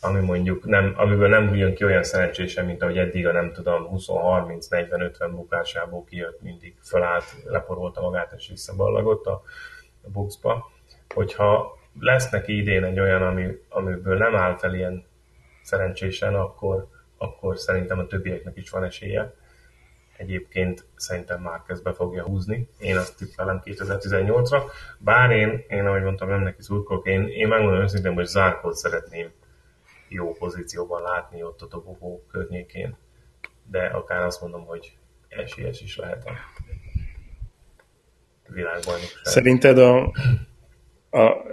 ami 0.02 0.20
mondjuk 0.20 0.66
nem, 0.66 0.94
amiből 0.98 1.28
nem 1.28 1.56
jön 1.56 1.76
ki 1.76 1.84
olyan 1.84 2.04
szerencsésen, 2.04 2.66
mint 2.66 2.82
ahogy 2.82 2.98
eddig 2.98 3.28
a 3.28 3.32
nem 3.32 3.52
tudom 3.54 3.90
20-30-40-50 3.92 5.30
bukásából 5.32 6.04
kijött, 6.04 6.42
mindig 6.42 6.76
fölállt, 6.84 7.24
leporolta 7.46 8.02
magát 8.02 8.34
és 8.38 8.48
visszaballagott 8.48 9.26
a, 9.26 9.42
a 10.02 10.10
boxba. 10.10 10.72
Hogyha 11.14 11.78
lesz 12.00 12.30
neki 12.30 12.58
idén 12.58 12.84
egy 12.84 13.00
olyan, 13.00 13.22
ami, 13.22 13.48
amiből 13.70 14.18
nem 14.18 14.36
áll 14.36 14.58
fel 14.58 14.74
ilyen 14.74 15.06
szerencsésen, 15.62 16.36
akkor, 16.36 16.88
akkor 17.18 17.58
szerintem 17.58 18.00
a 18.00 18.08
többieknek 18.08 18.58
is 18.58 18.70
van 18.70 18.84
esélye. 18.84 19.34
Egyébként 20.18 20.86
szerintem 20.96 21.42
már 21.42 21.62
be 21.84 21.94
fogja 21.94 22.24
húzni. 22.24 22.70
Én 22.80 22.98
azt 22.98 23.18
tippelem 23.18 23.62
2018-ra. 23.66 24.62
Bár 24.98 25.32
én, 25.32 25.66
én 25.68 25.86
ahogy 25.86 26.04
mondtam, 26.04 26.30
nem 26.30 26.42
neki 26.42 26.62
szurkolok, 26.62 27.08
én, 27.08 27.28
én 27.28 27.48
megmondom 27.48 27.82
őszintén, 27.82 28.14
hogy 28.14 28.26
Zárkot 28.26 28.76
szeretném 28.76 29.32
jó 30.13 30.34
pozícióban 30.34 31.02
látni 31.02 31.43
ott 31.43 31.62
a 31.62 31.67
dobogó 31.67 32.26
környékén, 32.32 32.97
de 33.71 33.86
akár 33.86 34.26
azt 34.26 34.41
mondom, 34.41 34.65
hogy 34.65 34.97
esélyes 35.28 35.82
is 35.82 35.97
lehet 35.97 36.26
a 36.26 36.32
világbajnokság. 38.47 39.24
Szerinted 39.24 39.78
a, 39.78 40.02
a 41.12 41.45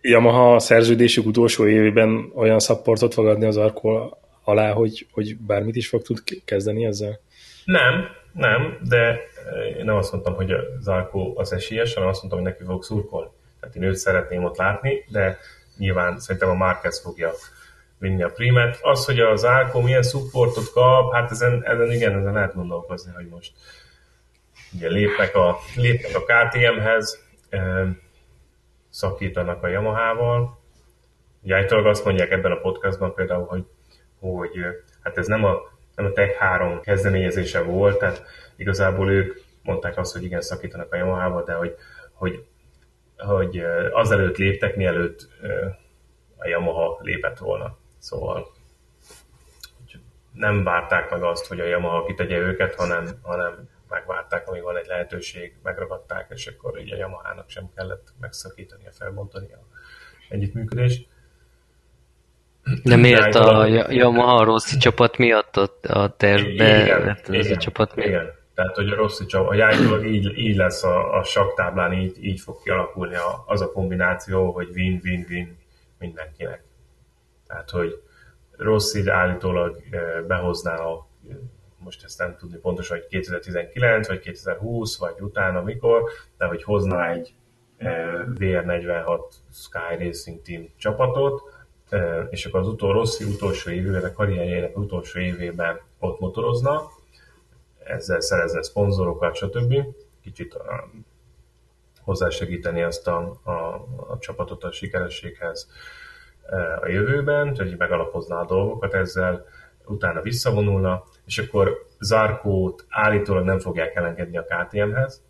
Yamaha 0.00 0.58
szerződésük 0.58 1.26
utolsó 1.26 1.66
évében 1.66 2.32
olyan 2.34 2.58
szapportot 2.58 3.14
fog 3.14 3.26
adni 3.26 3.46
az 3.46 3.56
Arkol 3.56 4.18
alá, 4.44 4.72
hogy, 4.72 5.06
hogy 5.12 5.36
bármit 5.36 5.76
is 5.76 5.88
fog 5.88 6.02
tud 6.02 6.18
kezdeni 6.44 6.84
ezzel? 6.84 7.20
Nem, 7.64 8.04
nem, 8.32 8.78
de 8.88 9.20
én 9.78 9.84
nem 9.84 9.96
azt 9.96 10.12
mondtam, 10.12 10.34
hogy 10.34 10.50
az 10.50 10.88
Arko 10.88 11.32
az 11.34 11.52
esélyes, 11.52 11.94
hanem 11.94 12.08
azt 12.08 12.20
mondtam, 12.20 12.42
hogy 12.42 12.52
neki 12.52 12.64
fog 12.64 12.82
szurkolni. 12.82 13.30
Tehát 13.60 13.76
én 13.76 13.82
őt 13.82 13.96
szeretném 13.96 14.44
ott 14.44 14.56
látni, 14.56 15.04
de 15.08 15.38
nyilván 15.76 16.18
szerintem 16.18 16.50
a 16.50 16.54
Márquez 16.54 17.00
fogja 17.00 17.30
vinni 17.98 18.22
a 18.22 18.30
primet. 18.30 18.78
Az, 18.82 19.04
hogy 19.04 19.20
az 19.20 19.44
Álko 19.44 19.80
milyen 19.80 20.02
supportot 20.02 20.70
kap, 20.72 21.12
hát 21.12 21.30
ezen, 21.30 21.62
ezen 21.64 21.92
igen, 21.92 22.18
ezen 22.18 22.32
lehet 22.32 22.54
gondolkozni, 22.54 23.12
hogy 23.12 23.26
most 23.28 23.52
ugye 24.74 24.88
lépnek 24.88 25.34
a, 25.34 25.58
lépnek 25.74 26.16
a 26.16 26.24
KTM-hez, 26.24 27.24
szakítanak 28.90 29.62
a 29.62 29.68
Yamaha-val. 29.68 30.58
Ugye 31.42 31.66
azt 31.68 32.04
mondják 32.04 32.30
ebben 32.30 32.52
a 32.52 32.60
podcastban 32.60 33.14
például, 33.14 33.46
hogy, 33.46 33.64
hogy 34.18 34.50
hát 35.02 35.18
ez 35.18 35.26
nem 35.26 35.44
a, 35.44 35.58
nem 35.94 36.06
a 36.06 36.12
Tech 36.12 36.38
3 36.38 36.80
kezdeményezése 36.80 37.62
volt, 37.62 37.98
tehát 37.98 38.22
igazából 38.56 39.10
ők 39.10 39.40
mondták 39.62 39.98
azt, 39.98 40.12
hogy 40.12 40.24
igen, 40.24 40.40
szakítanak 40.40 40.92
a 40.92 40.96
Yamaha-val, 40.96 41.44
de 41.44 41.52
hogy, 41.52 41.74
hogy, 42.12 42.44
hogy 43.16 43.64
azelőtt 43.92 44.36
léptek, 44.36 44.76
mielőtt 44.76 45.28
a 46.36 46.48
Yamaha 46.48 46.98
lépett 47.02 47.38
volna. 47.38 47.76
Szóval 48.06 48.52
nem 50.32 50.64
várták 50.64 51.10
meg 51.10 51.22
azt, 51.22 51.46
hogy 51.46 51.60
a 51.60 51.64
Yamaha 51.64 52.04
kitegye 52.04 52.38
őket, 52.38 52.74
hanem, 52.74 53.08
hanem 53.22 53.68
megvárták, 53.88 54.48
amíg 54.48 54.62
van 54.62 54.76
egy 54.76 54.86
lehetőség, 54.86 55.56
megragadták, 55.62 56.26
és 56.34 56.46
akkor 56.46 56.80
így 56.80 56.92
a 56.92 56.96
Yamaha-nak 56.96 57.48
sem 57.48 57.70
kellett 57.76 58.12
megszakítani, 58.20 58.82
felbontani 58.98 59.52
a 59.52 59.58
együttműködést. 60.28 61.08
De 62.82 62.96
miért 62.96 63.34
a 63.34 63.66
Yamaha 63.88 64.34
a 64.34 64.44
Rossi 64.44 64.76
csapat 64.76 65.16
miatt 65.16 65.56
a 65.82 66.16
tervbe 66.16 66.82
igen, 66.82 67.18
igen, 67.28 67.52
a 67.52 67.56
csapat 67.56 67.94
miatt? 67.94 68.08
Igen, 68.08 68.32
tehát 68.54 68.74
hogy 68.74 68.90
a 68.90 68.94
Rossi 68.94 69.26
csapat, 69.26 69.60
a 69.60 70.04
így, 70.04 70.38
így 70.38 70.56
lesz 70.56 70.82
a, 70.84 71.18
a 71.18 71.24
saktáblán, 71.24 71.92
így, 71.92 72.24
így 72.24 72.40
fog 72.40 72.62
kialakulni 72.62 73.14
a, 73.14 73.44
az 73.46 73.60
a 73.60 73.72
kombináció, 73.72 74.52
hogy 74.52 74.68
win-win-win 74.74 75.58
mindenkinek. 75.98 76.65
Tehát, 77.46 77.70
hogy 77.70 78.02
Rossi 78.56 79.08
állítólag 79.08 79.82
eh, 79.90 80.22
behozná 80.26 80.76
a 80.78 81.06
most 81.86 82.04
ezt 82.04 82.18
nem 82.18 82.36
tudni 82.36 82.56
pontosan, 82.56 82.98
hogy 82.98 83.06
2019, 83.06 84.08
vagy 84.08 84.18
2020, 84.18 84.98
vagy 84.98 85.14
utána 85.20 85.62
mikor, 85.62 86.02
de 86.38 86.46
hogy 86.46 86.62
hozna 86.62 87.08
egy 87.08 87.34
eh, 87.76 88.12
VR46 88.34 89.20
Sky 89.52 90.04
Racing 90.04 90.42
Team 90.42 90.68
csapatot, 90.76 91.42
eh, 91.88 92.26
és 92.30 92.46
akkor 92.46 92.60
az 92.60 92.68
utol, 92.68 92.92
Rossi 92.92 93.24
utolsó 93.24 93.70
évében, 93.70 94.04
a 94.04 94.12
karrierjének 94.12 94.78
utolsó 94.78 95.18
évében 95.18 95.80
ott 95.98 96.20
motorozna, 96.20 96.90
ezzel 97.84 98.20
szerezne 98.20 98.62
szponzorokat, 98.62 99.34
stb. 99.34 99.74
Kicsit 100.22 100.56
hozzásegíteni 102.00 102.82
azt 102.82 103.08
a, 103.08 103.40
a, 103.42 103.50
a 104.08 104.18
csapatot 104.18 104.64
a 104.64 104.72
sikerességhez 104.72 105.68
a 106.82 106.88
jövőben, 106.88 107.56
hogy 107.56 107.74
megalapozná 107.78 108.36
a 108.36 108.46
dolgokat 108.46 108.94
ezzel, 108.94 109.44
utána 109.86 110.20
visszavonulna, 110.20 111.04
és 111.26 111.38
akkor 111.38 111.86
Zarkót 111.98 112.84
állítólag 112.88 113.44
nem 113.44 113.58
fogják 113.58 113.94
elengedni 113.94 114.36
a 114.36 114.44
KTM-hez, 114.44 115.22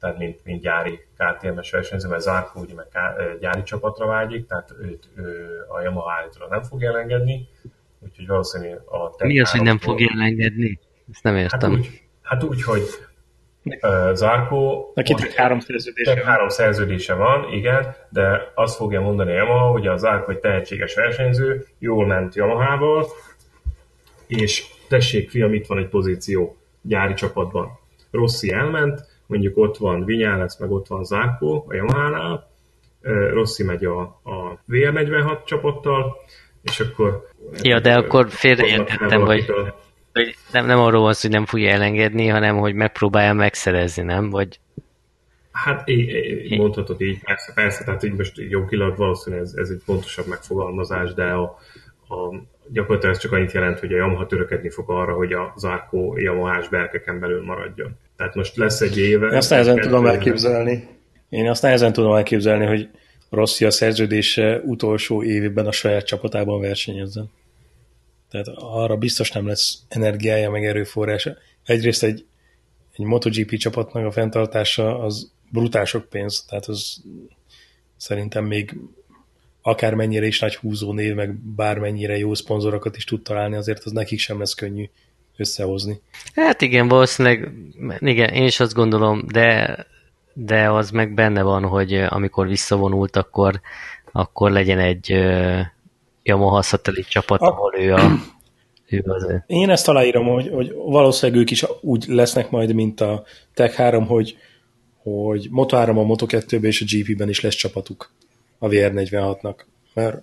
tehát 0.00 0.18
mint, 0.18 0.44
mint 0.44 0.60
gyári 0.62 1.00
KTM-es 1.16 1.70
versenyző, 1.70 2.08
mert 2.08 2.22
Zarkó 2.22 2.60
ugye 2.60 2.74
meg 2.74 2.86
gyári 3.40 3.62
csapatra 3.62 4.06
vágyik, 4.06 4.46
tehát 4.46 4.74
őt 4.80 5.08
ő, 5.16 5.58
a 5.68 5.80
Yamaha 5.80 6.12
állítólag 6.12 6.50
nem 6.50 6.62
fog 6.62 6.82
elengedni, 6.82 7.48
úgyhogy 8.00 8.26
valószínű 8.26 8.74
a 8.74 9.24
Mi 9.24 9.40
az, 9.40 9.50
hogy 9.50 9.62
nem 9.62 9.78
fog 9.78 10.00
elengedni? 10.00 10.78
Ezt 11.12 11.22
nem 11.22 11.36
értem. 11.36 11.70
Hát 11.70 11.78
úgy, 11.78 12.02
hát 12.22 12.42
úgy 12.42 12.62
hogy 12.62 12.82
Zárkó... 14.12 14.92
Neki 14.94 15.14
három 15.36 15.60
szerződése 15.60 16.14
van. 16.14 16.24
Három 16.24 16.48
szerződése 16.48 17.14
van, 17.14 17.52
igen, 17.52 17.94
de 18.08 18.52
azt 18.54 18.76
fogja 18.76 19.00
mondani 19.00 19.32
Yamaha, 19.32 19.70
hogy 19.70 19.86
a 19.86 19.96
Zárkó 19.96 20.30
egy 20.30 20.38
tehetséges 20.38 20.94
versenyző, 20.94 21.64
jól 21.78 22.06
ment 22.06 22.34
Yamaha-val, 22.34 23.06
és 24.26 24.64
tessék 24.88 25.30
fiam, 25.30 25.54
itt 25.54 25.66
van 25.66 25.78
egy 25.78 25.88
pozíció 25.88 26.56
gyári 26.82 27.14
csapatban. 27.14 27.78
Rossi 28.10 28.52
elment, 28.52 29.00
mondjuk 29.26 29.56
ott 29.56 29.76
van 29.76 30.04
Vinyales, 30.04 30.52
meg 30.58 30.70
ott 30.70 30.86
van 30.86 31.04
Zárkó 31.04 31.64
a 31.68 31.74
Yamaha-nál, 31.74 32.52
Rossi 33.32 33.62
megy 33.62 33.84
a, 33.84 34.00
a 34.02 34.58
VR46 34.68 35.44
csapattal, 35.44 36.16
és 36.62 36.80
akkor... 36.80 37.28
Ja, 37.62 37.80
de 37.80 37.94
akkor 37.94 38.30
félreértettem, 38.30 39.20
hogy, 39.20 39.44
hogy 40.14 40.36
nem, 40.52 40.66
nem 40.66 40.78
arról 40.78 41.02
van 41.02 41.12
szó, 41.12 41.20
hogy 41.20 41.36
nem 41.36 41.46
fogja 41.46 41.70
elengedni, 41.70 42.26
hanem 42.26 42.56
hogy 42.56 42.74
megpróbálja 42.74 43.32
megszerezni, 43.32 44.02
nem? 44.02 44.30
Vagy... 44.30 44.60
Hát 45.52 45.88
é, 45.88 46.56
mondhatod 46.56 47.00
így, 47.00 47.18
persze, 47.24 47.52
persze, 47.54 47.84
tehát 47.84 48.02
így 48.02 48.12
most 48.12 48.32
jogilag 48.36 48.96
valószínűleg 48.96 49.44
ez, 49.44 49.52
ez 49.56 49.68
egy 49.68 49.82
pontosabb 49.86 50.26
megfogalmazás, 50.26 51.14
de 51.14 51.24
a, 51.24 51.42
a, 52.08 52.34
gyakorlatilag 52.72 53.14
ez 53.14 53.20
csak 53.20 53.32
annyit 53.32 53.52
jelent, 53.52 53.78
hogy 53.78 53.92
a 53.92 53.96
Yamaha 53.96 54.26
törekedni 54.26 54.70
fog 54.70 54.90
arra, 54.90 55.14
hogy 55.14 55.32
a 55.32 55.54
Zarko 55.56 56.16
Yamahás 56.16 56.68
berkeken 56.68 57.20
belül 57.20 57.44
maradjon. 57.44 57.96
Tehát 58.16 58.34
most 58.34 58.56
lesz 58.56 58.80
egy 58.80 58.98
éve... 58.98 59.26
Én 59.26 59.36
azt 59.36 59.50
nehezen 59.50 59.80
tudom 59.80 60.06
elképzelni. 60.06 60.88
Én 61.28 61.48
azt 61.48 61.62
nehezen 61.62 61.92
tudom 61.92 62.14
elképzelni, 62.14 62.66
hogy 62.66 62.88
Rossi 63.30 63.64
a 63.64 63.70
szerződése 63.70 64.60
utolsó 64.64 65.22
évében 65.22 65.66
a 65.66 65.72
saját 65.72 66.06
csapatában 66.06 66.60
versenyezzen. 66.60 67.30
Tehát 68.34 68.58
arra 68.58 68.96
biztos 68.96 69.30
nem 69.30 69.46
lesz 69.46 69.78
energiája, 69.88 70.50
meg 70.50 70.64
erőforrása. 70.64 71.36
Egyrészt 71.64 72.02
egy, 72.02 72.24
egy 72.92 73.04
MotoGP 73.04 73.56
csapatnak 73.56 74.06
a 74.06 74.10
fenntartása 74.10 74.98
az 74.98 75.32
brutál 75.50 75.84
sok 75.84 76.08
pénz, 76.08 76.44
tehát 76.48 76.66
az 76.66 77.02
szerintem 77.96 78.44
még 78.44 78.76
akármennyire 79.62 80.26
is 80.26 80.40
nagy 80.40 80.56
húzó 80.56 80.92
név, 80.92 81.14
meg 81.14 81.34
bármennyire 81.34 82.18
jó 82.18 82.34
szponzorokat 82.34 82.96
is 82.96 83.04
tud 83.04 83.22
találni, 83.22 83.56
azért 83.56 83.84
az 83.84 83.92
nekik 83.92 84.18
sem 84.18 84.38
lesz 84.38 84.54
könnyű 84.54 84.88
összehozni. 85.36 86.00
Hát 86.34 86.62
igen, 86.62 86.88
valószínűleg, 86.88 87.52
igen, 87.98 88.28
én 88.28 88.44
is 88.44 88.60
azt 88.60 88.74
gondolom, 88.74 89.26
de, 89.32 89.76
de 90.32 90.70
az 90.70 90.90
meg 90.90 91.14
benne 91.14 91.42
van, 91.42 91.62
hogy 91.62 91.94
amikor 91.94 92.46
visszavonult, 92.46 93.16
akkor, 93.16 93.60
akkor 94.12 94.50
legyen 94.50 94.78
egy 94.78 95.12
uh, 95.12 95.60
Yamaha 96.24 96.62
szatellit 96.62 97.08
csapat, 97.08 97.40
a... 97.40 97.46
ahol 97.46 97.74
ő 97.78 97.94
a 97.94 98.00
ő 98.90 99.02
az. 99.06 99.42
Én 99.46 99.70
ezt 99.70 99.88
aláírom, 99.88 100.26
hogy, 100.26 100.48
hogy 100.48 100.72
valószínűleg 100.74 101.40
ők 101.40 101.50
is 101.50 101.64
úgy 101.80 102.04
lesznek 102.08 102.50
majd, 102.50 102.74
mint 102.74 103.00
a 103.00 103.24
Tech 103.54 103.76
3, 103.76 104.06
hogy, 104.06 104.36
hogy 105.02 105.48
Moto3 105.52 105.88
a 105.88 106.14
Moto2-ben 106.14 106.64
és 106.64 106.80
a 106.80 106.84
GP-ben 106.88 107.28
is 107.28 107.40
lesz 107.40 107.54
csapatuk 107.54 108.10
a 108.58 108.68
VR46-nak. 108.68 109.54
Mert 109.94 110.22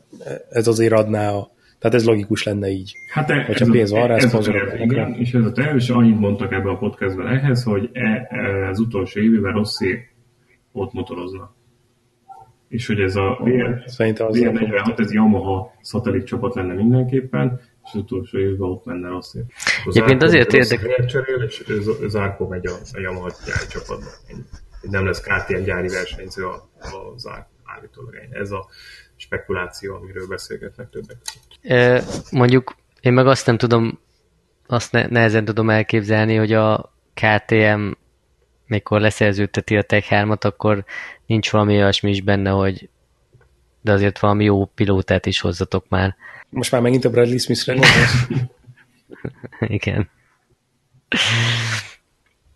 ez 0.49 0.67
azért 0.67 0.93
adná 0.93 1.31
a, 1.31 1.51
tehát 1.79 1.95
ez 1.95 2.05
logikus 2.05 2.43
lenne 2.43 2.69
így. 2.69 2.93
Hát 3.11 3.29
e, 3.29 3.43
Hogyha 3.43 3.65
ez 3.65 3.71
pénz 3.71 3.91
van 3.91 4.07
rá, 4.07 4.19
szponzorok. 4.19 4.79
Igen, 4.79 5.13
és 5.13 5.33
ez 5.33 5.45
a 5.45 5.51
terv, 5.51 5.75
és 5.75 5.89
annyit 5.89 6.19
mondtak 6.19 6.51
ebbe 6.51 6.69
a 6.69 6.77
podcastben 6.77 7.27
ehhez, 7.27 7.63
hogy 7.63 7.89
e, 7.93 8.27
e, 8.29 8.69
az 8.69 8.79
utolsó 8.79 9.19
évben 9.19 9.53
Rossi 9.53 9.99
ott 10.71 10.93
motorozna. 10.93 11.55
És 12.71 12.87
hogy 12.87 12.99
ez 12.99 13.15
a 13.15 13.37
VR, 13.39 13.83
VR46, 13.97 14.99
ez 14.99 15.13
Yamaha 15.13 15.73
szatellit 15.81 16.25
csapat 16.25 16.55
lenne 16.55 16.73
mindenképpen, 16.73 17.59
és 17.83 17.89
az 17.93 17.95
utolsó 17.95 18.37
évben 18.37 18.69
ott 18.69 18.85
menne 18.85 19.07
Rossi. 19.07 19.39
Egyébként 19.85 20.23
azért 20.23 20.53
érdekes. 20.53 21.05
Cserél, 21.05 21.43
és 21.43 21.63
Zárko 22.07 22.47
megy 22.47 22.65
a, 22.65 22.71
a 22.93 22.99
Yamaha 22.99 23.31
gyári 23.45 23.67
csapatba. 23.69 24.09
Nem 24.81 25.05
lesz 25.05 25.21
KTM 25.21 25.63
gyári 25.63 25.87
versenyző 25.87 26.45
a, 26.45 26.53
a 26.79 27.17
Zárko 27.17 27.49
állítólag. 27.63 28.13
Ez 28.31 28.51
a 28.51 28.67
spekuláció, 29.15 29.95
amiről 29.95 30.27
beszélgetnek 30.27 30.89
többek. 30.89 31.17
E, 31.61 32.03
mondjuk 32.31 32.75
én 33.01 33.13
meg 33.13 33.27
azt 33.27 33.45
nem 33.45 33.57
tudom, 33.57 33.99
azt 34.67 34.91
ne, 34.91 35.07
nehezen 35.07 35.45
tudom 35.45 35.69
elképzelni, 35.69 36.35
hogy 36.35 36.53
a 36.53 36.93
KTM 37.13 37.91
mikor 38.71 39.01
leszerződteti 39.01 39.77
a 39.77 39.81
Tech 39.81 40.07
3-at, 40.09 40.45
akkor 40.45 40.85
nincs 41.25 41.51
valami 41.51 41.75
olyasmi 41.75 42.09
is 42.09 42.21
benne, 42.21 42.49
hogy 42.49 42.89
de 43.81 43.91
azért 43.91 44.19
valami 44.19 44.43
jó 44.43 44.65
pilótát 44.65 45.25
is 45.25 45.39
hozzatok 45.39 45.85
már. 45.89 46.15
Most 46.49 46.71
már 46.71 46.81
megint 46.81 47.05
a 47.05 47.09
Bradley 47.09 47.37
Smith-re 47.37 47.73
gondolsz? 47.73 48.27
Igen. 49.77 50.09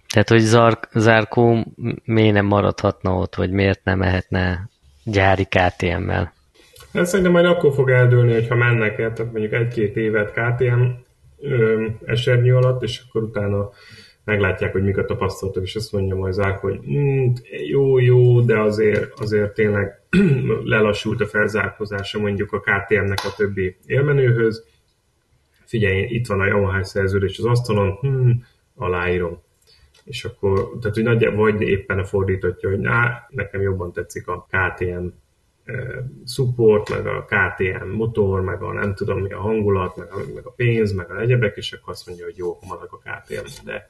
Tehát, 0.08 0.30
hogy 0.30 0.39
Zark, 0.39 0.89
Zarkó 0.93 1.65
miért 2.04 2.34
nem 2.34 2.45
maradhatna 2.45 3.15
ott, 3.15 3.36
vagy 3.36 3.51
miért 3.51 3.84
nem 3.84 3.97
mehetne 3.97 4.69
gyári 5.04 5.45
KTM-mel? 5.45 6.34
Hát 6.93 7.06
szerintem 7.06 7.34
majd 7.34 7.45
akkor 7.45 7.73
fog 7.73 7.89
eldőlni, 7.89 8.34
hogyha 8.34 8.56
mennek 8.56 8.99
el, 8.99 9.13
tehát 9.13 9.32
mondjuk 9.32 9.54
egy-két 9.54 9.95
évet 9.95 10.32
KTM 10.32 10.84
ö, 11.39 11.88
esernyő 12.06 12.56
alatt, 12.56 12.84
és 12.84 13.01
akkor 13.08 13.23
utána 13.23 13.69
meglátják, 14.25 14.71
hogy 14.71 14.83
mik 14.83 14.97
a 14.97 15.05
tapasztalatok, 15.05 15.63
és 15.63 15.75
azt 15.75 15.91
mondja 15.91 16.15
majd 16.15 16.33
Zák, 16.33 16.59
hogy 16.59 16.79
mm, 16.89 17.31
jó, 17.67 17.99
jó, 17.99 18.41
de 18.41 18.59
azért, 18.59 19.19
azért 19.19 19.53
tényleg 19.53 20.01
lelassult 20.63 21.21
a 21.21 21.27
felzárkozása 21.27 22.19
mondjuk 22.19 22.51
a 22.53 22.59
KTM-nek 22.59 23.19
a 23.23 23.33
többi 23.38 23.75
élmenőhöz. 23.85 24.65
Figyelj, 25.65 26.01
itt 26.01 26.27
van 26.27 26.39
a 26.39 26.45
Yamaha 26.45 26.83
szerződés 26.83 27.38
az 27.38 27.45
asztalon, 27.45 27.91
hm, 27.91 28.31
aláírom. 28.75 29.43
És 30.03 30.25
akkor, 30.25 30.77
tehát 30.79 30.95
hogy 30.95 31.03
nagyjából 31.03 31.51
vagy 31.51 31.61
éppen 31.61 31.99
a 31.99 32.05
fordítottja, 32.05 32.69
hogy 32.69 32.79
ná, 32.79 33.27
nekem 33.29 33.61
jobban 33.61 33.91
tetszik 33.91 34.27
a 34.27 34.47
KTM 34.49 35.05
support, 36.25 36.89
meg 36.89 37.07
a 37.07 37.25
KTM 37.25 37.88
motor, 37.88 38.41
meg 38.41 38.61
a 38.61 38.73
nem 38.73 38.95
tudom 38.95 39.21
mi 39.21 39.31
a 39.31 39.39
hangulat, 39.39 39.95
meg 39.95 40.11
a, 40.11 40.17
meg 40.35 40.45
a 40.45 40.49
pénz, 40.49 40.91
meg 40.91 41.11
a 41.11 41.19
egyebek, 41.19 41.57
és 41.57 41.71
akkor 41.71 41.93
azt 41.93 42.07
mondja, 42.07 42.25
hogy 42.25 42.38
jó, 42.38 42.57
maradok 42.67 43.01
a 43.03 43.09
KTM, 43.09 43.65
de 43.65 43.89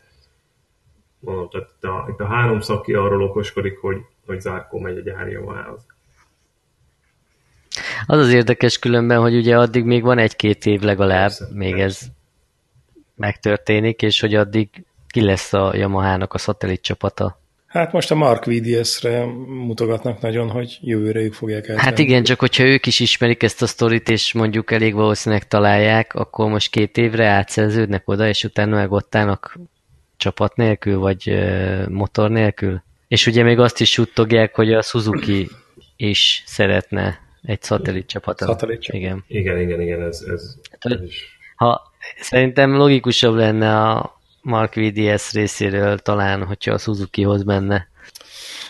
mondom, 1.25 1.49
tehát 1.49 1.69
itt 1.77 1.83
a, 1.83 2.07
itt 2.09 2.19
a 2.19 2.25
három 2.25 2.59
szaki 2.59 2.93
arról 2.93 3.23
okoskodik, 3.23 3.77
hogy, 3.77 3.97
hogy 4.25 4.41
Zárkó 4.41 4.79
megy 4.79 4.97
a 4.97 5.01
gyári 5.01 5.37
Az 8.05 8.19
az 8.19 8.33
érdekes 8.33 8.79
különben, 8.79 9.19
hogy 9.19 9.35
ugye 9.35 9.57
addig 9.57 9.83
még 9.83 10.03
van 10.03 10.17
egy-két 10.17 10.65
év 10.65 10.81
legalább, 10.81 11.19
persze, 11.19 11.47
még 11.53 11.75
persze. 11.75 11.85
ez 11.85 12.11
megtörténik, 13.15 14.01
és 14.01 14.19
hogy 14.19 14.35
addig 14.35 14.69
ki 15.07 15.21
lesz 15.21 15.53
a 15.53 15.75
Yamaha-nak 15.75 16.33
a 16.33 16.37
szatellit 16.37 16.81
csapata. 16.81 17.39
Hát 17.65 17.91
most 17.91 18.11
a 18.11 18.15
Mark 18.15 18.45
VDS-re 18.45 19.25
mutogatnak 19.47 20.21
nagyon, 20.21 20.49
hogy 20.49 20.77
jövőre 20.81 21.19
ők 21.19 21.33
fogják 21.33 21.67
eltenni. 21.67 21.79
Hát 21.79 21.99
igen, 21.99 22.23
csak 22.23 22.39
hogyha 22.39 22.63
ők 22.63 22.85
is 22.85 22.99
ismerik 22.99 23.43
ezt 23.43 23.61
a 23.61 23.67
sztorit, 23.67 24.09
és 24.09 24.33
mondjuk 24.33 24.71
elég 24.71 24.93
valószínűleg 24.93 25.47
találják, 25.47 26.13
akkor 26.13 26.49
most 26.49 26.71
két 26.71 26.97
évre 26.97 27.27
átszerződnek 27.27 28.07
oda, 28.07 28.27
és 28.27 28.43
utána 28.43 28.75
meg 28.75 28.91
ott 28.91 29.15
állnak 29.15 29.59
csapat 30.17 30.55
nélkül, 30.55 30.99
vagy 30.99 31.33
motor 31.89 32.29
nélkül. 32.29 32.83
És 33.07 33.27
ugye 33.27 33.43
még 33.43 33.59
azt 33.59 33.81
is 33.81 33.91
suttogják, 33.91 34.55
hogy 34.55 34.73
a 34.73 34.81
Suzuki 34.81 35.49
is 35.95 36.43
szeretne 36.45 37.19
egy 37.43 37.61
szatellit 37.61 38.07
csapatot. 38.07 38.47
Szatellit 38.47 38.81
csapat. 38.81 39.01
Igen. 39.01 39.23
Igen, 39.27 39.59
igen, 39.59 39.81
igen, 39.81 40.01
ez, 40.01 40.25
ez, 40.33 40.55
hát, 40.71 40.91
ez 40.93 41.01
is. 41.01 41.37
Ha, 41.55 41.81
szerintem 42.19 42.75
logikusabb 42.75 43.35
lenne 43.35 43.81
a 43.81 44.19
Mark 44.41 44.73
VDS 44.73 45.33
részéről 45.33 45.97
talán, 45.97 46.43
hogyha 46.43 46.73
a 46.73 46.77
Suzuki-hoz 46.77 47.43
menne. 47.43 47.87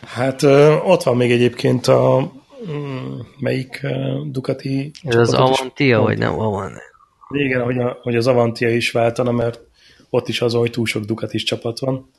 Hát 0.05 0.43
ott 0.83 1.03
van 1.03 1.17
még 1.17 1.31
egyébként 1.31 1.87
a 1.87 2.31
mm, 2.71 3.19
melyik 3.39 3.85
Ducati 4.31 4.91
Ez 5.03 5.15
az 5.15 5.33
Avantia, 5.33 6.01
vagy 6.01 6.17
nem 6.17 6.39
Avant? 6.39 6.77
Igen, 7.29 7.63
hogy, 7.63 7.77
a, 7.77 7.97
hogy 8.01 8.15
az 8.15 8.27
Avantia 8.27 8.69
is 8.69 8.91
váltana, 8.91 9.31
mert 9.31 9.59
ott 10.15 10.27
is 10.27 10.41
az, 10.41 10.53
hogy 10.53 10.71
túl 10.71 10.85
sok 10.85 11.03
Ducatis 11.03 11.43
csapat 11.43 11.79
van, 11.79 12.09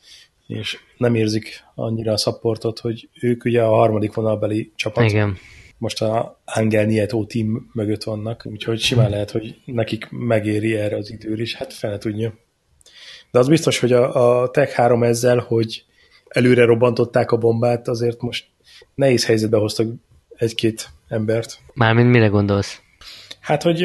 és 0.47 0.79
nem 0.97 1.15
érzik 1.15 1.65
annyira 1.75 2.13
a 2.13 2.17
szapportot, 2.17 2.79
hogy 2.79 3.09
ők 3.21 3.45
ugye 3.45 3.63
a 3.63 3.75
harmadik 3.75 4.15
vonalbeli 4.15 4.73
csapat. 4.77 5.11
Igen. 5.11 5.37
Most 5.79 6.03
a 6.03 6.41
Angel 6.45 6.85
Nieto 6.85 7.25
team 7.25 7.71
mögött 7.73 8.03
vannak, 8.03 8.47
úgyhogy 8.47 8.81
simán 8.81 9.11
lehet, 9.11 9.31
hogy 9.31 9.61
nekik 9.65 10.09
megéri 10.11 10.77
erre 10.77 10.97
az 10.97 11.11
idő 11.11 11.41
is, 11.41 11.55
hát 11.55 11.73
fel 11.73 11.99
tudja. 11.99 12.35
De 13.31 13.39
az 13.39 13.49
biztos, 13.49 13.79
hogy 13.79 13.93
a, 13.93 14.41
a 14.41 14.51
Tech 14.51 14.75
3 14.75 15.03
ezzel, 15.03 15.39
hogy 15.39 15.85
előre 16.29 16.65
robbantották 16.65 17.31
a 17.31 17.37
bombát, 17.37 17.89
azért 17.89 18.21
most 18.21 18.47
nehéz 18.95 19.27
helyzetbe 19.27 19.57
hoztak 19.57 19.89
egy-két 20.37 20.89
embert. 21.09 21.59
Mármint 21.75 22.11
mire 22.11 22.27
gondolsz? 22.27 22.81
Hát, 23.41 23.63
hogy 23.63 23.83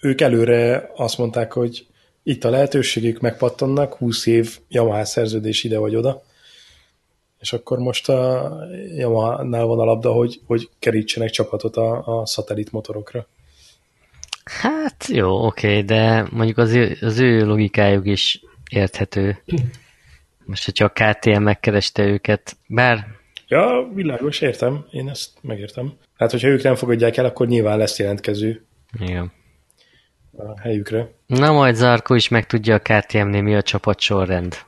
ők 0.00 0.20
előre 0.20 0.90
azt 0.96 1.18
mondták, 1.18 1.52
hogy 1.52 1.86
itt 2.26 2.44
a 2.44 2.50
lehetőségük, 2.50 3.20
megpattannak, 3.20 3.94
20 3.94 4.26
év 4.26 4.58
Yamaha 4.68 5.04
szerződés 5.04 5.64
ide 5.64 5.78
vagy 5.78 5.96
oda, 5.96 6.22
és 7.40 7.52
akkor 7.52 7.78
most 7.78 8.08
a 8.08 8.52
Yamaha-nál 8.96 9.64
van 9.64 9.78
a 9.78 9.84
labda, 9.84 10.12
hogy, 10.12 10.40
hogy 10.46 10.68
kerítsenek 10.78 11.30
csapatot 11.30 11.76
a, 11.76 12.20
a 12.20 12.26
szatellit 12.26 12.72
motorokra. 12.72 13.26
Hát 14.44 15.06
jó, 15.08 15.46
oké, 15.46 15.82
de 15.82 16.26
mondjuk 16.30 16.58
az 16.58 16.74
ő, 16.74 16.96
az 17.00 17.18
ő 17.18 17.46
logikájuk 17.46 18.06
is 18.06 18.40
érthető. 18.70 19.42
Most, 20.44 20.64
hogyha 20.64 20.84
a 20.84 21.12
KTM 21.12 21.42
megkereste 21.42 22.02
őket, 22.02 22.56
bár... 22.66 23.06
Ja, 23.48 23.90
világos, 23.94 24.40
értem, 24.40 24.86
én 24.90 25.08
ezt 25.08 25.30
megértem. 25.40 25.92
Hát, 26.16 26.30
hogyha 26.30 26.48
ők 26.48 26.62
nem 26.62 26.74
fogadják 26.74 27.16
el, 27.16 27.24
akkor 27.24 27.46
nyilván 27.46 27.78
lesz 27.78 27.98
jelentkező. 27.98 28.64
Igen. 29.00 29.32
A 30.36 30.60
helyükre. 30.60 31.10
Na 31.26 31.52
majd 31.52 31.74
Zarko 31.74 32.14
is 32.14 32.28
megtudja 32.28 32.74
a 32.74 32.78
KTM-nél 32.78 33.42
mi 33.42 33.54
a 33.54 33.62
csapat 33.62 34.00
sorrend. 34.00 34.56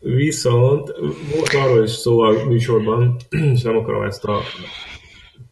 Viszont 0.00 0.92
volt 1.34 1.52
arról 1.52 1.84
is 1.84 1.90
szó 1.90 2.20
a 2.20 2.44
műsorban, 2.44 3.16
és 3.52 3.62
nem 3.62 3.76
akarom 3.76 4.02
ezt 4.02 4.24
a 4.24 4.40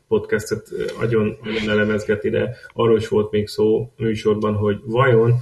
podcastet 0.09 0.69
agyon, 1.01 1.37
agyon 1.43 1.71
elemezgetni, 1.71 2.31
de 2.31 2.57
arról 2.73 2.99
is 2.99 3.09
volt 3.09 3.31
még 3.31 3.49
szó 3.49 3.93
a 3.97 4.03
műsorban, 4.03 4.55
hogy 4.55 4.81
vajon 4.85 5.35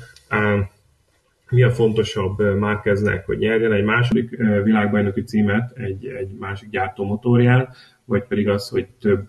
mi 1.51 1.63
a 1.63 1.71
fontosabb 1.71 2.59
Márkeznek, 2.59 3.27
hogy 3.27 3.39
nyerjen 3.39 3.73
egy 3.73 3.85
második 3.85 4.31
világbajnoki 4.63 5.23
címet 5.23 5.73
egy, 5.75 6.07
egy 6.07 6.31
másik 6.39 6.71
gyártó 6.71 7.05
motorján, 7.05 7.69
vagy 8.05 8.23
pedig 8.25 8.49
az, 8.49 8.69
hogy 8.69 8.87
több 9.01 9.27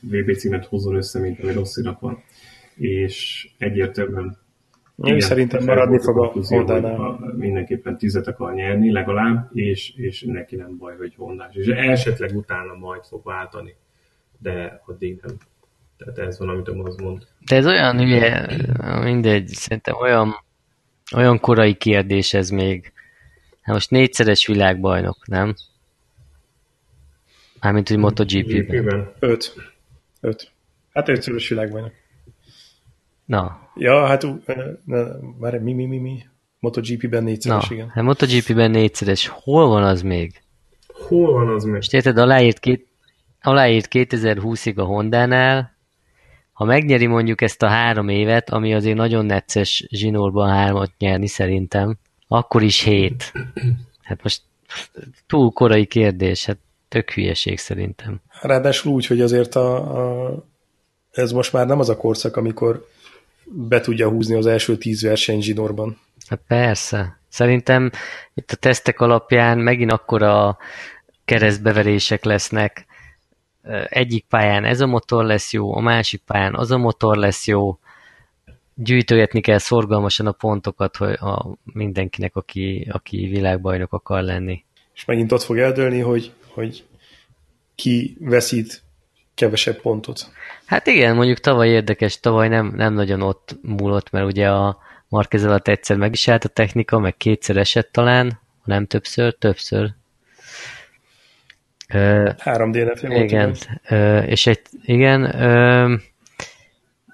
VB 0.00 0.36
címet 0.36 0.66
hozzon 0.66 0.96
össze, 0.96 1.20
mint 1.20 1.42
ami 1.42 1.52
Rosszinak 1.52 2.00
van. 2.00 2.22
És 2.74 3.48
egyértelműen 3.58 4.36
én 5.04 5.20
szerintem 5.20 5.64
maradni 5.64 5.98
fog 5.98 6.18
a 6.18 6.32
Honda-nál. 6.32 7.18
Mindenképpen 7.36 7.98
tizet 7.98 8.26
akar 8.26 8.54
nyerni 8.54 8.92
legalább, 8.92 9.50
és, 9.52 9.92
és 9.96 10.22
neki 10.22 10.56
nem 10.56 10.76
baj, 10.78 10.96
hogy 10.96 11.14
Hondás. 11.16 11.54
És 11.54 11.66
esetleg 11.66 12.36
utána 12.36 12.74
majd 12.74 13.04
fog 13.04 13.24
váltani, 13.24 13.74
de 14.38 14.82
addig 14.86 15.20
nem. 15.22 15.36
Tehát 15.96 16.18
ez 16.18 16.38
van, 16.38 16.48
amit 16.48 16.68
az 16.68 16.96
mond. 16.96 17.26
De 17.46 17.56
ez 17.56 17.66
olyan 17.66 17.98
hülye, 17.98 18.48
mindegy, 19.02 19.46
szerintem 19.46 19.94
olyan, 20.00 20.34
olyan 21.16 21.40
korai 21.40 21.74
kérdés 21.74 22.34
ez 22.34 22.50
még. 22.50 22.92
Hát 23.60 23.74
most 23.74 23.90
négyszeres 23.90 24.46
világbajnok, 24.46 25.26
nem? 25.26 25.54
Mármint, 27.60 27.88
hogy 27.88 27.98
MotoGP-ben. 27.98 29.12
Öt. 29.18 29.54
Öt. 30.20 30.50
Hát 30.92 31.08
ötszörös 31.08 31.48
világbajnok. 31.48 31.92
Na. 33.24 33.70
Ja, 33.74 34.06
hát 34.06 34.26
már 35.38 35.58
mi, 35.58 35.72
mi, 35.72 35.86
mi, 35.86 35.98
mi? 35.98 36.22
MotoGP-ben 36.58 37.22
négyszeres, 37.22 37.68
Na, 37.68 37.74
igen. 37.74 37.88
Hát 37.88 38.04
MotoGP-ben 38.04 38.70
négyszeres. 38.70 39.28
Hol 39.28 39.68
van 39.68 39.82
az 39.82 40.02
még? 40.02 40.40
Hol 40.86 41.32
van 41.32 41.54
az 41.54 41.64
még? 41.64 41.74
Most 41.74 41.94
érted, 41.94 42.18
aláírt, 42.18 42.58
két, 42.58 42.86
aláírt 43.40 43.88
2020-ig 43.90 44.76
a 44.76 44.82
Honda-nál, 44.82 45.76
ha 46.52 46.64
megnyeri 46.64 47.06
mondjuk 47.06 47.40
ezt 47.40 47.62
a 47.62 47.68
három 47.68 48.08
évet, 48.08 48.50
ami 48.50 48.74
azért 48.74 48.96
nagyon 48.96 49.26
necces 49.26 49.86
zsinórban 49.90 50.48
hármat 50.48 50.92
nyerni 50.98 51.26
szerintem, 51.26 51.98
akkor 52.28 52.62
is 52.62 52.82
hét. 52.82 53.32
Hát 54.02 54.22
most 54.22 54.42
túl 55.26 55.50
korai 55.52 55.86
kérdés, 55.86 56.44
hát 56.44 56.58
tök 56.88 57.10
hülyeség 57.10 57.58
szerintem. 57.58 58.20
Ráadásul 58.40 58.92
úgy, 58.92 59.06
hogy 59.06 59.20
azért 59.20 59.54
a, 59.54 59.76
a, 59.76 60.34
ez 61.10 61.32
most 61.32 61.52
már 61.52 61.66
nem 61.66 61.78
az 61.78 61.88
a 61.88 61.96
korszak, 61.96 62.36
amikor 62.36 62.86
be 63.44 63.80
tudja 63.80 64.08
húzni 64.08 64.36
az 64.36 64.46
első 64.46 64.76
tíz 64.76 65.02
verseny 65.02 65.40
zsinórban. 65.40 65.98
Hát 66.28 66.40
persze. 66.46 67.18
Szerintem 67.28 67.90
itt 68.34 68.50
a 68.50 68.56
tesztek 68.56 69.00
alapján 69.00 69.58
megint 69.58 69.92
akkor 69.92 70.22
a 70.22 70.58
keresztbeverések 71.24 72.24
lesznek. 72.24 72.86
Egyik 73.88 74.24
pályán 74.28 74.64
ez 74.64 74.80
a 74.80 74.86
motor 74.86 75.24
lesz 75.24 75.52
jó, 75.52 75.76
a 75.76 75.80
másik 75.80 76.22
pályán 76.26 76.54
az 76.54 76.70
a 76.70 76.78
motor 76.78 77.16
lesz 77.16 77.46
jó. 77.46 77.78
Gyűjtögetni 78.74 79.40
kell 79.40 79.58
szorgalmasan 79.58 80.26
a 80.26 80.32
pontokat 80.32 80.96
hogy 80.96 81.12
a 81.12 81.56
mindenkinek, 81.64 82.36
aki, 82.36 82.88
aki 82.92 83.26
világbajnok 83.26 83.92
akar 83.92 84.22
lenni. 84.22 84.64
És 84.94 85.04
megint 85.04 85.32
ott 85.32 85.42
fog 85.42 85.58
eldőlni, 85.58 86.00
hogy, 86.00 86.32
hogy 86.56 86.84
ki 87.74 88.16
veszít 88.20 88.82
kevesebb 89.34 89.80
pontot. 89.80 90.30
Hát 90.66 90.86
igen, 90.86 91.14
mondjuk 91.14 91.38
tavaly 91.38 91.68
érdekes, 91.68 92.20
tavaly 92.20 92.48
nem, 92.48 92.72
nem 92.76 92.94
nagyon 92.94 93.22
ott 93.22 93.56
múlott, 93.62 94.10
mert 94.10 94.26
ugye 94.26 94.50
a 94.50 94.78
Marquez 95.08 95.44
alatt 95.44 95.68
egyszer 95.68 95.96
meg 95.96 96.12
is 96.12 96.28
állt 96.28 96.44
a 96.44 96.48
technika, 96.48 96.98
meg 96.98 97.16
kétszer 97.16 97.56
esett 97.56 97.92
talán, 97.92 98.40
nem 98.64 98.86
többször, 98.86 99.34
többször. 99.34 99.90
Három 102.38 102.72
DNF 102.72 103.02
Igen, 103.02 103.56
ö, 103.88 104.18
és 104.18 104.46
egy, 104.46 104.60
igen, 104.84 105.42
ö, 105.42 105.94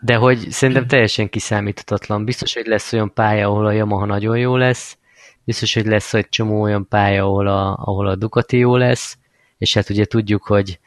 de 0.01 0.15
hogy 0.15 0.51
szerintem 0.51 0.87
teljesen 0.87 1.29
kiszámíthatatlan. 1.29 2.25
Biztos, 2.25 2.55
hogy 2.55 2.67
lesz 2.67 2.93
olyan 2.93 3.13
pálya, 3.15 3.49
ahol 3.49 3.67
a 3.67 3.73
Yamaha 3.73 4.05
nagyon 4.05 4.39
jó 4.39 4.57
lesz, 4.57 4.97
biztos, 5.45 5.75
hogy 5.75 5.87
lesz 5.87 6.15
egy 6.15 6.29
csomó 6.29 6.61
olyan 6.61 6.89
pálya, 6.89 7.25
ahol 7.25 7.47
a, 7.47 7.77
ahol 7.85 8.09
a 8.09 8.17
Ducati 8.17 8.57
jó 8.57 8.77
lesz, 8.77 9.19
és 9.63 9.75
hát 9.75 9.91
ugye 9.91 10.05
tudjuk, 10.05 10.43
hogy 10.43 10.79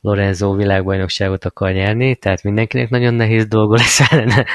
Lorenzo 0.00 0.54
világbajnokságot 0.54 1.44
akar 1.44 1.72
nyerni, 1.72 2.16
tehát 2.16 2.42
mindenkinek 2.42 2.90
nagyon 2.90 3.14
nehéz 3.14 3.46
dolga 3.46 3.76
lesz 3.76 4.00
ellene. 4.10 4.46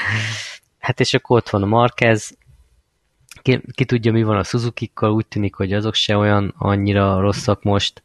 Hát 0.78 1.00
és 1.00 1.14
akkor 1.14 1.36
ott 1.36 1.48
van 1.48 1.62
a 1.62 1.66
Marquez, 1.66 2.36
ki, 3.42 3.60
ki 3.74 3.84
tudja, 3.84 4.12
mi 4.12 4.22
van 4.22 4.36
a 4.36 4.42
suzuki 4.42 4.92
úgy 5.00 5.26
tűnik, 5.26 5.54
hogy 5.54 5.72
azok 5.72 5.94
se 5.94 6.16
olyan 6.16 6.54
annyira 6.58 7.20
rosszak 7.20 7.62
most. 7.62 8.02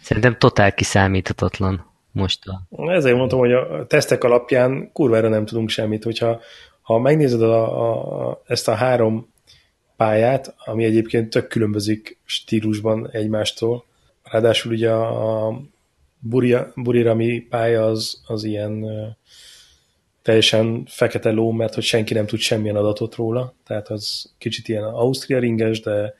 Szerintem 0.00 0.38
totál 0.38 0.74
kiszámíthatatlan 0.74 1.90
most. 2.12 2.46
A... 2.46 2.90
Ezért 2.90 3.16
mondtam, 3.16 3.38
hogy 3.38 3.52
a 3.52 3.86
tesztek 3.86 4.24
alapján 4.24 4.90
kurvára 4.92 5.28
nem 5.28 5.44
tudunk 5.44 5.68
semmit, 5.68 6.04
hogyha 6.04 6.40
ha 6.82 6.98
megnézed 6.98 7.42
a, 7.42 8.28
a, 8.28 8.42
ezt 8.46 8.68
a 8.68 8.74
három 8.74 9.32
pályát, 9.96 10.54
ami 10.64 10.84
egyébként 10.84 11.30
tök 11.30 11.48
különbözik 11.48 12.18
stílusban 12.24 13.08
egymástól, 13.10 13.90
ráadásul 14.32 14.72
ugye 14.72 14.90
a, 14.90 15.46
a 15.46 15.60
Burirami 16.74 17.40
pálya 17.40 17.84
az, 17.84 18.22
az 18.26 18.44
ilyen 18.44 18.84
teljesen 20.22 20.84
fekete 20.86 21.30
ló, 21.30 21.50
mert 21.50 21.74
hogy 21.74 21.82
senki 21.82 22.14
nem 22.14 22.26
tud 22.26 22.38
semmilyen 22.38 22.76
adatot 22.76 23.14
róla, 23.14 23.54
tehát 23.66 23.88
az 23.88 24.32
kicsit 24.38 24.68
ilyen 24.68 24.84
Ausztria 24.84 25.38
ringes, 25.38 25.80
de 25.80 26.14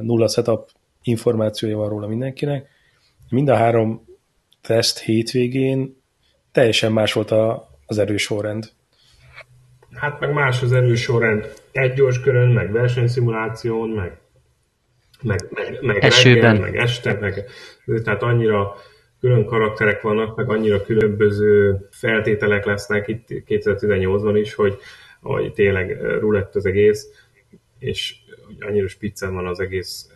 nulla 0.00 0.28
setup 0.28 0.70
információja 1.02 1.76
van 1.76 1.88
róla 1.88 2.06
mindenkinek. 2.06 2.68
Mind 3.28 3.48
a 3.48 3.56
három 3.56 4.04
teszt 4.62 4.98
hétvégén 4.98 6.02
teljesen 6.52 6.92
más 6.92 7.12
volt 7.12 7.30
a, 7.30 7.68
az 7.86 7.98
erősorrend. 7.98 8.70
Hát 9.92 10.20
meg 10.20 10.32
más 10.32 10.62
az 10.62 10.72
erősorrend. 10.72 11.52
Egy 11.72 11.92
gyors 11.92 12.20
körön, 12.20 12.48
meg 12.48 12.72
versenyszimuláción, 12.72 13.88
meg, 13.88 14.18
meg, 15.22 15.48
meg, 15.50 15.78
meg 15.82 16.02
reggel, 16.02 16.58
meg 16.58 16.76
este, 16.76 17.18
meg, 17.20 17.44
tehát 18.04 18.22
annyira 18.22 18.76
külön 19.20 19.44
karakterek 19.44 20.00
vannak, 20.00 20.36
meg 20.36 20.50
annyira 20.50 20.82
különböző 20.82 21.78
feltételek 21.90 22.64
lesznek 22.64 23.08
itt 23.08 23.26
2018-ban 23.28 24.38
is, 24.40 24.54
hogy, 24.54 24.78
hogy 25.20 25.52
tényleg 25.52 26.00
rulett 26.20 26.54
az 26.54 26.66
egész, 26.66 27.06
és 27.78 28.14
annyira 28.60 28.88
spiccen 28.88 29.34
van 29.34 29.46
az 29.46 29.60
egész 29.60 30.10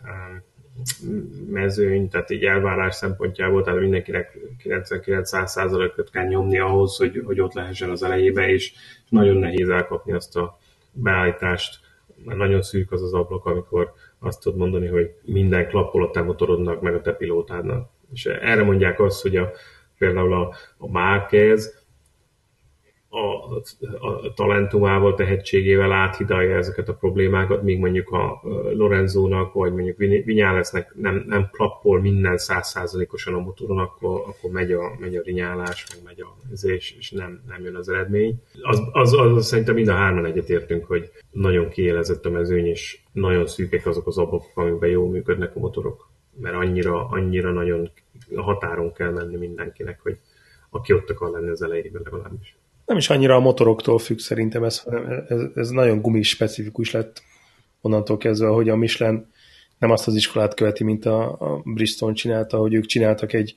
mezőny, 1.49 2.09
tehát 2.09 2.29
így 2.29 2.43
elvárás 2.43 2.95
szempontjából, 2.95 3.63
tehát 3.63 3.79
mindenkinek 3.79 4.37
99-100%-ot 4.63 6.09
kell 6.09 6.25
nyomni 6.25 6.59
ahhoz, 6.59 6.97
hogy, 6.97 7.21
hogy 7.25 7.41
ott 7.41 7.53
lehessen 7.53 7.89
az 7.89 8.03
elejébe, 8.03 8.49
és 8.49 8.73
nagyon 9.09 9.35
nehéz 9.35 9.69
elkapni 9.69 10.13
azt 10.13 10.35
a 10.35 10.59
beállítást, 10.91 11.79
mert 12.25 12.37
nagyon 12.37 12.61
szűk 12.61 12.91
az 12.91 13.01
az 13.01 13.13
ablak, 13.13 13.45
amikor 13.45 13.93
azt 14.23 14.41
tudod 14.41 14.59
mondani, 14.59 14.87
hogy 14.87 15.11
minden 15.21 15.67
klappol 15.67 16.03
a 16.03 16.09
te 16.09 16.21
motorodnak, 16.21 16.81
meg 16.81 16.95
a 16.95 17.01
te 17.01 17.13
pilótádnak. 17.13 17.89
És 18.13 18.25
erre 18.25 18.63
mondják 18.63 18.99
azt, 18.99 19.21
hogy 19.21 19.35
a, 19.35 19.51
például 19.97 20.33
a, 20.33 20.53
a 20.77 20.91
Márquez 20.91 21.82
a, 23.13 23.55
a 24.07 24.33
talentumával, 24.33 25.13
tehetségével 25.13 25.91
áthidalja 25.91 26.57
ezeket 26.57 26.89
a 26.89 26.93
problémákat, 26.93 27.63
míg 27.63 27.79
mondjuk 27.79 28.11
a 28.11 28.41
Lorenzónak, 28.73 29.53
vagy 29.53 29.73
mondjuk 29.73 29.97
Vinyálesznek 30.25 30.93
nem, 30.95 31.23
nem 31.27 31.49
klappol 31.51 32.01
minden 32.01 32.37
százszázalékosan 32.37 33.33
a 33.33 33.39
motoron, 33.39 33.79
akkor, 33.79 34.23
akkor 34.27 34.51
megy, 34.51 34.71
a, 34.71 34.95
megy 34.99 35.15
a 35.15 35.21
rinyálás, 35.21 35.85
meg 35.89 36.03
megy 36.03 36.21
a 36.21 36.35
és, 36.67 36.95
és 36.97 37.11
nem, 37.11 37.43
nem 37.47 37.63
jön 37.63 37.75
az 37.75 37.89
eredmény. 37.89 38.41
Az, 38.61 38.81
az, 38.91 39.13
az, 39.13 39.37
az 39.37 39.45
szerintem 39.45 39.75
mind 39.75 39.87
a 39.87 39.93
hárman 39.93 40.25
egyetértünk, 40.25 40.85
hogy 40.85 41.11
nagyon 41.31 41.69
kiélezett 41.69 42.25
a 42.25 42.29
mezőny, 42.29 42.65
és 42.65 42.99
nagyon 43.11 43.47
szűkek 43.47 43.85
azok 43.85 44.07
az 44.07 44.17
ablakok, 44.17 44.51
amikben 44.57 44.89
jól 44.89 45.09
működnek 45.09 45.55
a 45.55 45.59
motorok. 45.59 46.09
Mert 46.39 46.55
annyira, 46.55 47.07
annyira 47.07 47.51
nagyon 47.51 47.91
határon 48.35 48.93
kell 48.93 49.11
menni 49.11 49.37
mindenkinek, 49.37 49.99
hogy 50.01 50.17
aki 50.69 50.93
ott 50.93 51.09
akar 51.09 51.29
lenni 51.29 51.49
az 51.49 51.61
elejében 51.61 52.01
legalábbis. 52.03 52.57
Nem 52.85 52.97
is 52.97 53.09
annyira 53.09 53.35
a 53.35 53.39
motoroktól 53.39 53.99
függ 53.99 54.17
szerintem 54.17 54.63
ez, 54.63 54.83
ez, 55.27 55.41
ez 55.55 55.69
nagyon 55.69 56.01
gumis 56.01 56.29
specifikus 56.29 56.91
lett 56.91 57.23
onnantól 57.81 58.17
kezdve, 58.17 58.47
hogy 58.47 58.69
a 58.69 58.75
Michelin 58.75 59.31
nem 59.77 59.91
azt 59.91 60.07
az 60.07 60.15
iskolát 60.15 60.53
követi, 60.53 60.83
mint 60.83 61.05
a, 61.05 61.31
a 61.39 61.61
Bristol 61.65 62.13
csinálta, 62.13 62.57
hogy 62.57 62.73
ők 62.73 62.85
csináltak 62.85 63.33
egy 63.33 63.55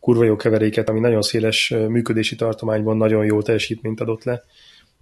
kurva 0.00 0.24
jó 0.24 0.36
keveréket, 0.36 0.88
ami 0.88 1.00
nagyon 1.00 1.22
széles 1.22 1.68
működési 1.88 2.36
tartományban 2.36 2.96
nagyon 2.96 3.24
jó 3.24 3.42
teljesítményt 3.42 4.00
adott 4.00 4.24
le. 4.24 4.42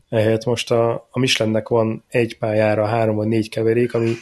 Ehelyett 0.09 0.45
most 0.45 0.71
a, 0.71 1.09
a 1.11 1.19
Michelinnek 1.19 1.69
van 1.69 2.05
egy 2.09 2.39
pályára 2.39 2.87
három 2.87 3.17
vagy 3.17 3.27
négy 3.27 3.49
keverék, 3.49 3.95
ami 3.95 4.13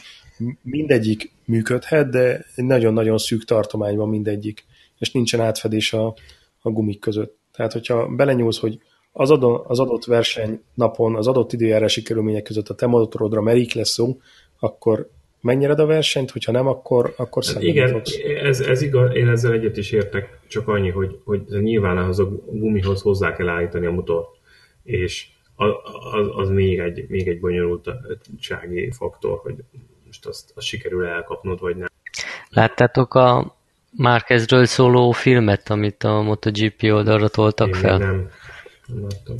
mindegyik 0.61 1.31
működhet, 1.45 2.09
de 2.09 2.45
nagyon-nagyon 2.55 3.17
szűk 3.17 3.45
tartományban 3.45 4.09
mindegyik, 4.09 4.65
és 4.99 5.11
nincsen 5.11 5.41
átfedés 5.41 5.93
a, 5.93 6.15
a 6.61 6.69
gumik 6.69 6.99
között. 6.99 7.37
Tehát, 7.51 7.71
hogyha 7.71 8.07
belenyúlsz, 8.07 8.59
hogy 8.59 8.79
az, 9.17 9.31
adott, 9.31 9.65
az 9.67 9.79
adott 9.79 10.05
verseny 10.05 10.61
napon, 10.73 11.15
az 11.15 11.27
adott 11.27 11.53
időjárási 11.53 12.01
körülmények 12.01 12.43
között 12.43 12.69
a 12.69 12.75
te 12.75 12.85
motorodra 12.85 13.41
merik 13.41 13.73
lesz 13.73 13.89
szó, 13.89 14.19
akkor 14.59 15.09
megnyered 15.41 15.79
a 15.79 15.85
versenyt, 15.85 16.31
hogyha 16.31 16.51
nem, 16.51 16.67
akkor, 16.67 17.13
akkor 17.17 17.43
hát 17.45 17.61
Igen, 17.61 18.01
ez, 18.43 18.59
ez 18.59 18.81
igaz, 18.81 19.15
én 19.15 19.27
ezzel 19.27 19.53
egyet 19.53 19.77
is 19.77 19.91
értek, 19.91 20.39
csak 20.47 20.67
annyi, 20.67 20.89
hogy, 20.89 21.19
hogy 21.23 21.41
nyilván 21.47 21.97
ahhoz 21.97 22.19
a 22.19 22.29
gumihoz 22.51 23.01
hozzá 23.01 23.33
kell 23.33 23.47
állítani 23.47 23.85
a 23.85 23.91
motort, 23.91 24.29
és 24.83 25.27
az, 25.55 25.71
az, 26.13 26.27
az 26.35 26.49
még 26.49 26.79
egy, 26.79 27.05
még 27.07 27.27
egy 27.27 27.39
bonyolultsági 27.39 28.91
faktor, 28.91 29.37
hogy 29.37 29.55
most 30.05 30.25
azt, 30.25 30.51
azt 30.55 30.65
sikerül 30.65 31.05
elkapnod, 31.05 31.59
vagy 31.59 31.75
nem. 31.75 31.87
Láttátok 32.49 33.13
a 33.13 33.55
Márkezről 33.97 34.65
szóló 34.65 35.11
filmet, 35.11 35.69
amit 35.69 36.03
a 36.03 36.21
MotoGP 36.21 36.83
oldalra 36.83 37.27
toltak 37.27 37.67
Én 37.67 37.73
fel? 37.73 37.97
Nem, 37.97 38.29
nem 38.87 39.01
láttam. 39.01 39.35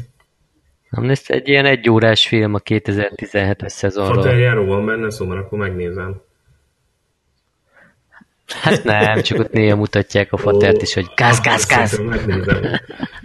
Nem 0.90 1.06
lesz 1.06 1.30
egy 1.30 1.48
ilyen 1.48 1.66
egyórás 1.66 2.28
film 2.28 2.54
a 2.54 2.60
2017-es 2.60 3.68
szezonról. 3.68 4.24
Faterjáró 4.24 4.66
van 4.66 4.86
benne, 4.86 5.12
szóval 5.12 5.38
akkor 5.38 5.58
megnézem. 5.58 6.22
Hát 8.48 8.84
nem, 8.84 9.22
csak 9.22 9.40
ott 9.40 9.52
néha 9.52 9.76
mutatják 9.76 10.34
a 10.34 10.38
fatert 10.38 10.82
is, 10.82 10.94
hogy 10.94 11.06
gáz, 11.16 11.42
gáz, 11.42 11.66
gáz. 11.66 11.98
Megnézem. 11.98 12.64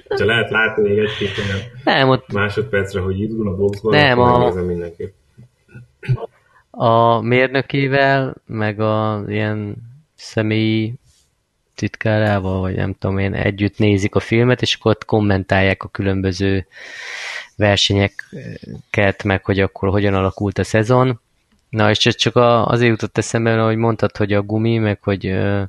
Ha 0.08 0.24
lehet 0.24 0.50
látni 0.50 0.82
még 0.82 0.98
egy-két 0.98 1.30
nem, 1.84 2.08
ott... 2.08 2.32
másodpercre, 2.32 3.00
hogy 3.00 3.20
indul 3.20 3.48
a 3.48 3.56
boxban, 3.56 3.92
nem, 3.92 4.18
a... 4.18 4.50
mindenképp. 4.50 5.12
A 6.70 7.20
mérnökével, 7.20 8.34
meg 8.46 8.80
a 8.80 9.24
ilyen 9.28 9.76
személyi 10.14 10.94
titkárával, 11.80 12.60
vagy 12.60 12.74
nem 12.74 12.94
tudom 12.98 13.18
én, 13.18 13.34
együtt 13.34 13.78
nézik 13.78 14.14
a 14.14 14.20
filmet, 14.20 14.62
és 14.62 14.74
akkor 14.74 14.90
ott 14.90 15.04
kommentálják 15.04 15.82
a 15.82 15.88
különböző 15.88 16.66
versenyeket, 17.56 19.22
meg 19.24 19.44
hogy 19.44 19.60
akkor 19.60 19.88
hogyan 19.88 20.14
alakult 20.14 20.58
a 20.58 20.64
szezon. 20.64 21.20
Na, 21.68 21.90
és 21.90 21.98
csak 21.98 22.36
azért 22.36 22.90
jutott 22.90 23.18
eszembe, 23.18 23.60
hogy 23.60 23.76
mondtad, 23.76 24.16
hogy 24.16 24.32
a 24.32 24.42
gumi, 24.42 24.78
meg 24.78 25.02
hogy 25.02 25.26
uh, 25.26 25.62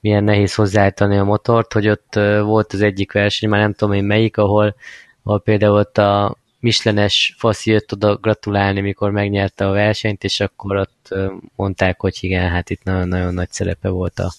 milyen 0.00 0.24
nehéz 0.24 0.54
hozzáállítani 0.54 1.16
a 1.16 1.24
motort, 1.24 1.72
hogy 1.72 1.88
ott 1.88 2.14
volt 2.42 2.72
az 2.72 2.82
egyik 2.82 3.12
verseny, 3.12 3.48
már 3.48 3.60
nem 3.60 3.74
tudom 3.74 3.94
én 3.94 4.04
melyik, 4.04 4.36
ahol, 4.36 4.74
ahol 5.22 5.40
például 5.40 5.78
ott 5.78 5.98
a 5.98 6.36
Michelenes 6.60 7.34
faszi 7.38 7.70
jött 7.70 7.92
oda 7.92 8.16
gratulálni, 8.16 8.80
mikor 8.80 9.10
megnyerte 9.10 9.66
a 9.66 9.72
versenyt, 9.72 10.24
és 10.24 10.40
akkor 10.40 10.76
ott 10.76 11.14
mondták, 11.56 12.00
hogy 12.00 12.18
igen, 12.20 12.50
hát 12.50 12.70
itt 12.70 12.82
nagyon-nagyon 12.82 13.34
nagy 13.34 13.50
szerepe 13.50 13.88
volt 13.88 14.18
a, 14.18 14.32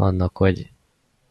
annak, 0.00 0.36
hogy, 0.36 0.70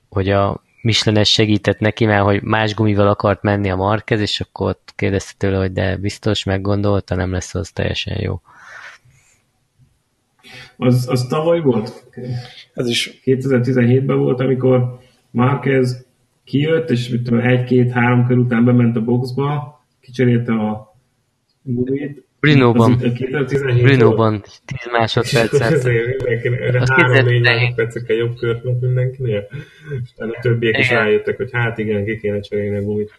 hogy 0.09 0.29
a 0.29 0.63
Michelenes 0.81 1.31
segített 1.31 1.79
neki, 1.79 2.05
mert 2.05 2.23
hogy 2.23 2.41
más 2.41 2.73
gumival 2.73 3.07
akart 3.07 3.41
menni 3.41 3.69
a 3.69 3.75
Marquez, 3.75 4.21
és 4.21 4.41
akkor 4.41 4.69
ott 4.69 4.93
kérdezte 4.95 5.33
tőle, 5.37 5.57
hogy 5.57 5.71
de 5.71 5.97
biztos 5.97 6.43
meggondolta, 6.43 7.15
nem 7.15 7.31
lesz 7.31 7.55
az 7.55 7.69
teljesen 7.69 8.21
jó. 8.21 8.41
Az, 10.77 11.07
az 11.09 11.27
tavaly 11.27 11.61
volt? 11.61 12.05
Ez 12.73 12.87
is 12.87 13.21
2017-ben 13.25 14.17
volt, 14.17 14.39
amikor 14.39 14.99
Marquez 15.31 16.05
kijött, 16.43 16.89
és 16.89 17.11
egy-két-három 17.41 18.25
kör 18.25 18.37
után 18.37 18.65
bement 18.65 18.95
a 18.95 19.01
boxba, 19.01 19.79
kicserélte 20.01 20.53
a 20.53 20.95
gumit, 21.61 22.27
Bruno-ban. 22.39 22.97
10 22.97 24.91
másodpercet. 24.91 25.71
Az 25.71 25.83
3-4 25.85 27.41
másodpercekkel 27.41 28.15
jobb 28.15 28.35
kört 28.35 28.63
ment 28.63 28.81
mindenkinél. 28.81 29.47
És 30.03 30.09
a 30.15 30.37
többiek 30.41 30.73
igen. 30.73 30.81
is 30.81 30.89
rájöttek, 30.89 31.37
hogy 31.37 31.49
hát 31.51 31.77
igen, 31.77 32.05
ki 32.05 32.19
kéne 32.19 32.39
cserélni 32.39 32.77
a 32.77 32.81
gumit. 32.81 33.13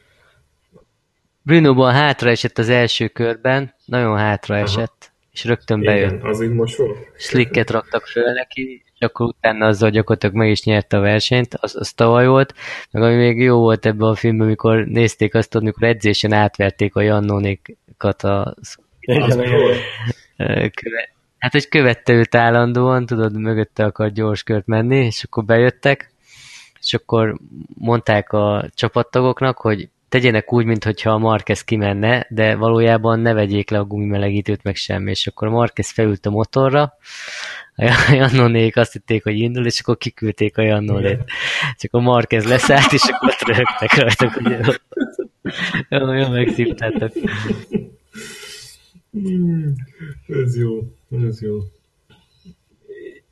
Bruno-ban 1.43 1.93
hátra 1.93 2.31
esett 2.31 2.59
az 2.59 2.69
első 2.69 3.09
körben, 3.09 3.75
nagyon 3.85 4.17
hátra 4.17 4.55
Aha. 4.55 4.65
esett, 4.65 5.13
és 5.33 5.45
rögtön 5.45 5.81
bejött. 5.81 6.13
Igen, 6.13 6.27
az 6.27 6.43
így 6.43 6.53
most 6.53 6.77
volt. 6.77 6.99
Slicket 7.17 7.71
raktak 7.71 8.07
föl 8.07 8.33
neki, 8.33 8.83
és 8.95 9.01
akkor 9.01 9.27
utána 9.27 9.67
azzal 9.67 9.91
gyakorlatilag 9.91 10.35
meg 10.35 10.51
is 10.51 10.65
nyerte 10.65 10.97
a 10.97 11.01
versenyt, 11.01 11.55
az, 11.55 11.77
az 11.77 11.93
tavaly 11.93 12.27
volt, 12.27 12.55
meg 12.91 13.03
ami 13.03 13.15
még 13.15 13.39
jó 13.39 13.59
volt 13.59 13.87
ebben 13.87 14.09
a 14.09 14.15
filmben, 14.15 14.47
amikor 14.47 14.85
nézték 14.85 15.35
azt, 15.35 15.55
amikor 15.55 15.83
edzésen 15.83 16.33
átverték 16.33 16.95
a 16.97 17.01
Jannónékat 17.01 18.23
a 18.23 18.55
igen, 19.01 19.29
Köve... 20.47 21.09
Hát, 21.39 21.53
hogy 21.53 21.69
követte 21.69 22.13
őt 22.13 22.35
állandóan, 22.35 23.07
tudod, 23.07 23.41
mögötte 23.41 23.85
akar 23.85 24.13
gyors 24.13 24.43
kört 24.43 24.67
menni, 24.67 25.05
és 25.05 25.25
akkor 25.25 25.45
bejöttek, 25.45 26.13
és 26.81 26.95
akkor 26.95 27.39
mondták 27.79 28.33
a 28.33 28.71
csapattagoknak, 28.75 29.59
hogy 29.59 29.89
tegyenek 30.09 30.53
úgy, 30.53 30.65
mintha 30.65 31.11
a 31.11 31.19
Marquez 31.19 31.65
kimenne, 31.65 32.27
de 32.29 32.57
valójában 32.57 33.21
ne 33.21 33.33
vegyék 33.33 33.71
le 33.71 33.79
a 33.79 33.85
gumimelegítőt, 33.85 34.63
meg 34.63 34.75
semmi, 34.75 35.11
és 35.11 35.27
akkor 35.27 35.49
a 35.49 35.51
Marquez 35.51 35.91
felült 35.91 36.27
a 36.27 36.31
motorra, 36.31 36.93
a 37.77 38.13
Jannonék 38.13 38.77
azt 38.77 38.93
hitték, 38.93 39.23
hogy 39.23 39.39
indul, 39.39 39.67
és 39.67 39.81
akkor 39.81 39.97
kiküldték 39.97 40.59
a 40.59 40.63
Jannonét. 40.63 41.25
Csak 41.77 41.95
a 41.95 42.01
Marquez 42.01 42.45
leszállt, 42.45 42.93
és 42.93 43.03
akkor 43.03 43.29
ott 43.29 43.57
rögtek 43.57 43.95
rajtak, 43.95 44.33
hogy 44.33 44.81
jó, 45.91 46.07
Hmm, 49.13 49.75
ez 50.27 50.57
jó, 50.57 50.83
ez 51.27 51.43
jó. 51.43 51.59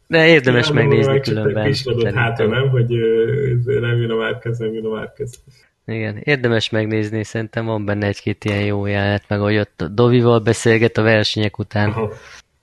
De 0.06 0.26
érdemes 0.26 0.72
megnézni 0.72 1.20
különben. 1.20 1.64
Kisladott 1.64 2.12
hátra, 2.14 2.46
nem? 2.46 2.68
Hogy 2.68 2.88
nem 3.64 4.00
jön 4.00 4.10
a 4.10 4.16
Márkez, 4.16 4.58
nem 4.58 4.72
jön 4.72 4.84
a 4.84 4.94
Márkez. 4.94 5.42
Igen, 5.86 6.16
érdemes 6.16 6.70
megnézni, 6.70 7.24
szerintem 7.24 7.64
van 7.64 7.84
benne 7.84 8.06
egy-két 8.06 8.44
ilyen 8.44 8.64
jó 8.64 8.86
jelenet, 8.86 9.24
meg 9.28 9.38
hogy 9.38 9.56
ott 9.56 9.84
Dovival 9.90 10.38
beszélget 10.38 10.96
a 10.96 11.02
versenyek 11.02 11.58
után. 11.58 11.88
Aha. 11.88 12.12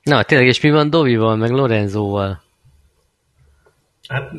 Na, 0.04 0.24
tényleg, 0.24 0.48
és 0.48 0.62
mi 0.62 0.72
van 0.72 0.90
Dovival, 0.90 1.36
meg 1.36 1.50
Lorenzóval? 1.50 2.44
Hát 4.08 4.32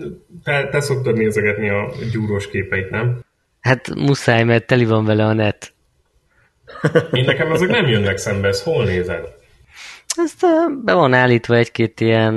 te, 0.45 0.69
te 0.69 0.81
szoktad 0.81 1.17
nézegetni 1.17 1.69
a 1.69 1.93
gyúrós 2.13 2.49
képeit, 2.49 2.91
nem? 2.91 3.21
Hát 3.61 3.95
muszáj, 3.95 4.45
mert 4.45 4.67
teli 4.67 4.85
van 4.85 5.05
vele 5.05 5.25
a 5.25 5.33
net. 5.33 5.73
Én 7.13 7.25
nekem 7.25 7.53
azok 7.53 7.69
nem 7.69 7.87
jönnek 7.87 8.17
szembe, 8.17 8.49
ezt 8.49 8.65
hol 8.65 8.85
nézed? 8.85 9.35
Ezt 10.17 10.47
be 10.85 10.93
van 10.93 11.15
állítva 11.15 11.55
egy-két 11.55 12.01
ilyen 12.01 12.35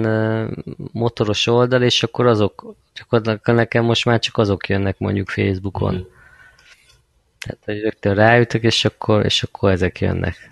motoros 0.91 1.47
oldal, 1.47 1.81
és 1.81 2.03
akkor 2.03 2.25
azok, 2.25 2.73
csak 2.93 3.41
nekem 3.45 3.83
most 3.83 4.05
már 4.05 4.19
csak 4.19 4.37
azok 4.37 4.67
jönnek 4.67 4.97
mondjuk 4.97 5.29
Facebookon. 5.29 5.93
Mm. 5.93 6.01
Tehát, 7.39 7.59
hogy 7.65 7.81
rögtön 7.81 8.15
ráütök, 8.15 8.63
és 8.63 8.85
akkor, 8.85 9.25
és 9.25 9.43
akkor 9.43 9.71
ezek 9.71 9.99
jönnek. 9.99 10.51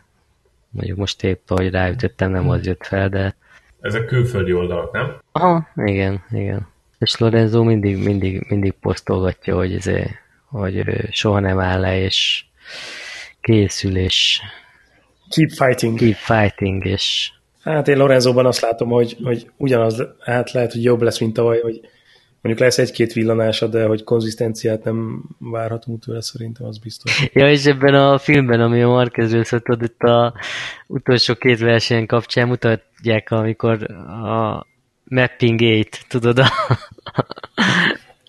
Mondjuk 0.70 0.98
most 0.98 1.24
épp, 1.24 1.50
ahogy 1.50 1.70
ráütöttem, 1.70 2.32
nem 2.32 2.50
az 2.50 2.66
jött 2.66 2.86
fel, 2.86 3.10
de... 3.10 3.36
Ezek 3.82 4.06
külföldi 4.06 4.54
oldalak, 4.54 4.92
nem? 4.92 5.22
Aha, 5.32 5.68
igen, 5.76 6.24
igen. 6.30 6.68
És 7.00 7.18
Lorenzo 7.18 7.64
mindig, 7.64 8.04
mindig, 8.04 8.46
mindig 8.50 8.72
posztolgatja, 8.72 9.56
hogy, 9.56 9.74
ezért, 9.74 10.12
hogy 10.46 10.84
soha 11.12 11.40
nem 11.40 11.60
áll 11.60 11.80
le, 11.80 12.00
és 12.00 12.46
készül, 13.48 13.98
és 13.98 14.42
keep 15.30 15.50
fighting. 15.50 15.98
Keep 15.98 16.16
fighting, 16.16 16.86
és 16.86 17.32
Hát 17.64 17.88
én 17.88 17.98
Lorenzóban 17.98 18.46
azt 18.46 18.62
látom, 18.62 18.90
hogy, 18.90 19.18
hogy 19.24 19.52
ugyanaz, 19.58 20.04
hát 20.20 20.52
lehet, 20.52 20.72
hogy 20.72 20.84
jobb 20.84 21.02
lesz, 21.02 21.20
mint 21.20 21.34
tavaly, 21.34 21.60
hogy 21.60 21.80
mondjuk 22.42 22.66
lesz 22.66 22.78
egy-két 22.78 23.14
villanása, 23.14 23.68
de 23.68 23.86
hogy 23.86 24.04
konzisztenciát 24.04 24.84
nem 24.84 25.24
várhatunk 25.40 26.04
tőle, 26.04 26.22
szerintem 26.22 26.66
az 26.66 26.78
biztos. 26.78 27.30
Ja, 27.34 27.50
és 27.50 27.66
ebben 27.66 27.94
a 27.94 28.18
filmben, 28.18 28.62
ami 28.62 28.82
a 28.82 28.88
Marquezről 28.88 29.44
szólt, 29.44 29.82
itt 29.82 30.02
a 30.02 30.34
utolsó 30.88 31.36
két 31.36 31.60
verseny 31.60 32.06
kapcsán 32.06 32.48
mutatják, 32.48 33.32
amikor 33.32 33.92
a 34.08 34.66
Mapping 35.04 35.60
8, 35.60 36.08
tudod, 36.08 36.40
a 36.40 36.48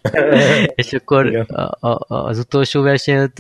és 0.75 0.93
akkor 0.93 1.47
a, 1.49 1.89
a, 1.89 2.05
az 2.07 2.39
utolsó 2.39 2.83
versenyen 2.83 3.33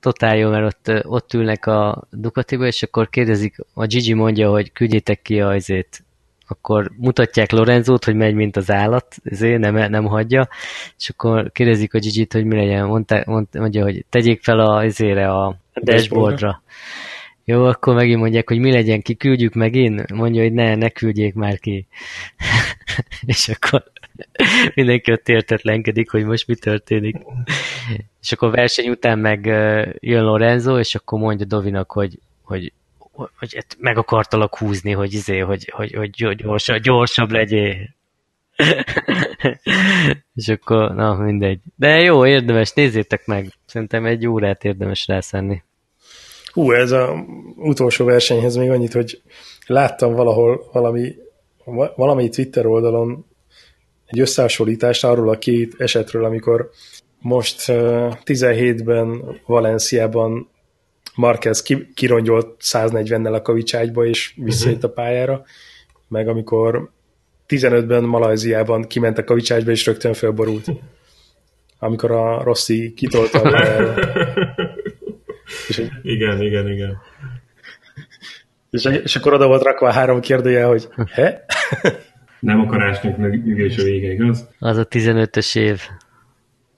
totál 0.00 0.36
jó, 0.36 0.50
mert 0.50 0.64
ott, 0.64 1.04
ott 1.04 1.32
ülnek 1.32 1.66
a 1.66 2.06
Ducatiba, 2.10 2.66
és 2.66 2.82
akkor 2.82 3.08
kérdezik, 3.08 3.56
a 3.74 3.86
Gigi 3.86 4.12
mondja, 4.12 4.50
hogy 4.50 4.72
küldjétek 4.72 5.22
ki 5.22 5.40
a 5.40 5.48
azért, 5.48 6.02
akkor 6.48 6.90
mutatják 6.96 7.50
Lorenzót, 7.50 8.04
hogy 8.04 8.14
megy, 8.14 8.34
mint 8.34 8.56
az 8.56 8.70
állat, 8.70 9.16
ezért 9.24 9.58
nem, 9.58 9.90
nem 9.90 10.04
hagyja, 10.04 10.48
és 10.98 11.08
akkor 11.08 11.50
kérdezik 11.52 11.94
a 11.94 11.98
Gigi-t, 11.98 12.32
hogy 12.32 12.44
mi 12.44 12.56
legyen, 12.56 12.86
mondta, 12.86 13.22
mondja, 13.52 13.82
hogy 13.82 14.04
tegyék 14.08 14.42
fel 14.42 14.58
a, 14.58 14.84
ezért 14.84 15.18
a 15.18 15.56
dashboardra. 15.82 16.62
Jó, 17.50 17.64
akkor 17.64 17.94
megint 17.94 18.20
mondják, 18.20 18.48
hogy 18.48 18.58
mi 18.58 18.72
legyen, 18.72 19.02
kiküldjük 19.02 19.54
megint? 19.54 20.12
Mondja, 20.12 20.42
hogy 20.42 20.52
ne, 20.52 20.74
ne 20.74 20.88
küldjék 20.88 21.34
már 21.34 21.58
ki. 21.58 21.86
és 23.26 23.48
akkor 23.48 23.92
mindenki 24.74 25.12
ott 25.12 25.28
értetlenkedik, 25.28 26.10
hogy 26.10 26.24
most 26.24 26.46
mi 26.46 26.54
történik. 26.54 27.16
És 28.20 28.32
akkor 28.32 28.50
verseny 28.50 28.88
után 28.88 29.18
meg 29.18 29.46
jön 30.00 30.24
Lorenzo, 30.24 30.78
és 30.78 30.94
akkor 30.94 31.18
mondja 31.18 31.46
Dovinak, 31.46 31.92
hogy, 31.92 32.18
hogy, 32.42 32.72
hogy 33.38 33.64
meg 33.78 33.98
akartalak 33.98 34.58
húzni, 34.58 34.92
hogy, 34.92 35.12
izé, 35.12 35.38
hogy, 35.38 35.72
hogy, 35.74 35.92
hogy 35.92 36.10
gyorsabb, 36.36 36.82
gyorsabb 36.82 37.30
legyél. 37.30 37.76
és 40.34 40.48
akkor, 40.48 40.94
na 40.94 41.14
mindegy. 41.14 41.60
De 41.76 42.00
jó, 42.00 42.26
érdemes, 42.26 42.72
nézzétek 42.72 43.26
meg. 43.26 43.52
Szerintem 43.66 44.04
egy 44.06 44.26
órát 44.26 44.64
érdemes 44.64 45.06
rászenni. 45.06 45.62
Hú, 46.52 46.72
ez 46.72 46.90
a 46.90 47.24
utolsó 47.56 48.04
versenyhez 48.04 48.56
még 48.56 48.70
annyit, 48.70 48.92
hogy 48.92 49.22
láttam 49.66 50.12
valahol 50.14 50.68
valami, 50.72 51.14
valami 51.96 52.28
Twitter 52.28 52.66
oldalon 52.66 53.26
egy 54.06 54.20
összehasonlítást 54.20 55.04
arról 55.04 55.28
a 55.28 55.38
két 55.38 55.74
esetről, 55.78 56.24
amikor 56.24 56.70
most 57.20 57.62
17-ben 58.24 59.40
Valenciában 59.46 60.48
Marquez 61.14 61.62
kirongyolt 61.94 62.56
140-nel 62.60 63.34
a 63.34 63.42
kavicságyba 63.42 64.06
és 64.06 64.34
visszajött 64.36 64.84
a 64.84 64.90
pályára, 64.90 65.44
meg 66.08 66.28
amikor 66.28 66.90
15-ben 67.48 68.04
Malajziában 68.04 68.82
kiment 68.82 69.18
a 69.18 69.24
kavicságyba 69.24 69.70
és 69.70 69.86
rögtön 69.86 70.12
felborult. 70.12 70.70
Amikor 71.78 72.10
a 72.10 72.42
Rossi 72.42 72.94
kitolta 72.94 73.38
a 73.38 73.50
pályára. 73.50 73.94
És, 75.78 75.88
igen, 76.02 76.42
igen, 76.42 76.68
igen. 76.68 76.96
És, 78.70 78.84
és 78.84 79.16
akkor 79.16 79.32
oda 79.32 79.46
volt 79.46 79.62
rakva 79.62 79.88
a 79.88 79.92
három 79.92 80.20
kérdője, 80.20 80.64
hogy 80.64 80.88
he? 81.10 81.44
Nem 82.40 82.60
akarásnak 82.60 83.16
meg 83.16 83.32
ügés 83.46 83.78
a 83.78 83.82
vége, 83.82 84.12
igaz? 84.12 84.48
Az 84.58 84.76
a 84.76 84.86
15-ös 84.86 85.56
év. 85.58 85.82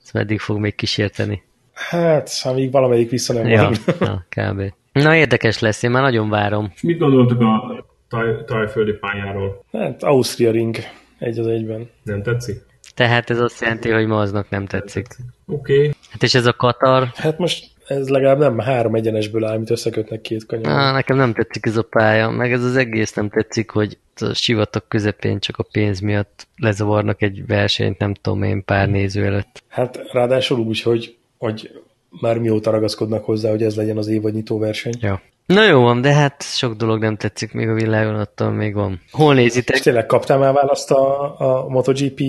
Ez 0.03 0.11
meddig 0.11 0.39
fog 0.39 0.57
még 0.59 0.75
kísérteni? 0.75 1.43
Hát, 1.73 2.29
amíg 2.43 2.71
valamelyik 2.71 3.09
vissza 3.09 3.33
nem 3.33 3.47
ja, 3.47 3.71
na, 3.99 4.25
kb. 4.29 4.73
Na, 4.91 5.15
érdekes 5.15 5.59
lesz, 5.59 5.83
én 5.83 5.91
már 5.91 6.01
nagyon 6.01 6.29
várom. 6.29 6.71
És 6.75 6.81
mit 6.81 6.97
gondoltok 6.97 7.41
a 7.41 7.85
taj, 8.09 8.43
tajföldi 8.45 8.91
pályáról? 8.91 9.65
Hát, 9.71 10.03
Ausztria 10.03 10.51
Ring 10.51 10.75
egy 11.19 11.39
az 11.39 11.47
egyben. 11.47 11.89
Nem 12.03 12.23
tetszik? 12.23 12.61
Tehát 12.95 13.29
ez 13.29 13.39
azt 13.39 13.61
jelenti, 13.61 13.89
hogy 13.89 14.07
ma 14.07 14.19
aznak 14.19 14.49
nem 14.49 14.65
tetszik. 14.65 15.07
Oké. 15.45 15.77
Okay. 15.77 15.91
Hát 16.09 16.23
és 16.23 16.33
ez 16.33 16.45
a 16.45 16.53
Katar? 16.53 17.09
Hát 17.15 17.37
most 17.37 17.70
ez 17.91 18.09
legalább 18.09 18.37
nem 18.37 18.59
három 18.59 18.95
egyenesből 18.95 19.45
áll, 19.45 19.55
amit 19.55 19.69
összekötnek 19.69 20.21
két 20.21 20.45
kanyar. 20.45 20.71
Ah, 20.71 20.93
nekem 20.93 21.17
nem 21.17 21.33
tetszik 21.33 21.65
ez 21.65 21.77
a 21.77 21.83
pálya, 21.83 22.29
meg 22.29 22.51
ez 22.51 22.63
az 22.63 22.75
egész 22.75 23.13
nem 23.13 23.29
tetszik, 23.29 23.69
hogy 23.69 23.97
a 24.15 24.33
sivatag 24.33 24.83
közepén 24.87 25.39
csak 25.39 25.57
a 25.57 25.65
pénz 25.71 25.99
miatt 25.99 26.47
lezavarnak 26.57 27.21
egy 27.21 27.45
versenyt, 27.45 27.97
nem 27.97 28.13
tudom 28.13 28.43
én, 28.43 28.65
pár 28.65 28.89
néző 28.89 29.25
előtt. 29.25 29.63
Hát 29.67 29.99
ráadásul 30.11 30.59
úgy, 30.59 30.81
hogy, 30.81 31.17
hogy 31.37 31.81
már 32.21 32.37
mióta 32.37 32.71
ragaszkodnak 32.71 33.25
hozzá, 33.25 33.49
hogy 33.49 33.63
ez 33.63 33.75
legyen 33.75 33.97
az 33.97 34.07
évadnyitó 34.07 34.59
verseny. 34.59 34.93
Ja. 34.99 35.21
Na 35.45 35.63
jó 35.63 35.81
van, 35.81 36.01
de 36.01 36.13
hát 36.13 36.43
sok 36.43 36.73
dolog 36.73 37.01
nem 37.01 37.15
tetszik 37.15 37.53
még 37.53 37.69
a 37.69 37.73
világon, 37.73 38.15
attól 38.15 38.51
még 38.51 38.73
van. 38.73 39.01
Hol 39.11 39.33
nézitek? 39.33 39.75
És 39.75 39.81
tényleg 39.81 40.05
kaptál 40.05 40.37
már 40.37 40.53
választ 40.53 40.91
a, 40.91 41.35
a 41.39 41.67
MotoGP? 41.67 42.21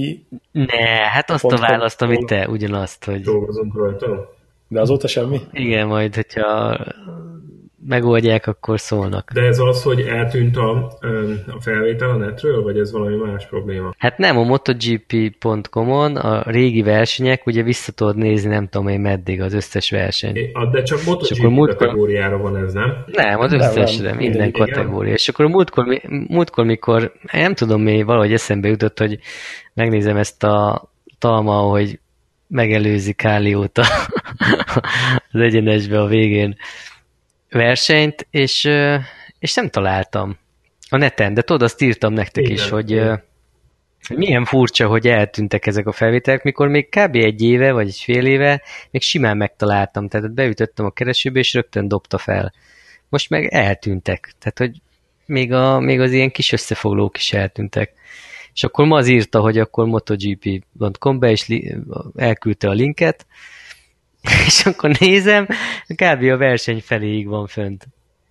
Ne, 0.52 0.86
hát 1.12 1.30
azt 1.30 1.44
a 1.44 1.56
választ, 1.56 2.02
amit 2.02 2.26
te, 2.26 2.48
ugyanazt, 2.48 3.04
hogy... 3.04 3.20
Dolgozunk 3.20 3.74
rajta. 3.74 4.34
De 4.72 4.80
azóta 4.80 5.08
semmi? 5.08 5.40
Igen, 5.52 5.86
majd, 5.86 6.14
hogyha 6.14 6.78
megoldják, 7.86 8.46
akkor 8.46 8.80
szólnak. 8.80 9.32
De 9.32 9.40
ez 9.40 9.58
az, 9.58 9.82
hogy 9.82 10.00
eltűnt 10.00 10.56
a, 10.56 10.70
a 11.46 11.60
felvétel 11.60 12.10
a 12.10 12.16
netről, 12.16 12.62
vagy 12.62 12.78
ez 12.78 12.92
valami 12.92 13.16
más 13.16 13.46
probléma? 13.46 13.94
Hát 13.98 14.18
nem, 14.18 14.38
a 14.38 14.42
MotoGP.com-on 14.42 16.16
a 16.16 16.42
régi 16.50 16.82
versenyek, 16.82 17.46
ugye 17.46 17.62
vissza 17.62 17.92
tudod 17.92 18.16
nézni, 18.16 18.48
nem 18.48 18.68
tudom 18.68 18.88
én 18.88 19.00
meddig 19.00 19.40
az 19.40 19.54
összes 19.54 19.90
verseny. 19.90 20.36
É, 20.36 20.52
de 20.70 20.82
csak 20.82 21.04
MotoGP 21.04 21.38
akkor 21.38 21.50
múltkor... 21.50 21.86
kategóriára 21.86 22.38
van 22.38 22.56
ez, 22.56 22.72
nem? 22.72 23.04
Nem, 23.06 23.40
az 23.40 23.52
összesre, 23.52 24.08
nem, 24.08 24.16
minden, 24.16 24.40
minden 24.40 24.52
kategória. 24.52 25.12
És 25.12 25.28
akkor 25.28 25.46
múltkor, 25.46 26.00
múltkor, 26.28 26.64
mikor, 26.64 27.12
nem 27.32 27.54
tudom 27.54 27.82
mi, 27.82 28.02
valahogy 28.02 28.32
eszembe 28.32 28.68
jutott, 28.68 28.98
hogy 28.98 29.18
megnézem 29.74 30.16
ezt 30.16 30.44
a 30.44 30.88
talma, 31.18 31.52
hogy 31.52 31.98
megelőzi 32.52 33.12
Kálióta 33.12 33.82
az 35.32 35.40
egyenesbe 35.40 36.00
a 36.00 36.06
végén 36.06 36.56
versenyt, 37.50 38.26
és, 38.30 38.70
és 39.38 39.54
nem 39.54 39.68
találtam 39.68 40.38
a 40.88 40.96
neten, 40.96 41.34
de 41.34 41.42
tudod, 41.42 41.62
azt 41.62 41.82
írtam 41.82 42.12
nektek 42.12 42.44
igen, 42.44 42.56
is, 42.56 42.68
hogy, 42.68 42.90
igen. 42.90 43.22
milyen 44.14 44.44
furcsa, 44.44 44.86
hogy 44.86 45.08
eltűntek 45.08 45.66
ezek 45.66 45.86
a 45.86 45.92
felvételek, 45.92 46.42
mikor 46.42 46.68
még 46.68 46.88
kb. 46.88 47.16
egy 47.16 47.42
éve, 47.42 47.72
vagy 47.72 47.86
egy 47.86 48.00
fél 48.04 48.26
éve 48.26 48.62
még 48.90 49.02
simán 49.02 49.36
megtaláltam, 49.36 50.08
tehát 50.08 50.32
beütöttem 50.32 50.84
a 50.84 50.90
keresőbe, 50.90 51.38
és 51.38 51.54
rögtön 51.54 51.88
dobta 51.88 52.18
fel. 52.18 52.52
Most 53.08 53.30
meg 53.30 53.46
eltűntek, 53.46 54.34
tehát 54.38 54.58
hogy 54.58 54.80
még, 55.26 55.52
a, 55.52 55.80
még 55.80 56.00
az 56.00 56.12
ilyen 56.12 56.30
kis 56.30 56.52
összefoglalók 56.52 57.16
is 57.16 57.32
eltűntek. 57.32 57.92
És 58.54 58.64
akkor 58.64 58.86
ma 58.86 58.96
az 58.96 59.08
írta, 59.08 59.40
hogy 59.40 59.58
akkor 59.58 59.86
motogp.com 59.86 61.18
be, 61.18 61.30
és 61.30 61.46
elküldte 62.16 62.68
a 62.68 62.72
linket, 62.72 63.26
és 64.46 64.66
akkor 64.66 64.90
nézem, 64.98 65.46
kb. 65.86 66.22
a 66.22 66.36
verseny 66.36 66.80
feléig 66.80 67.26
van 67.26 67.46
fönt. 67.46 67.86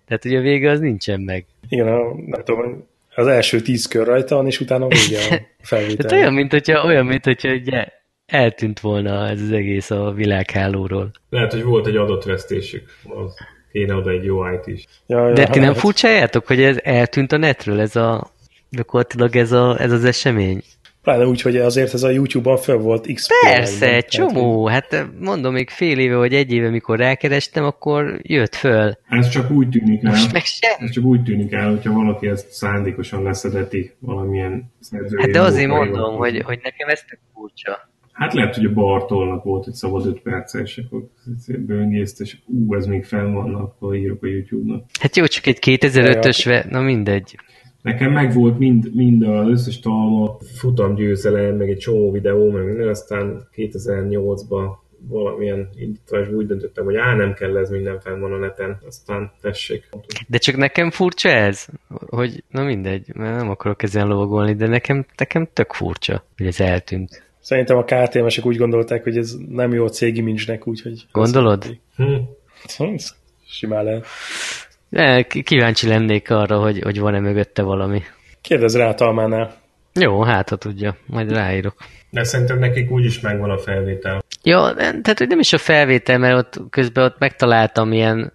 Tehát 0.06 0.24
ugye 0.24 0.38
a 0.38 0.42
vége 0.42 0.70
az 0.70 0.80
nincsen 0.80 1.20
meg. 1.20 1.44
Igen, 1.68 1.88
a, 1.88 2.14
nem 2.26 2.44
tudom, 2.44 2.86
az 3.14 3.26
első 3.26 3.60
tíz 3.60 3.86
kör 3.86 4.06
rajta 4.06 4.34
van, 4.34 4.46
és 4.46 4.60
utána 4.60 4.86
vége 4.86 5.18
a 5.18 5.40
felvétel. 5.60 5.96
Tehát 5.96 6.12
olyan, 6.12 6.32
mint 6.32 6.52
hogyha, 6.52 6.84
olyan, 6.84 7.06
mint 7.06 7.24
hogyha 7.24 7.52
ugye 7.52 7.86
eltűnt 8.26 8.80
volna 8.80 9.28
ez 9.28 9.40
az 9.40 9.52
egész 9.52 9.90
a 9.90 10.12
világhálóról. 10.12 11.10
Lehet, 11.30 11.52
hogy 11.52 11.62
volt 11.62 11.86
egy 11.86 11.96
adott 11.96 12.24
vesztésük. 12.24 12.96
Az 13.04 13.34
kéne 13.72 13.94
oda 13.94 14.10
egy 14.10 14.24
jó 14.24 14.50
IT 14.50 14.66
is. 14.66 14.84
Ja, 15.06 15.28
ja, 15.28 15.34
De 15.34 15.46
ti 15.46 15.58
nem 15.58 15.74
furcsájátok, 15.74 16.46
hogy 16.46 16.62
ez 16.62 16.76
eltűnt 16.82 17.32
a 17.32 17.36
netről, 17.36 17.80
ez 17.80 17.96
a 17.96 18.30
gyakorlatilag 18.72 19.36
ez, 19.36 19.52
a, 19.52 19.80
ez 19.80 19.92
az 19.92 20.04
esemény? 20.04 20.62
Pláne 21.02 21.26
úgy, 21.26 21.42
hogy 21.42 21.56
azért 21.56 21.94
ez 21.94 22.02
a 22.02 22.10
YouTube-on 22.10 22.56
föl 22.56 22.76
volt 22.76 23.12
x 23.12 23.26
Persze, 23.44 23.94
egy 23.94 24.04
csomó. 24.04 24.66
Hát 24.66 25.06
mondom, 25.20 25.52
még 25.52 25.70
fél 25.70 25.98
éve 25.98 26.16
vagy 26.16 26.34
egy 26.34 26.52
éve, 26.52 26.70
mikor 26.70 26.98
rákerestem, 26.98 27.64
akkor 27.64 28.18
jött 28.22 28.54
föl. 28.54 28.92
Ez 29.08 29.28
csak 29.28 29.50
úgy 29.50 29.68
tűnik 29.68 30.04
el. 30.04 30.10
Most 30.10 30.32
meg 30.32 30.44
sem. 30.44 30.70
Ez 30.78 30.90
csak 30.90 31.04
úgy 31.04 31.22
tűnik 31.22 31.52
el, 31.52 31.70
hogyha 31.70 31.92
valaki 31.92 32.26
ezt 32.26 32.50
szándékosan 32.50 33.22
leszedeti 33.22 33.92
valamilyen 33.98 34.72
szerzői. 34.80 35.20
Hát 35.20 35.30
de 35.30 35.40
azért 35.40 35.68
mondom, 35.68 36.16
hogy, 36.16 36.42
hogy 36.44 36.60
nekem 36.62 36.88
ez 36.88 37.00
tök 37.08 37.18
furcsa. 37.34 37.90
Hát 38.12 38.32
lehet, 38.32 38.54
hogy 38.54 38.64
a 38.64 38.72
Bartolnak 38.72 39.44
volt 39.44 39.66
egy 39.66 39.74
szabad 39.74 40.06
5 40.06 40.20
perces, 40.20 40.78
akkor 40.78 41.08
böngészt, 41.58 42.20
és 42.20 42.36
ú, 42.46 42.74
ez 42.74 42.86
még 42.86 43.04
fenn 43.04 43.32
van, 43.32 43.54
akkor 43.54 43.94
írok 43.94 44.22
a 44.22 44.26
YouTube-nak. 44.26 44.84
Hát 45.00 45.16
jó, 45.16 45.26
csak 45.26 45.46
egy 45.46 45.58
2005-ös, 45.60 46.70
na 46.70 46.80
mindegy. 46.80 47.36
Nekem 47.82 48.12
meg 48.12 48.32
volt 48.32 48.58
mind, 48.58 48.94
mind 48.94 49.22
az 49.22 49.48
összes 49.48 49.80
talma, 49.80 50.36
futamgyőzelem, 50.56 51.56
meg 51.56 51.70
egy 51.70 51.78
csomó 51.78 52.10
videó, 52.10 52.50
meg 52.50 52.64
minden, 52.64 52.88
aztán 52.88 53.48
2008-ban 53.56 54.80
valamilyen 55.08 55.68
indításban 55.74 56.34
úgy 56.34 56.46
döntöttem, 56.46 56.84
hogy 56.84 56.96
á, 56.96 57.14
nem 57.14 57.34
kell 57.34 57.56
ez, 57.56 57.70
minden 57.70 58.00
fenn 58.00 58.20
van 58.20 58.32
a 58.32 58.36
neten, 58.36 58.78
aztán 58.86 59.32
tessék. 59.40 59.88
De 60.28 60.38
csak 60.38 60.56
nekem 60.56 60.90
furcsa 60.90 61.28
ez, 61.28 61.66
hogy 62.06 62.44
na 62.50 62.62
mindegy, 62.62 63.14
mert 63.14 63.36
nem 63.36 63.50
akarok 63.50 63.82
ezen 63.82 64.06
lovagolni, 64.06 64.54
de 64.54 64.66
nekem, 64.66 65.06
nekem 65.16 65.48
tök 65.52 65.72
furcsa, 65.72 66.24
hogy 66.36 66.46
ez 66.46 66.60
eltűnt. 66.60 67.22
Szerintem 67.40 67.76
a 67.76 67.84
KTM-esek 67.84 68.46
úgy 68.46 68.56
gondolták, 68.56 69.02
hogy 69.02 69.16
ez 69.16 69.34
nem 69.48 69.72
jó 69.72 69.84
a 69.84 69.88
cég 69.88 70.16
imagenek, 70.16 70.66
úgyhogy... 70.66 71.06
Gondolod? 71.12 71.78
Hm. 71.96 72.14
Simán 73.46 73.84
lehet. 73.84 74.06
De 74.92 75.22
kíváncsi 75.22 75.88
lennék 75.88 76.30
arra, 76.30 76.58
hogy, 76.58 76.82
hogy 76.82 77.00
van-e 77.00 77.18
mögötte 77.18 77.62
valami. 77.62 78.02
Kérdez 78.40 78.76
rá 78.76 78.94
Talmánál. 78.94 79.54
Jó, 79.94 80.22
hát 80.22 80.48
ha 80.48 80.56
tudja, 80.56 80.96
majd 81.06 81.32
ráírok. 81.32 81.74
De 82.10 82.24
szerintem 82.24 82.58
nekik 82.58 82.90
úgyis 82.90 83.20
megvan 83.20 83.50
a 83.50 83.58
felvétel. 83.58 84.22
Ja, 84.42 84.74
tehát 84.74 85.18
hogy 85.18 85.28
nem 85.28 85.38
is 85.38 85.52
a 85.52 85.58
felvétel, 85.58 86.18
mert 86.18 86.36
ott 86.36 86.70
közben 86.70 87.04
ott 87.04 87.18
megtaláltam 87.18 87.92
ilyen 87.92 88.32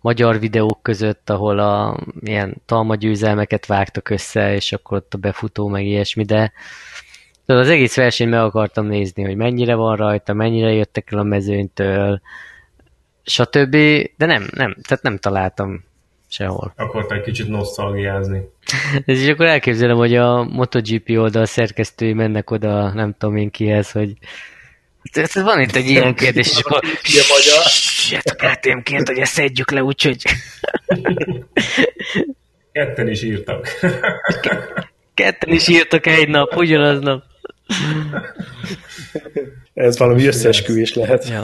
magyar 0.00 0.38
videók 0.38 0.82
között, 0.82 1.30
ahol 1.30 1.58
a 1.58 2.00
ilyen 2.20 2.62
talmagyőzelmeket 2.66 3.66
vágtak 3.66 4.10
össze, 4.10 4.54
és 4.54 4.72
akkor 4.72 4.96
ott 4.96 5.14
a 5.14 5.18
befutó, 5.18 5.68
meg 5.68 5.84
ilyesmi, 5.84 6.24
de 6.24 6.52
az 7.46 7.68
egész 7.68 7.96
versenyt 7.96 8.30
meg 8.30 8.40
akartam 8.40 8.86
nézni, 8.86 9.22
hogy 9.22 9.36
mennyire 9.36 9.74
van 9.74 9.96
rajta, 9.96 10.32
mennyire 10.32 10.72
jöttek 10.72 11.12
el 11.12 11.18
a 11.18 11.22
mezőnytől, 11.22 12.20
stb. 13.22 13.76
De 14.16 14.26
nem, 14.26 14.48
nem, 14.54 14.76
tehát 14.82 15.02
nem 15.02 15.16
találtam 15.16 15.88
sehol. 16.30 16.72
Akartál 16.76 17.18
egy 17.18 17.24
kicsit 17.24 17.48
nosztalgiázni. 17.48 18.40
És 19.04 19.28
akkor 19.28 19.46
elképzelem, 19.46 19.96
hogy 19.96 20.14
a 20.14 20.44
MotoGP 20.44 21.08
oldal 21.08 21.44
szerkesztői 21.44 22.12
mennek 22.12 22.50
oda, 22.50 22.92
nem 22.92 23.14
tudom 23.18 23.36
én 23.36 23.50
kihez, 23.50 23.90
hogy 23.90 24.12
ez 25.12 25.34
van 25.34 25.60
itt 25.60 25.74
egy 25.74 25.88
ilyen 25.88 26.14
kérdés, 26.14 26.50
és 26.50 26.58
akkor 26.58 26.80
a 28.24 28.34
KTM-ként, 28.34 29.08
hogy 29.08 29.18
ezt 29.18 29.32
szedjük 29.32 29.70
le, 29.70 29.82
úgyhogy... 29.82 30.22
Ketten 32.72 33.08
is 33.08 33.22
írtak. 33.22 33.68
Ketten 35.14 35.52
is 35.52 35.68
írtak 35.68 36.06
egy 36.06 36.28
nap, 36.28 36.56
ugyanaz 36.56 37.00
nap. 37.00 37.22
Ez 39.74 39.98
valami 39.98 40.26
összeesküvés 40.26 40.94
lehet. 40.94 41.28
Ja. 41.28 41.40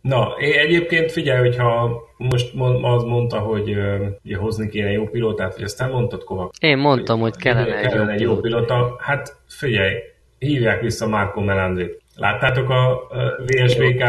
Na, 0.00 0.34
én 0.38 0.58
egyébként 0.58 1.12
figyelj, 1.12 1.48
hogyha 1.48 2.02
most 2.16 2.52
az 2.82 3.02
mondta, 3.02 3.38
hogy 3.38 3.70
uh, 3.70 4.36
hozni 4.36 4.68
kéne 4.68 4.90
jó 4.90 5.04
pilótát, 5.04 5.54
hogy 5.54 5.62
ezt 5.62 5.78
nem 5.78 5.90
mondtad, 5.90 6.24
Kovacs? 6.24 6.58
Én 6.60 6.78
mondtam, 6.78 7.20
hogy 7.20 7.36
kellene, 7.36 7.78
egy, 7.78 7.86
kellene 7.86 8.12
egy 8.12 8.20
jó 8.20 8.36
pilóta. 8.36 8.96
Hát 9.00 9.36
figyelj, 9.48 9.94
hívják 10.38 10.80
vissza 10.80 11.06
Marco 11.06 11.40
Melandrit. 11.40 12.00
Láttátok 12.16 12.70
a 12.70 13.00
VSBK 13.46 14.04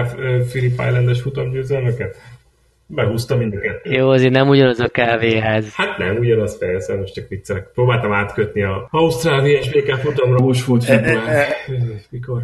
Philip 0.49 0.71
Islandes 0.71 1.21
futamgyőzelmeket? 1.21 2.15
Behúzta 2.85 3.35
mind 3.35 3.53
a 3.55 3.59
kettőt. 3.59 3.95
Jó, 3.95 4.09
azért 4.09 4.33
nem 4.33 4.49
ugyanaz 4.49 4.79
a 4.79 4.87
kávéház. 4.87 5.73
Hát 5.75 5.97
nem, 5.97 6.15
ugyanaz 6.15 6.57
persze, 6.57 6.95
most 6.95 7.13
csak 7.13 7.27
viccelek. 7.27 7.71
Próbáltam 7.73 8.13
átkötni 8.13 8.63
a 8.63 8.87
Ausztrál 8.91 9.41
VSBK 9.41 9.95
futamra, 9.95 10.39
most 10.39 10.65
volt 10.65 10.83
február. 10.83 11.47
Mikor? 12.09 12.41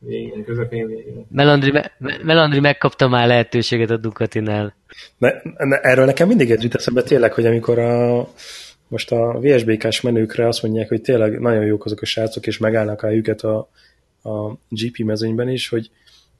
Végén, 0.00 0.44
közepén 0.44 0.86
végén. 0.86 1.26
Melandri, 1.30 1.70
me, 1.70 1.92
Melandri 2.22 2.60
megkapta 2.60 3.08
már 3.08 3.26
lehetőséget 3.26 3.90
a 3.90 3.96
Ducatinál. 3.96 4.74
Ne, 5.18 5.30
ne, 5.56 5.80
erről 5.80 6.04
nekem 6.04 6.28
mindig 6.28 6.50
egy 6.50 6.62
jut 6.62 6.74
eszembe 6.74 7.02
tényleg, 7.02 7.32
hogy 7.32 7.46
amikor 7.46 7.78
a, 7.78 8.28
most 8.88 9.12
a 9.12 9.38
VSBK-s 9.40 10.00
menőkre 10.00 10.46
azt 10.46 10.62
mondják, 10.62 10.88
hogy 10.88 11.00
tényleg 11.00 11.40
nagyon 11.40 11.64
jók 11.64 11.84
azok 11.84 12.00
a 12.00 12.04
srácok, 12.04 12.46
és 12.46 12.58
megállnak 12.58 13.02
a 13.02 13.14
őket 13.14 13.40
a, 13.40 13.70
a 14.22 14.52
GP 14.68 14.98
mezőnyben 14.98 15.48
is, 15.48 15.68
hogy 15.68 15.90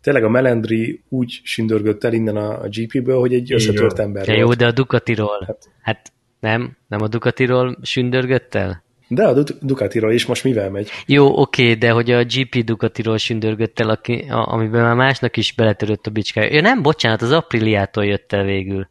tényleg 0.00 0.24
a 0.24 0.28
Melendri 0.28 1.02
úgy 1.08 1.40
sündörgött 1.42 2.04
el 2.04 2.12
innen 2.12 2.36
a, 2.36 2.62
a 2.62 2.68
GP-ből, 2.68 3.18
hogy 3.18 3.34
egy 3.34 3.52
összetört 3.52 3.98
ember 3.98 4.28
ja, 4.28 4.34
Jó, 4.34 4.52
de 4.52 4.66
a 4.66 4.72
Ducatiról. 4.72 5.44
Hát, 5.46 5.70
hát 5.82 6.12
nem, 6.40 6.76
nem 6.88 7.02
a 7.02 7.08
Ducatiról 7.08 7.78
sündörgött 7.82 8.54
el? 8.54 8.82
De 9.12 9.26
a 9.26 9.42
Ducatiról 9.60 10.12
is 10.12 10.26
most 10.26 10.44
mivel 10.44 10.70
megy? 10.70 10.90
Jó, 11.06 11.40
oké, 11.40 11.74
de 11.74 11.90
hogy 11.90 12.10
a 12.10 12.24
GP 12.24 12.64
Ducatiról 12.64 13.16
sündörgött 13.16 13.80
el, 13.80 13.90
aki, 13.90 14.24
a, 14.28 14.52
amiben 14.52 14.82
már 14.82 14.94
másnak 14.94 15.36
is 15.36 15.52
beletörött 15.52 16.06
a 16.06 16.10
bicskája. 16.10 16.54
Ja 16.54 16.60
nem, 16.60 16.82
bocsánat, 16.82 17.22
az 17.22 17.32
Apriliától 17.32 18.04
jött 18.04 18.32
el 18.32 18.44
végül. 18.44 18.88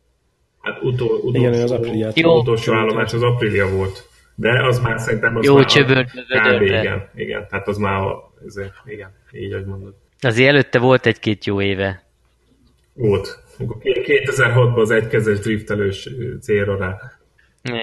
Hát 0.62 0.84
utol, 0.84 1.08
utolsó, 1.08 1.40
Igen, 1.40 1.54
az 1.62 1.72
Apriliától. 1.72 2.24
Jó. 2.24 2.40
utolsó 2.40 2.74
állomás 2.74 3.14
az 3.14 3.24
Aprilia 3.24 3.70
volt. 3.70 4.08
De 4.36 4.66
az 4.68 4.80
már 4.80 5.00
szerintem 5.00 5.36
az 5.36 5.46
Jó, 5.46 5.56
már 5.56 5.66
csöbört, 5.66 6.12
kb. 6.12 6.62
igen, 6.62 7.10
igen, 7.16 7.48
tehát 7.50 7.68
az 7.68 7.78
már 7.78 8.02
azért, 8.46 8.74
igen, 8.86 9.12
így, 9.32 9.54
ahogy 9.54 9.66
mondod. 9.66 9.94
Azért 10.22 10.50
előtte 10.50 10.80
volt 10.80 11.06
egy-két 11.06 11.46
jó 11.46 11.62
éve. 11.62 12.04
Volt. 12.94 13.44
2006-ban 13.60 14.76
az 14.76 14.92
egykezes 14.92 15.40
driftelős 15.40 16.10
célra 16.42 16.78
rá. 16.78 16.98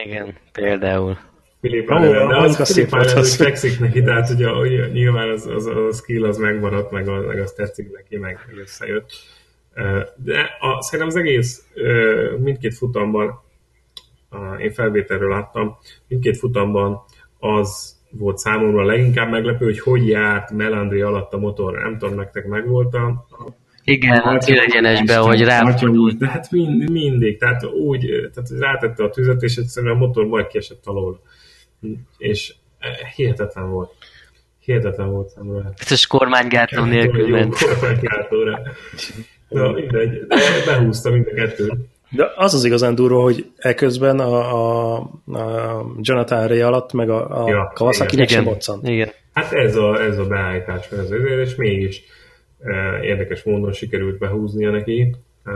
Igen, 0.05 0.35
például. 0.53 1.19
Philip 1.61 1.91
oh, 1.91 2.01
de 2.01 2.37
az, 2.37 2.61
az 2.61 2.73
Philip 2.73 3.05
Island, 3.07 3.27
fekszik 3.27 3.81
neki, 3.81 4.03
tehát 4.03 4.31
ugye, 4.31 4.51
ugye 4.51 4.87
nyilván 4.87 5.29
az, 5.29 5.47
az, 5.47 5.67
az 5.67 5.77
a 5.77 5.93
skill 5.93 6.25
az 6.25 6.37
megmaradt, 6.37 6.91
meg, 6.91 7.09
a, 7.09 7.21
meg 7.21 7.41
az 7.41 7.53
tetszik 7.53 7.93
neki, 7.93 8.17
meg 8.17 8.39
összejött. 8.61 9.11
De 10.17 10.57
a, 10.61 10.83
szerintem 10.83 11.09
az 11.09 11.17
egész 11.17 11.67
mindkét 12.39 12.75
futamban, 12.75 13.41
én 14.59 14.73
felvételről 14.73 15.29
láttam, 15.29 15.77
mindkét 16.09 16.39
futamban 16.39 17.05
az 17.39 17.97
volt 18.11 18.39
számomra 18.39 18.85
leginkább 18.85 19.31
meglepő, 19.31 19.65
hogy 19.65 19.81
hogy 19.81 20.09
járt 20.09 20.51
Melandri 20.51 21.01
alatt 21.01 21.33
a 21.33 21.39
motor. 21.39 21.79
Nem 21.79 21.99
tudom, 21.99 22.15
nektek 22.15 22.47
megvolt 22.47 22.95
a... 22.95 23.27
Igen, 23.85 24.19
a 24.19 24.39
célegyenesbe, 24.39 25.17
hogy 25.17 25.43
rá... 25.43 25.75
De 26.19 26.29
hát 26.29 26.51
mind, 26.51 26.91
mindig, 26.91 27.39
tehát 27.39 27.65
úgy, 27.65 28.31
tehát 28.35 28.51
rátette 28.59 29.05
a 29.05 29.11
tüzet, 29.11 29.43
és 29.43 29.57
egyszerűen 29.57 29.95
a 29.95 29.99
motor 29.99 30.27
majd 30.27 30.47
kiesett 30.47 30.87
alól. 30.87 31.21
És 32.19 32.55
eh, 32.79 32.91
hihetetlen 33.15 33.71
volt. 33.71 33.91
Hihetetlen 34.59 35.11
volt 35.11 35.29
számomra. 35.29 35.73
Biztos 35.79 36.07
kormánygátó 36.07 36.85
nélkül 36.85 37.29
ment. 37.29 37.55
Kormánygátóra. 37.59 38.63
Na, 39.49 39.71
mindegy, 39.73 40.27
de 40.27 40.37
behúzta 40.67 41.11
mind 41.11 41.27
a 41.31 41.35
kettőt. 41.35 41.75
De 42.11 42.33
az 42.37 42.55
az 42.55 42.65
igazán 42.65 42.95
durva, 42.95 43.23
hogy 43.23 43.51
eközben 43.57 44.19
a, 44.19 44.55
a, 44.55 44.97
a 45.25 45.87
Jonathan 46.01 46.47
Ray 46.47 46.61
alatt, 46.61 46.93
meg 46.93 47.11
a, 47.11 47.45
a 47.45 47.49
ja, 47.49 47.73
Kawasaki 47.75 48.27
sem. 48.27 48.49
Igen. 48.83 49.11
Hát 49.33 49.53
ez 49.53 49.77
a, 49.77 50.03
ez 50.03 50.19
a 50.19 50.27
beállítás, 50.27 50.91
ez 50.91 50.99
az, 50.99 51.11
és 51.43 51.55
mégis 51.55 52.03
e, 52.61 53.03
érdekes 53.03 53.43
módon 53.43 53.73
sikerült 53.73 54.19
behúznia 54.19 54.71
neki. 54.71 55.17
E, 55.45 55.53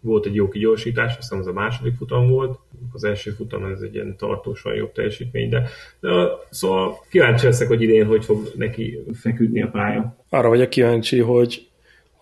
volt 0.00 0.26
egy 0.26 0.34
jó 0.34 0.48
kigyorsítás, 0.48 1.08
azt 1.08 1.20
hiszem 1.20 1.38
az 1.38 1.46
a 1.46 1.52
második 1.52 1.94
futam 1.96 2.28
volt, 2.28 2.58
az 2.92 3.04
első 3.04 3.30
futam 3.30 3.64
ez 3.64 3.80
egy 3.80 3.94
ilyen 3.94 4.16
tartósan 4.16 4.74
jobb 4.74 4.92
teljesítmény, 4.92 5.48
de, 5.48 5.68
de 6.00 6.08
szóval 6.50 7.04
kíváncsi 7.10 7.44
leszek, 7.46 7.68
hogy 7.68 7.82
idén 7.82 8.06
hogy 8.06 8.24
fog 8.24 8.52
neki 8.56 8.98
feküdni 9.12 9.62
a 9.62 9.68
pálya. 9.68 10.16
Arra 10.28 10.48
vagyok 10.48 10.70
kíváncsi, 10.70 11.18
hogy 11.18 11.68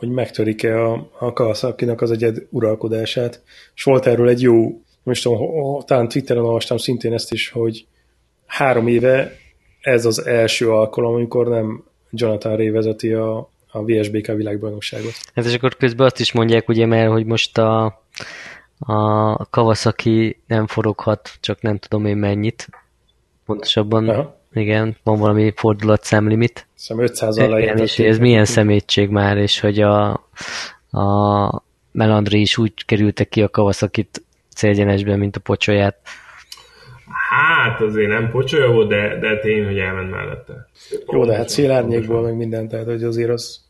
hogy 0.03 0.11
megtörik-e 0.11 0.85
a, 0.85 1.09
a 1.19 1.33
kawasaki 1.33 1.85
az 1.85 2.11
egyed 2.11 2.47
uralkodását. 2.51 3.43
És 3.75 3.83
volt 3.83 4.07
erről 4.07 4.29
egy 4.29 4.43
jó, 4.43 4.81
most 5.03 5.23
tudom, 5.23 5.81
talán 5.87 6.09
Twitteren 6.09 6.45
olvastam 6.45 6.77
szintén 6.77 7.13
ezt 7.13 7.33
is, 7.33 7.51
hogy 7.51 7.87
három 8.47 8.87
éve 8.87 9.37
ez 9.81 10.07
az 10.07 10.27
első 10.27 10.71
alkalom, 10.71 11.15
amikor 11.15 11.49
nem 11.49 11.85
Jonathan 12.11 12.57
Ray 12.57 12.71
vezeti 12.71 13.13
a, 13.13 13.51
a 13.71 13.85
VSBK 13.85 14.27
világbajnokságot. 14.27 15.13
Hát 15.35 15.45
és 15.45 15.55
akkor 15.55 15.77
közben 15.77 16.07
azt 16.07 16.21
is 16.21 16.33
mondják, 16.33 16.69
ugye, 16.69 16.87
mert 16.87 17.11
hogy 17.11 17.27
most 17.27 17.59
a, 17.59 18.03
a 18.87 19.47
Kawasaki 19.51 20.41
nem 20.47 20.67
foroghat, 20.67 21.31
csak 21.41 21.63
nem 21.63 21.79
tudom 21.79 22.07
én 22.07 22.17
mennyit. 22.17 22.69
Pontosabban 23.47 24.09
Aha. 24.09 24.41
Igen, 24.53 24.97
van 25.03 25.19
valami 25.19 25.53
fordulatszámlimit. 25.57 26.67
Hiszem 26.75 27.01
500 27.01 27.39
al 27.39 27.59
Igen, 27.59 27.79
és 27.79 27.99
ez 27.99 28.19
milyen 28.19 28.45
szemétség 28.45 29.09
már, 29.09 29.37
és 29.37 29.61
hogy 29.61 29.81
a, 29.81 30.11
a 30.91 31.63
Melandri 31.93 32.41
is 32.41 32.59
úgy 32.59 32.85
kerültek 32.85 33.29
ki 33.29 33.43
a 33.43 33.49
Kawasaki-t 33.49 34.23
célgyenesben, 34.55 35.19
mint 35.19 35.37
a 35.37 35.41
pocsolyát. 35.41 35.97
Hát 37.31 37.81
azért 37.81 38.09
nem 38.09 38.31
pocsolya 38.31 38.73
volt, 38.73 38.89
de, 38.89 39.19
de 39.19 39.39
tény, 39.39 39.65
hogy 39.65 39.79
elment 39.79 40.11
mellette. 40.11 40.69
Jó, 41.07 41.25
de 41.25 41.37
hát 41.37 41.49
szélárnyékból 41.49 42.23
meg 42.23 42.37
minden, 42.37 42.69
tehát 42.69 42.87
hogy 42.87 43.03
azért 43.03 43.31
az... 43.31 43.61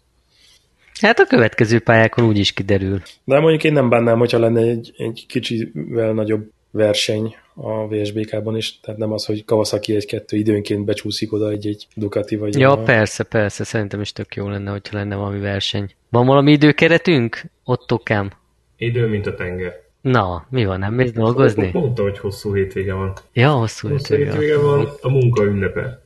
Hát 1.03 1.19
a 1.19 1.27
következő 1.27 1.81
pályákon 1.81 2.25
úgy 2.25 2.39
is 2.39 2.53
kiderül. 2.53 3.03
De 3.25 3.41
mondjuk 3.41 3.65
én 3.65 3.73
nem 3.73 3.89
bánnám, 3.89 4.19
hogyha 4.19 4.39
lenne 4.39 4.61
egy, 4.61 4.93
egy 4.97 5.25
kicsivel 5.29 6.13
nagyobb 6.13 6.51
verseny 6.71 7.37
a 7.55 7.89
VSBK-ban 7.89 8.57
is, 8.57 8.81
tehát 8.81 9.01
nem 9.01 9.13
az, 9.13 9.25
hogy 9.25 9.45
Kawasaki 9.45 9.95
egy-kettő 9.95 10.37
időnként 10.37 10.85
becsúszik 10.85 11.33
oda 11.33 11.51
egy-egy 11.51 11.87
Ducati 11.95 12.37
vagy... 12.37 12.59
Ja, 12.59 12.71
a... 12.71 12.83
persze, 12.83 13.25
persze, 13.25 13.65
szerintem 13.65 14.01
is 14.01 14.13
tök 14.13 14.35
jó 14.35 14.49
lenne, 14.49 14.71
hogyha 14.71 14.97
lenne 14.97 15.17
valami 15.17 15.39
verseny. 15.41 15.91
Van 16.09 16.27
valami 16.27 16.53
időkeretünk? 16.53 17.43
Ottokám? 17.65 18.31
Idő, 18.77 19.07
mint 19.07 19.27
a 19.27 19.35
tenger. 19.35 19.81
Na, 20.01 20.47
mi 20.51 20.65
van, 20.65 20.79
nem 20.79 20.95
mész 20.95 21.13
dolgozni? 21.13 21.71
Mondta, 21.73 22.03
hogy 22.03 22.19
hosszú 22.19 22.55
hétvége 22.55 22.95
van. 22.95 23.13
Ja, 23.33 23.51
hosszú, 23.51 23.89
hosszú 23.89 24.15
hétvége, 24.15 24.31
hétvége 24.31 24.59
van. 24.59 24.89
A 25.01 25.09
munka 25.09 25.45
ünnepe. 25.45 26.03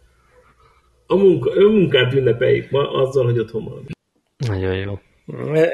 A 1.06 1.16
munka, 1.16 1.50
munkát 1.60 2.12
ünnepeljük 2.12 2.70
ma 2.70 2.92
azzal, 2.92 3.24
hogy 3.24 3.38
otthon 3.38 3.64
van. 3.64 3.95
Nagyon 4.36 4.74
jó. 4.74 4.98
E, 5.52 5.72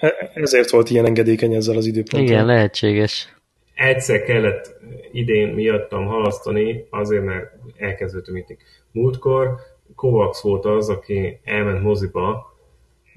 e, 0.00 0.30
ezért 0.34 0.70
volt 0.70 0.90
ilyen 0.90 1.06
engedékeny 1.06 1.54
ezzel 1.54 1.76
az 1.76 1.86
időponttal. 1.86 2.22
Igen, 2.22 2.46
lehetséges 2.46 3.36
egyszer 3.78 4.22
kellett 4.22 4.76
idén 5.12 5.48
miattam 5.48 6.06
halasztani, 6.06 6.86
azért, 6.90 7.24
mert 7.24 7.52
elkezdődött 7.76 8.34
mindig. 8.34 8.58
Múltkor 8.92 9.56
Kovacs 9.94 10.38
volt 10.40 10.64
az, 10.64 10.88
aki 10.88 11.40
elment 11.44 11.82
moziba, 11.82 12.56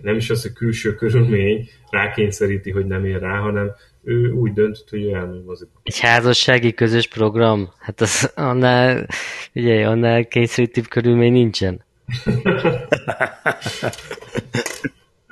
nem 0.01 0.15
is 0.15 0.29
az, 0.29 0.41
hogy 0.41 0.53
külső 0.53 0.95
körülmény 0.95 1.69
rákényszeríti, 1.89 2.71
hogy 2.71 2.85
nem 2.85 3.05
ér 3.05 3.19
rá, 3.19 3.37
hanem 3.37 3.71
ő 4.03 4.31
úgy 4.31 4.53
döntött, 4.53 4.89
hogy 4.89 5.03
ő 5.03 5.13
elment 5.13 5.45
moziba. 5.45 5.71
Egy 5.83 5.99
házassági 5.99 6.73
közös 6.73 7.07
program? 7.07 7.73
Hát 7.79 8.01
az 8.01 8.31
annál, 8.35 9.07
ugye, 9.55 9.87
annál 9.87 10.27
kényszerítőbb 10.27 10.87
körülmény 10.87 11.31
nincsen. 11.31 11.83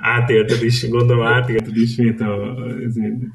átélted 0.00 0.62
is, 0.62 0.88
gondolom 0.88 1.26
átélted 1.26 1.76
ismét 1.76 2.20
a 2.20 2.56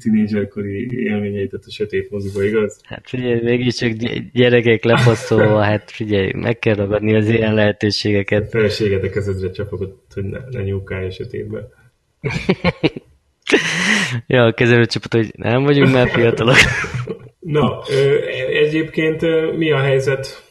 tínédzserkori 0.00 1.04
élményeit 1.04 1.52
a 1.52 1.70
sötét 1.70 2.10
moziba, 2.10 2.44
igaz? 2.44 2.80
Hát 2.84 3.08
figyelj, 3.08 3.40
mégiscsak 3.42 3.92
gyerekek 4.32 4.84
lepasszolva, 4.84 5.62
hát 5.62 5.90
figyelj, 5.90 6.32
meg 6.32 6.58
kell 6.58 6.74
ragadni 6.74 7.14
az 7.14 7.28
ilyen 7.28 7.54
lehetőségeket. 7.54 8.42
A 8.42 8.48
feleséged 8.48 9.04
a 9.04 9.10
kezedre 9.10 9.50
csapogott, 9.50 10.10
hogy 10.14 10.24
ne, 10.24 10.38
ne 10.50 10.62
nyúkálj 10.62 11.06
a 11.06 11.10
sötétbe. 11.10 11.68
ja, 14.26 14.44
a 14.44 14.52
kezemre 14.52 14.84
csapott, 14.84 15.12
hogy 15.12 15.32
nem 15.36 15.62
vagyunk 15.62 15.92
már 15.92 16.08
fiatalok. 16.08 16.56
Na, 17.40 17.82
egyébként 18.50 19.20
mi 19.56 19.70
a 19.70 19.78
helyzet 19.78 20.44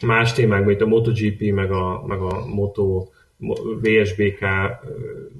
más 0.00 0.32
témákban, 0.32 0.72
itt 0.72 0.80
a 0.80 0.86
MotoGP, 0.86 1.52
meg 1.52 1.70
a, 1.70 2.04
meg 2.06 2.20
a 2.20 2.46
Moto 2.46 3.08
VSBK 3.80 4.38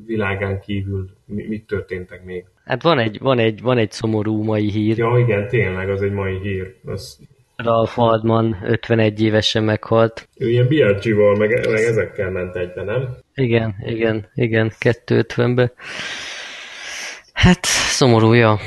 világán 0.07 0.61
kívül 0.61 1.11
mit 1.24 1.66
történtek 1.66 2.24
még? 2.24 2.44
Hát 2.64 2.82
van 2.82 2.99
egy, 2.99 3.18
van 3.18 3.38
egy, 3.38 3.61
van 3.62 3.78
egy 3.78 3.92
szomorú 3.92 4.42
mai 4.42 4.70
hír. 4.70 4.99
Ja, 4.99 5.18
igen, 5.18 5.49
tényleg, 5.49 5.90
az 5.90 6.03
egy 6.03 6.12
mai 6.12 6.38
hír. 6.38 6.74
Az... 6.84 7.18
Ralph 7.57 7.99
Waldman 7.99 8.57
51 8.64 9.22
évesen 9.22 9.64
meghalt. 9.64 10.28
Ő 10.38 10.49
ilyen 10.49 10.66
BRG-val, 10.66 11.36
meg, 11.36 11.51
meg 11.51 11.82
ezekkel 11.82 12.30
ment 12.30 12.57
egybe, 12.57 12.82
nem? 12.82 13.16
Igen, 13.34 13.74
igen, 13.86 14.28
igen, 14.34 14.72
250-be. 14.80 15.72
Hát, 17.32 17.64
szomorú, 17.64 18.32
ja. 18.32 18.59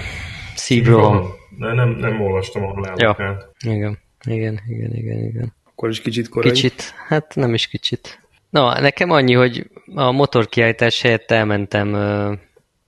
Szívroham. 0.56 1.28
De 1.58 1.74
nem, 1.74 1.90
nem 1.90 2.22
olvastam 2.22 2.64
a 2.64 2.74
halálokát. 2.74 3.48
Ja. 3.66 3.74
Igen, 3.74 3.98
igen, 4.28 4.60
igen, 4.68 4.94
igen, 4.94 5.24
igen. 5.24 5.54
Akkor 5.64 5.90
is 5.90 6.02
kicsit 6.02 6.30
korai. 6.30 6.52
Kicsit, 6.52 6.82
hát 7.08 7.36
nem 7.36 7.54
is 7.54 7.68
kicsit. 7.68 8.20
Na, 8.50 8.80
nekem 8.80 9.12
annyi, 9.12 9.34
hogy 9.34 9.70
a 9.96 10.12
motorkiállítás 10.12 11.02
helyett 11.02 11.32
elmentem 11.32 11.94
uh, 11.94 12.38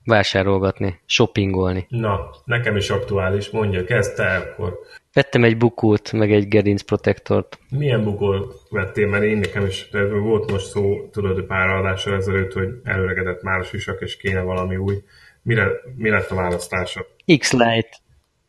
vásárolgatni, 0.03 0.99
shoppingolni. 1.05 1.85
Na, 1.89 2.29
nekem 2.45 2.75
is 2.75 2.89
aktuális, 2.89 3.49
mondja, 3.49 3.83
kezd 3.83 4.15
te 4.15 4.35
akkor. 4.35 4.79
Vettem 5.13 5.43
egy 5.43 5.57
bukót, 5.57 6.11
meg 6.11 6.31
egy 6.31 6.47
gerinc 6.47 6.81
protektort. 6.81 7.59
Milyen 7.69 8.03
bukót 8.03 8.61
vettél? 8.69 9.07
Mert 9.07 9.23
én 9.23 9.37
nekem 9.37 9.65
is 9.65 9.89
volt 10.21 10.51
most 10.51 10.65
szó, 10.65 11.09
tudod, 11.11 11.41
pár 11.41 11.69
adással 11.69 12.15
ezelőtt, 12.15 12.53
hogy 12.53 12.69
előregedett 12.83 13.41
már 13.41 13.59
a 13.59 13.63
sisak, 13.63 14.01
és 14.01 14.17
kéne 14.17 14.41
valami 14.41 14.75
új. 14.75 14.95
Mire, 15.41 15.71
mi 15.95 16.09
lett 16.09 16.29
a 16.29 16.35
választása? 16.35 17.05
X-Lite. 17.37 17.97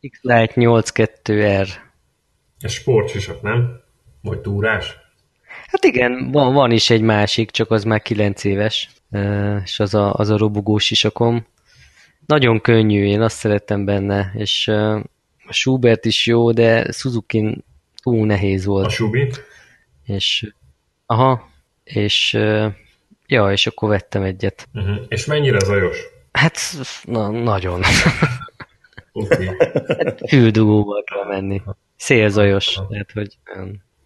X-Lite 0.09 0.53
82R. 0.55 1.67
Ez 2.59 2.71
sportsisak, 2.71 3.41
nem? 3.41 3.81
Vagy 4.21 4.39
túrás? 4.39 5.02
Hát 5.73 5.83
igen, 5.85 6.31
van, 6.31 6.53
van 6.53 6.71
is 6.71 6.89
egy 6.89 7.01
másik, 7.01 7.51
csak 7.51 7.71
az 7.71 7.83
már 7.83 8.01
9 8.01 8.43
éves, 8.43 8.89
és 9.63 9.79
az 9.79 9.93
a, 9.93 10.13
az 10.13 10.29
a 10.29 10.37
robogós 10.37 10.85
sisakom. 10.85 11.45
Nagyon 12.25 12.61
könnyű, 12.61 13.05
én 13.05 13.21
azt 13.21 13.37
szerettem 13.37 13.85
benne, 13.85 14.31
és 14.35 14.67
a 15.47 15.53
Schubert 15.53 16.05
is 16.05 16.25
jó, 16.25 16.51
de 16.51 16.91
Suzuki 16.91 17.63
túl 18.03 18.25
nehéz 18.25 18.65
volt. 18.65 18.85
A 18.85 18.89
Shubi? 18.89 19.31
És, 20.05 20.53
aha, 21.05 21.49
és 21.83 22.37
ja, 23.25 23.51
és 23.51 23.67
akkor 23.67 23.89
vettem 23.89 24.23
egyet. 24.23 24.67
Uh-huh. 24.73 24.95
És 25.07 25.25
mennyire 25.25 25.59
zajos? 25.59 25.97
Hát, 26.31 26.57
na, 27.03 27.29
nagyon. 27.29 27.81
Okay. 29.15 29.49
Hűldugóval 30.29 31.03
kell 31.03 31.27
menni. 31.27 31.61
Szélzajos. 31.95 32.79
Tehát, 32.89 33.11
hogy, 33.11 33.37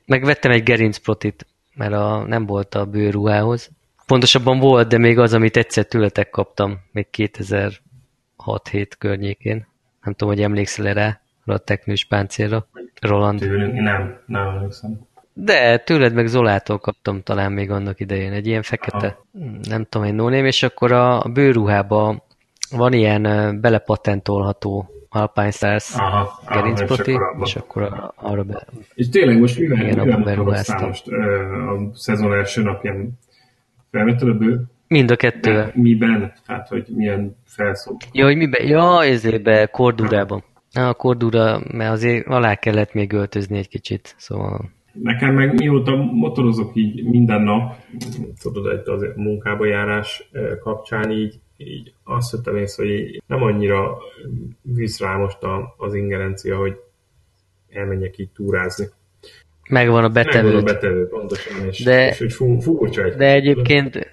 megvettem 0.06 0.52
egy 0.52 0.64
gerincprotit, 0.64 1.46
mert 1.78 1.94
a, 1.94 2.24
nem 2.28 2.46
volt 2.46 2.76
a 2.76 2.86
bőruhához. 2.86 3.70
Pontosabban 4.06 4.60
volt, 4.60 4.88
de 4.88 4.98
még 4.98 5.20
az, 5.20 5.34
amit 5.34 5.58
egyszer 5.58 5.86
tőletek 5.86 6.30
kaptam, 6.30 6.80
még 6.92 7.08
2006-7 7.18 7.80
környékén. 8.98 9.68
Nem 10.02 10.14
tudom, 10.14 10.34
hogy 10.34 10.44
emlékszel 10.44 10.88
-e 10.88 10.94
rá 10.94 11.22
a 11.46 11.58
teknős 11.58 12.06
páncélra, 12.06 12.68
Roland. 13.02 13.40
Tőlünk, 13.40 13.74
nem, 13.74 14.22
nem 14.26 14.48
emlékszem. 14.48 15.00
De 15.34 15.78
tőled 15.78 16.14
meg 16.14 16.28
Zolától 16.28 16.78
kaptam 16.80 17.24
talán 17.24 17.52
még 17.52 17.72
annak 17.72 18.00
idején, 18.00 18.32
egy 18.32 18.48
ilyen 18.48 18.62
fekete, 18.62 18.98
Aha. 18.98 19.50
nem 19.70 19.86
tudom 19.90 20.08
én 20.08 20.16
nóném, 20.16 20.46
és 20.46 20.64
akkor 20.64 20.92
a, 20.92 21.24
a 21.24 21.30
bőruhába 21.30 22.26
van 22.72 22.94
ilyen 22.94 23.58
belepatentolható 23.62 24.97
Alpine 25.10 25.52
Stars 25.52 25.96
gerincproti, 26.50 27.12
és, 27.12 27.18
és 27.44 27.56
akkor 27.56 27.82
arra, 27.82 28.14
arra 28.16 28.44
be... 28.44 28.68
És 28.94 29.10
tényleg 29.10 29.40
most 29.40 29.60
mivel, 29.60 29.78
igen, 29.78 30.06
mivel 30.06 30.24
beruháztam 30.24 30.88
most 30.88 31.08
a 31.08 31.92
szezon 31.94 32.34
első 32.34 32.62
napján 32.62 33.20
felvetted 33.92 34.28
a 34.28 34.34
bő? 34.34 34.62
Mind 34.88 35.12
a 35.12 35.16
kettő. 35.16 35.72
Miben? 35.74 36.34
Tehát, 36.46 36.68
hogy 36.68 36.86
milyen 36.96 37.38
felszó? 37.46 37.98
Ja, 38.12 38.26
hogy 38.26 38.38
miben? 38.38 38.68
Ja, 38.68 39.04
ezébe, 39.04 39.66
kordúrában. 39.66 40.44
A 40.74 40.94
kordúra, 40.94 41.62
mert 41.72 41.92
azért 41.92 42.28
alá 42.28 42.56
kellett 42.56 42.94
még 42.94 43.14
öltözni 43.14 43.58
egy 43.58 43.70
kicsit, 43.70 44.16
szóval... 44.18 44.70
Nekem 45.04 45.34
meg 45.34 45.54
mióta 45.54 45.96
motorozok 45.96 46.72
így 46.74 47.04
minden 47.04 47.42
nap, 47.42 47.76
tudod, 48.42 48.72
egy 48.72 48.90
az 48.90 49.06
munkába 49.16 49.66
járás 49.66 50.30
kapcsán 50.64 51.12
így, 51.12 51.40
így 51.58 51.94
azt 52.04 52.32
vettem 52.32 52.56
észre, 52.56 52.84
hogy 52.84 53.22
nem 53.28 53.44
annyira 53.44 53.98
visz 54.62 55.00
rá 55.00 55.16
most 55.16 55.38
az 55.78 55.94
ingerencia, 55.94 56.58
hogy 56.58 56.80
elmenjek 57.70 58.18
így 58.18 58.30
túrázni. 58.30 58.90
Megvan 59.70 60.04
a 60.04 60.10
betevő. 60.10 60.54
Megvan 60.54 60.62
a 60.62 60.74
betevő, 60.74 61.08
pontosan, 61.08 61.66
és, 61.66 61.84
de, 61.84 62.10
és 62.10 62.18
hogy 62.18 62.34
fú, 62.34 62.60
furcsa 62.60 63.04
egy. 63.04 63.16
De 63.16 63.32
egyébként, 63.32 64.12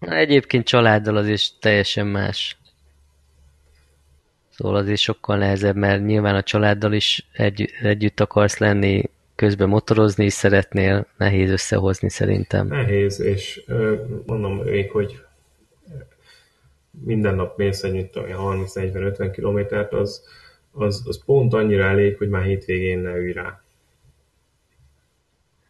egyébként 0.00 0.66
családdal 0.66 1.16
az 1.16 1.28
is 1.28 1.58
teljesen 1.58 2.06
más. 2.06 2.56
Szóval 4.50 4.76
azért 4.76 4.98
sokkal 4.98 5.36
nehezebb, 5.36 5.76
mert 5.76 6.04
nyilván 6.04 6.34
a 6.34 6.42
családdal 6.42 6.92
is 6.92 7.26
egy, 7.32 7.70
együtt 7.82 8.20
akarsz 8.20 8.58
lenni, 8.58 9.02
közben 9.34 9.68
motorozni 9.68 10.24
is 10.24 10.32
szeretnél, 10.32 11.06
nehéz 11.16 11.50
összehozni 11.50 12.10
szerintem. 12.10 12.66
Nehéz, 12.66 13.20
és 13.20 13.62
mondom 14.26 14.56
még, 14.56 14.90
hogy 14.90 15.25
minden 17.04 17.34
nap 17.34 17.56
mész 17.56 17.82
egy 17.82 18.10
30-40-50 18.14 19.30
kilométert, 19.32 19.92
az, 19.92 20.24
az, 20.72 21.02
az 21.06 21.24
pont 21.24 21.54
annyira 21.54 21.84
elég, 21.84 22.16
hogy 22.16 22.28
már 22.28 22.42
hétvégén 22.42 22.98
ne 22.98 23.16
ülj 23.16 23.32
rá. 23.32 23.60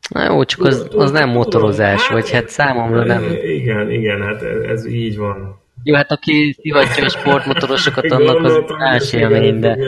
Na 0.09 0.25
jó, 0.25 0.45
csak 0.45 0.65
az, 0.65 0.89
az 0.91 1.11
nem 1.11 1.29
motorozás, 1.29 2.03
hát, 2.03 2.13
vagy 2.13 2.31
hát 2.31 2.49
számomra 2.49 3.05
nem... 3.05 3.25
Igen, 3.43 3.91
igen, 3.91 4.23
hát 4.23 4.43
ez, 4.43 4.61
ez 4.61 4.87
így 4.87 5.17
van. 5.17 5.61
Jó, 5.83 5.95
hát 5.95 6.11
aki 6.11 6.57
szivatja 6.61 7.05
a 7.05 7.09
sportmotorosokat, 7.09 8.11
annak 8.11 8.45
az 8.45 8.63
más 8.79 9.13
élmény, 9.13 9.61
de... 9.61 9.79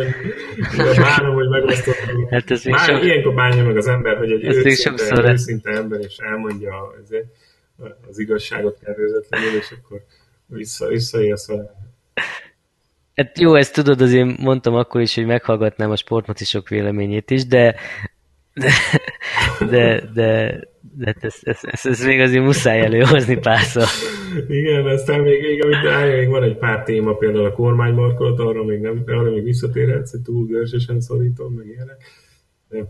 Bánom, 0.97 1.35
hogy 1.35 1.49
megosztottam. 1.49 2.29
Hát 2.31 2.51
ez 2.51 2.65
Már 2.65 2.79
sok... 2.79 3.05
ilyenkor 3.05 3.35
bánja 3.35 3.65
meg 3.65 3.77
az 3.77 3.87
ember, 3.87 4.17
hogy 4.17 4.31
egy 4.31 4.43
még 4.43 4.67
őszinte, 4.67 5.33
őszinte 5.33 5.71
ember, 5.71 6.01
és 6.01 6.17
elmondja 6.17 6.95
azért 7.03 7.27
az 8.09 8.19
igazságot 8.19 8.79
kerülzetlenül, 8.85 9.57
és 9.59 9.75
akkor 9.83 10.01
vissza, 10.49 10.87
visszaélsz 10.87 11.47
vele. 11.47 11.75
Hát 13.15 13.39
jó, 13.39 13.55
ezt 13.55 13.75
tudod, 13.75 14.01
azért 14.01 14.39
mondtam 14.39 14.75
akkor 14.75 15.01
is, 15.01 15.15
hogy 15.15 15.27
meghallgatnám 15.27 15.91
a 15.91 15.97
sportmocisok 15.97 16.69
véleményét 16.69 17.31
is, 17.31 17.47
de 17.47 17.75
de, 18.55 18.81
de, 19.69 20.01
de, 20.15 20.61
de 20.97 21.15
ezt, 21.21 21.47
ezt, 21.47 21.65
ezt, 21.65 21.87
ezt, 21.87 22.07
még 22.07 22.21
azért 22.21 22.45
muszáj 22.45 22.81
előhozni 22.81 23.37
párszor. 23.39 23.87
Igen, 24.49 24.87
aztán 24.87 25.21
még, 25.21 25.41
még, 25.43 25.65
amit 25.65 25.87
állja, 25.87 26.17
még 26.17 26.29
van 26.29 26.43
egy 26.43 26.57
pár 26.57 26.83
téma, 26.83 27.15
például 27.15 27.45
a 27.45 27.53
kormánymarkolat, 27.53 28.39
arra 28.39 28.65
még, 28.65 28.81
nem, 28.81 29.03
arra 29.07 29.31
még 29.31 29.43
visszatérhetsz, 29.43 30.11
hogy 30.11 30.21
túl 30.21 30.47
görsesen 30.47 31.01
szorítom, 31.01 31.53
meg 31.53 31.67
ilyenek. 31.67 31.97
De 32.69 32.89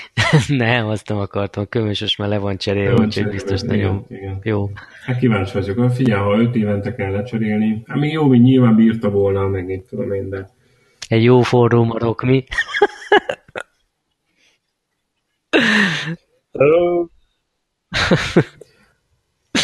Nem, 0.48 0.86
azt 0.86 1.08
nem 1.08 1.18
akartam, 1.18 1.68
kömösös 1.68 2.16
már 2.16 2.28
le 2.28 2.38
van 2.38 2.56
cserélve, 2.56 3.02
úgyhogy 3.02 3.28
biztos 3.28 3.60
nagyon 3.60 4.04
igen. 4.08 4.38
jó. 4.42 4.70
Hát 5.04 5.18
kíváncsi 5.18 5.52
vagyok. 5.52 5.90
Figyelj, 5.90 6.22
ha 6.22 6.38
öt 6.38 6.54
évente 6.54 6.94
kell 6.94 7.10
lecserélni, 7.10 7.82
hát 7.86 7.98
még 7.98 8.12
jó, 8.12 8.26
hogy 8.26 8.40
nyilván 8.40 8.74
bírta 8.74 9.10
volna, 9.10 9.48
meg 9.48 9.66
mit 9.66 9.82
tudom 9.82 10.12
én, 10.12 10.28
de 10.28 10.50
Egy 11.08 11.24
jó 11.24 11.40
forró 11.40 11.84
marok, 11.84 12.22
mi? 12.22 12.44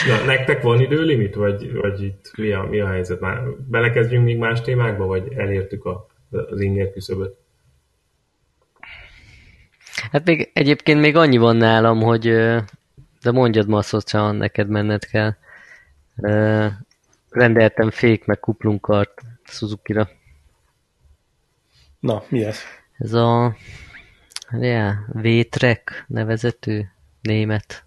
Na, 0.07 0.25
nektek 0.27 0.63
van 0.63 0.81
időlimit, 0.81 1.35
vagy, 1.35 1.73
vagy 1.73 2.03
itt 2.03 2.33
mi 2.37 2.53
a, 2.53 2.63
mi 2.63 2.81
a 2.81 2.87
helyzet? 2.87 3.21
Már 3.21 3.43
belekezdjünk 3.69 4.25
még 4.25 4.39
más 4.39 4.61
témákba, 4.61 5.07
vagy 5.07 5.33
elértük 5.37 5.85
a, 5.85 6.07
az 6.31 6.61
inger 6.61 6.93
küszöböt? 6.93 7.37
Hát 10.11 10.25
még 10.25 10.51
egyébként 10.53 11.01
még 11.01 11.17
annyi 11.17 11.37
van 11.37 11.57
nálam, 11.57 12.01
hogy 12.03 12.23
de 13.23 13.31
mondjad 13.31 13.69
ma 13.69 13.79
azt, 13.79 14.11
ha 14.11 14.33
neked 14.33 14.69
menned 14.69 15.05
kell. 15.05 15.35
Rendeltem 17.31 17.91
fék 17.91 18.25
meg 18.25 18.41
kuplunkart 18.41 19.23
Suzuki-ra. 19.45 20.09
Na, 22.01 22.23
mi 22.29 22.45
ez? 22.45 22.59
Ez 22.99 23.13
a 23.13 23.57
yeah, 24.53 24.97
V-Trek 25.13 26.05
nevezetű 26.07 26.83
német. 27.21 27.85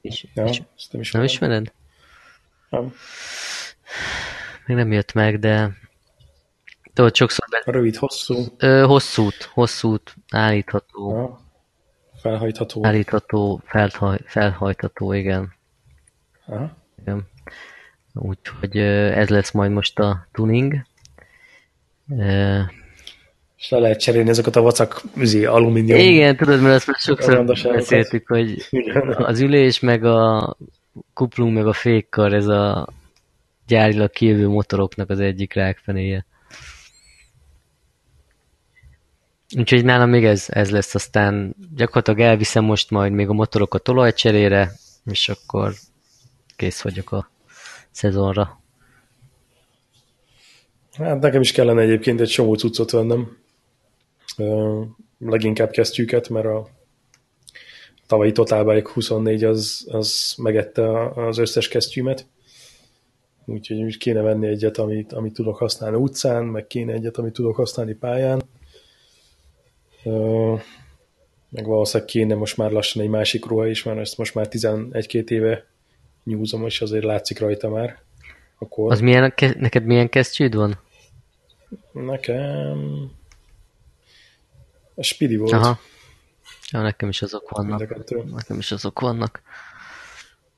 És, 0.00 0.26
Ja, 0.34 0.44
és, 0.44 0.62
nem 0.90 1.00
is 1.00 1.12
nem 1.12 1.22
ismered? 1.22 1.72
Nem. 2.68 2.94
Még 4.66 4.76
nem 4.76 4.92
jött 4.92 5.12
meg, 5.12 5.38
de 5.38 5.76
tudod, 6.96 7.14
sokszor 7.14 7.46
be... 7.50 7.62
Rövid, 7.72 7.96
hosszú, 7.96 8.44
Ö, 8.58 8.84
hosszút, 8.86 9.50
hosszút, 9.52 10.14
állítható, 10.30 11.10
ja, 11.10 11.40
felhajtható. 12.20 12.86
állítható, 12.86 13.60
felhaj, 13.64 14.18
felhajtható, 14.24 15.12
igen. 15.12 15.52
Aha. 16.46 16.76
igen. 17.00 17.28
Úgyhogy 18.14 18.76
ez 18.76 19.28
lesz 19.28 19.50
majd 19.50 19.70
most 19.70 19.98
a 19.98 20.26
tuning. 20.32 20.74
Ö, 22.18 22.60
És 23.56 23.68
le 23.70 23.78
lehet 23.78 24.00
cserélni 24.00 24.28
ezeket 24.28 24.56
a 24.56 24.60
vacak 24.62 25.02
üzé, 25.16 25.44
alumínium. 25.44 25.98
Igen, 25.98 26.36
tudod, 26.36 26.60
mert 26.60 26.74
azt 26.74 26.86
már 26.86 26.96
sokszor 26.98 27.44
beszéltük, 27.72 28.28
hogy 28.28 28.68
az 29.16 29.40
ülés, 29.40 29.80
meg 29.80 30.04
a 30.04 30.56
kuplung, 31.14 31.52
meg 31.54 31.66
a 31.66 31.72
fékkar, 31.72 32.32
ez 32.32 32.46
a 32.46 32.88
gyárilag 33.66 34.10
kijövő 34.10 34.48
motoroknak 34.48 35.10
az 35.10 35.20
egyik 35.20 35.54
rákfenéje. 35.54 36.26
Úgyhogy 39.54 39.84
nálam 39.84 40.10
még 40.10 40.24
ez, 40.24 40.46
ez 40.48 40.70
lesz, 40.70 40.94
aztán 40.94 41.56
gyakorlatilag 41.76 42.20
elviszem 42.20 42.64
most 42.64 42.90
majd 42.90 43.12
még 43.12 43.28
a 43.28 43.32
motorokat 43.32 43.88
olajcserére, 43.88 44.72
és 45.04 45.28
akkor 45.28 45.74
kész 46.56 46.82
vagyok 46.82 47.12
a 47.12 47.30
szezonra. 47.90 48.60
Hát 50.92 51.20
nekem 51.20 51.40
is 51.40 51.52
kellene 51.52 51.80
egyébként 51.80 52.20
egy 52.20 52.28
csomó 52.28 52.54
cuccot 52.54 52.90
vennem. 52.90 53.36
Leginkább 55.18 55.70
kesztyűket, 55.70 56.28
mert 56.28 56.46
a 56.46 56.68
tavalyi 58.06 58.32
Total 58.32 58.64
Bike 58.64 58.90
24 58.92 59.44
az, 59.44 59.86
az 59.90 60.34
megette 60.36 61.08
az 61.08 61.38
összes 61.38 61.68
kesztyűmet. 61.68 62.26
Úgyhogy 63.44 63.82
úgy 63.82 63.96
kéne 63.96 64.20
venni 64.20 64.46
egyet, 64.46 64.78
amit, 64.78 65.12
amit 65.12 65.32
tudok 65.32 65.56
használni 65.56 65.96
utcán, 65.96 66.44
meg 66.44 66.66
kéne 66.66 66.92
egyet, 66.92 67.16
amit 67.16 67.32
tudok 67.32 67.56
használni 67.56 67.94
pályán. 67.94 68.42
Meg 71.48 71.66
valószínűleg 71.66 72.08
kéne 72.08 72.34
most 72.34 72.56
már 72.56 72.70
lassan 72.70 73.02
egy 73.02 73.08
másik 73.08 73.46
ruha 73.46 73.66
is, 73.66 73.82
mert 73.82 73.98
ezt 73.98 74.18
most 74.18 74.34
már 74.34 74.46
11-2 74.50 75.28
éve 75.30 75.66
nyúzom, 76.24 76.66
és 76.66 76.80
azért 76.80 77.04
látszik 77.04 77.38
rajta 77.38 77.68
már. 77.68 77.98
Akkor... 78.58 78.92
Az 78.92 79.00
milyen, 79.00 79.34
neked 79.58 79.84
milyen 79.84 80.08
kesztyűd 80.08 80.54
van? 80.54 80.80
Nekem... 81.92 83.10
A 84.94 85.02
Speedy 85.02 85.36
volt. 85.36 85.52
Aha. 85.52 85.78
Ja, 86.70 86.82
nekem 86.82 87.08
is 87.08 87.22
azok 87.22 87.50
vannak. 87.50 87.78
Nekem 88.34 88.58
is 88.58 88.72
azok 88.72 89.00
vannak. 89.00 89.42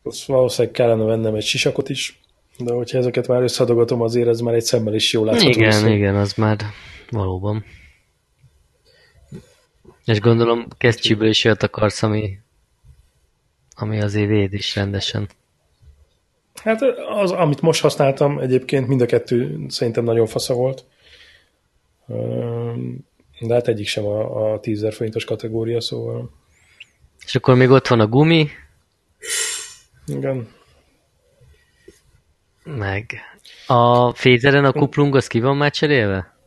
Azt 0.02 0.26
valószínűleg 0.26 0.74
kellene 0.74 1.04
vennem 1.04 1.34
egy 1.34 1.44
sisakot 1.44 1.88
is, 1.88 2.20
de 2.58 2.72
hogyha 2.72 2.98
ezeket 2.98 3.26
már 3.26 3.42
összeadogatom, 3.42 4.02
azért 4.02 4.28
ez 4.28 4.40
már 4.40 4.54
egy 4.54 4.62
szemmel 4.62 4.94
is 4.94 5.12
jól 5.12 5.26
látható. 5.26 5.48
Igen, 5.48 5.86
igen, 5.86 6.16
az 6.16 6.34
már 6.34 6.56
valóban. 7.10 7.64
És 10.08 10.20
gondolom 10.20 10.66
kesztyűből 10.78 11.28
is 11.28 11.44
jött 11.44 11.62
akarsz, 11.62 12.02
ami, 12.02 12.38
ami 13.76 14.00
azért 14.00 14.28
véd 14.28 14.52
is 14.52 14.74
rendesen. 14.74 15.28
Hát 16.54 16.82
az, 17.08 17.30
amit 17.30 17.60
most 17.60 17.80
használtam, 17.80 18.38
egyébként 18.38 18.88
mind 18.88 19.00
a 19.00 19.06
kettő 19.06 19.64
szerintem 19.68 20.04
nagyon 20.04 20.26
fasza 20.26 20.54
volt. 20.54 20.84
De 23.40 23.54
hát 23.54 23.68
egyik 23.68 23.86
sem 23.86 24.04
a, 24.04 24.52
a 24.52 24.60
10 24.60 24.94
forintos 24.94 25.24
kategória, 25.24 25.80
szóval... 25.80 26.30
És 27.24 27.34
akkor 27.34 27.54
még 27.54 27.70
ott 27.70 27.86
van 27.86 28.00
a 28.00 28.06
gumi. 28.06 28.48
Igen. 30.06 30.48
Meg. 32.64 33.20
A 33.66 34.12
fézeren 34.14 34.64
a 34.64 34.72
kuplung 34.72 35.14
az 35.16 35.26
ki 35.26 35.40
van 35.40 35.56
már 35.56 35.70
cserélve? 35.70 36.37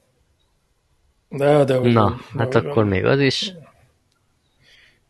De, 1.32 1.64
de 1.64 1.80
Na, 1.80 1.92
van, 1.92 2.22
hát 2.38 2.56
akkor 2.56 2.74
van. 2.74 2.88
még 2.88 3.06
az 3.06 3.20
is. 3.20 3.54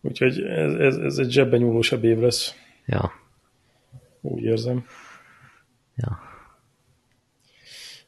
Úgyhogy 0.02 0.42
ez, 0.42 0.74
ez, 0.74 0.96
ez 0.96 1.18
egy 1.18 1.32
zsebben 1.32 1.60
nyúlósabb 1.60 2.04
év 2.04 2.20
lesz. 2.20 2.56
Ja. 2.86 3.12
Úgy 4.22 4.44
érzem. 4.44 4.86
Ja. 5.96 6.20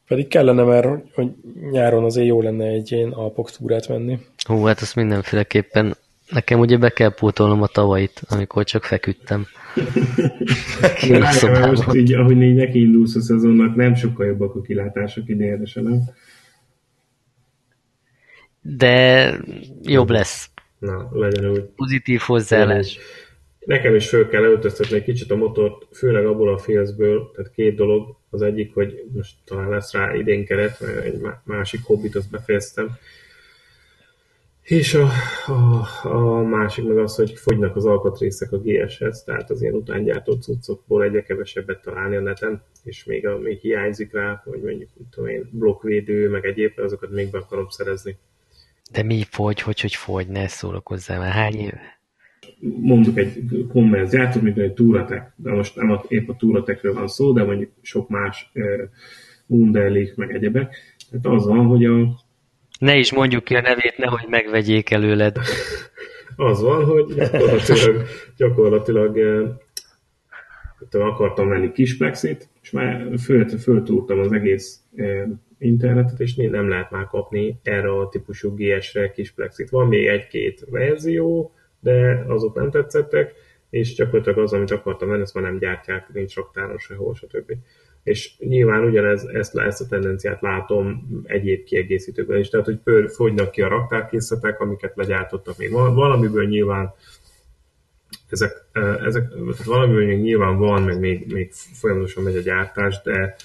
Pedig 0.08 0.28
kellene, 0.28 0.64
mert 0.64 0.88
hogy 1.14 1.32
nyáron 1.72 2.04
azért 2.04 2.28
jó 2.28 2.42
lenne 2.42 2.66
egy 2.66 2.92
ilyen 2.92 3.12
alpoktúrát 3.12 3.86
venni. 3.86 4.20
Hú, 4.48 4.64
hát 4.64 4.82
azt 4.82 4.96
mindenféleképpen. 4.96 5.96
Nekem 6.30 6.60
ugye 6.60 6.78
be 6.78 6.90
kell 6.90 7.14
pótolnom 7.14 7.62
a 7.62 7.68
tavait, 7.68 8.22
amikor 8.30 8.64
csak 8.64 8.84
feküdtem. 8.84 9.46
Most 11.66 11.94
így, 11.94 12.14
ahogy 12.14 12.42
így 12.42 12.56
neki 12.56 12.80
indulsz 12.80 13.16
a 13.16 13.22
szezonnak, 13.22 13.76
nem 13.76 13.96
sokkal 13.96 14.26
jobbak 14.26 14.56
a 14.56 14.62
kilátások 14.62 15.30
idénre 15.30 15.82
nem? 15.82 16.02
De 18.64 19.38
jobb 19.82 20.10
lesz. 20.10 20.50
Na, 20.80 21.10
legyen 21.12 21.50
úgy. 21.50 21.62
Pozitív 21.62 22.20
hozzáállás. 22.20 23.00
Nekem 23.60 23.96
is 23.96 24.10
föl 24.10 24.28
kell 24.28 24.44
öltöztetni 24.44 24.96
egy 24.96 25.04
kicsit 25.04 25.32
a 25.32 25.36
motort, 25.36 25.88
főleg 25.92 26.26
abból 26.26 26.54
a 26.54 26.58
félzből, 26.58 27.32
tehát 27.36 27.52
két 27.52 27.76
dolog. 27.76 28.16
Az 28.30 28.42
egyik, 28.42 28.74
hogy 28.74 29.04
most 29.14 29.36
talán 29.46 29.70
lesz 29.70 29.94
rá 29.94 30.16
idén 30.16 30.46
keret, 30.46 30.80
mert 30.80 31.04
egy 31.04 31.22
másik 31.44 31.84
hobbit 31.84 32.16
azt 32.16 32.30
befejeztem. 32.30 32.98
És 34.62 34.94
a, 34.94 35.10
a, 35.46 35.88
a 36.04 36.44
másik 36.44 36.88
meg 36.88 36.98
az, 36.98 37.16
hogy 37.16 37.34
fogynak 37.34 37.76
az 37.76 37.86
alkatrészek 37.86 38.52
a 38.52 38.58
GS-hez, 38.58 39.24
tehát 39.24 39.50
az 39.50 39.62
ilyen 39.62 39.74
utángyártott 39.74 40.42
cuccokból 40.42 41.04
egyre 41.04 41.24
kevesebbet 41.24 41.82
találni 41.82 42.16
a 42.16 42.22
neten, 42.22 42.64
és 42.84 43.04
még, 43.04 43.28
a, 43.28 43.38
még 43.38 43.60
hiányzik 43.60 44.14
rá, 44.14 44.42
hogy 44.46 44.62
mondjuk, 44.62 44.90
tudom 45.12 45.30
én, 45.30 45.50
blokkvédő, 45.52 46.30
meg 46.30 46.46
egyéb, 46.46 46.80
azokat 46.80 47.10
még 47.10 47.32
be 47.32 47.38
akarom 47.38 47.70
szerezni. 47.70 48.18
De 48.92 49.04
mi 49.04 49.24
fogy, 49.30 49.62
hogy 49.62 49.82
hogy 49.82 49.96
fogy, 49.96 50.28
ne 50.28 50.48
szórakozzál 50.48 51.20
már, 51.20 51.32
hány 51.32 51.56
éve? 51.56 51.94
mondjuk 52.82 53.18
egy 53.18 53.44
konverziátot, 53.72 54.42
mint 54.42 54.58
egy 54.58 54.74
túratek, 54.74 55.34
de 55.36 55.52
most 55.52 55.76
nem 55.76 56.00
épp 56.08 56.30
a 56.30 56.36
túratekről 56.36 56.94
van 56.94 57.08
szó, 57.08 57.34
de 57.34 57.44
mondjuk 57.44 57.72
sok 57.82 58.10
más 58.10 58.52
Wunderlich, 59.48 60.18
meg 60.18 60.36
egyebek. 60.36 60.76
Tehát 61.10 61.38
az 61.40 61.48
van, 61.48 61.66
hogy 61.66 61.86
a... 61.86 62.08
Ne 62.80 62.98
is 62.98 63.14
mondjuk 63.14 63.44
ki 63.44 63.56
a 63.56 63.62
nevét, 63.62 63.98
nehogy 63.98 64.26
megvegyék 64.30 64.92
előled. 64.92 65.38
az 66.36 66.62
van, 66.62 66.86
hogy 66.86 67.14
gyakorlatilag, 67.16 68.08
gyakorlatilag 68.38 69.18
akartam 70.92 71.48
venni 71.48 71.72
kis 71.72 71.98
plexit, 71.98 72.50
és 72.62 72.72
már 72.72 73.08
föl, 73.20 73.48
föltúrtam 73.48 74.20
az 74.20 74.32
egész 74.32 74.80
internetet, 75.64 76.20
és 76.20 76.36
nem 76.36 76.70
lehet 76.70 76.92
már 76.92 77.06
kapni 77.06 77.60
erre 77.64 77.92
a 77.92 78.10
típusú 78.10 78.56
GS-re 78.56 79.12
kis 79.12 79.32
plexit. 79.32 79.70
Van 79.70 79.88
még 79.88 80.08
egy-két 80.08 80.66
verzió, 80.70 81.54
de 81.80 82.24
azok 82.28 82.56
nem 82.56 82.72
tetszettek, 82.72 83.34
és 83.70 83.96
gyakorlatilag 83.96 84.38
az, 84.38 84.54
amit 84.54 84.72
akartam 84.72 85.10
venni, 85.10 85.22
ezt 85.22 85.34
már 85.34 85.44
nem 85.44 85.58
gyártják, 85.58 86.14
nincs 86.14 86.36
raktáron 86.36 86.78
sehol, 86.78 87.16
stb. 87.16 87.52
És 88.04 88.34
nyilván 88.40 88.84
ugyanez, 88.84 89.24
ezt, 89.24 89.58
ezt 89.58 89.82
a 89.82 89.88
tendenciát 89.88 90.42
látom 90.42 91.08
egyéb 91.24 91.64
kiegészítőkben 91.64 92.40
is, 92.40 92.50
tehát 92.50 92.66
hogy 92.66 92.78
pör, 92.78 93.10
fogynak 93.10 93.52
ki 93.52 93.62
a 93.62 93.68
raktárkészletek, 93.68 94.60
amiket 94.60 94.96
legyártottak 94.96 95.58
még. 95.58 95.72
Valamiből 95.72 96.46
nyilván 96.46 96.94
ezek, 98.30 98.52
ezek 99.06 99.28
tehát 99.30 99.64
valamiből 99.64 100.06
még 100.06 100.22
nyilván 100.22 100.58
van, 100.58 100.84
meg 100.84 101.00
még, 101.00 101.34
még 101.34 101.52
folyamatosan 101.52 102.24
megy 102.24 102.36
a 102.36 102.42
gyártás, 102.42 103.02
de 103.04 103.36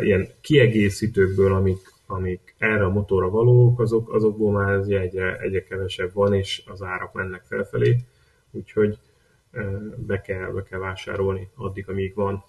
ilyen 0.00 0.28
kiegészítőkből, 0.40 1.54
amik, 1.54 1.92
amik 2.06 2.54
erre 2.58 2.84
a 2.84 2.90
motorra 2.90 3.30
valók, 3.30 3.80
azok, 3.80 4.12
azokból 4.14 4.52
már 4.52 4.72
ez 4.72 4.86
egyre, 4.86 5.38
egyre 5.38 5.62
kevesebb 5.62 6.12
van, 6.12 6.34
és 6.34 6.62
az 6.66 6.82
árak 6.82 7.12
mennek 7.12 7.42
felfelé, 7.42 7.96
úgyhogy 8.50 8.98
be 9.96 10.20
kell, 10.20 10.50
be 10.50 10.62
kell 10.62 10.78
vásárolni 10.78 11.48
addig, 11.54 11.88
amíg 11.88 12.14
van, 12.14 12.44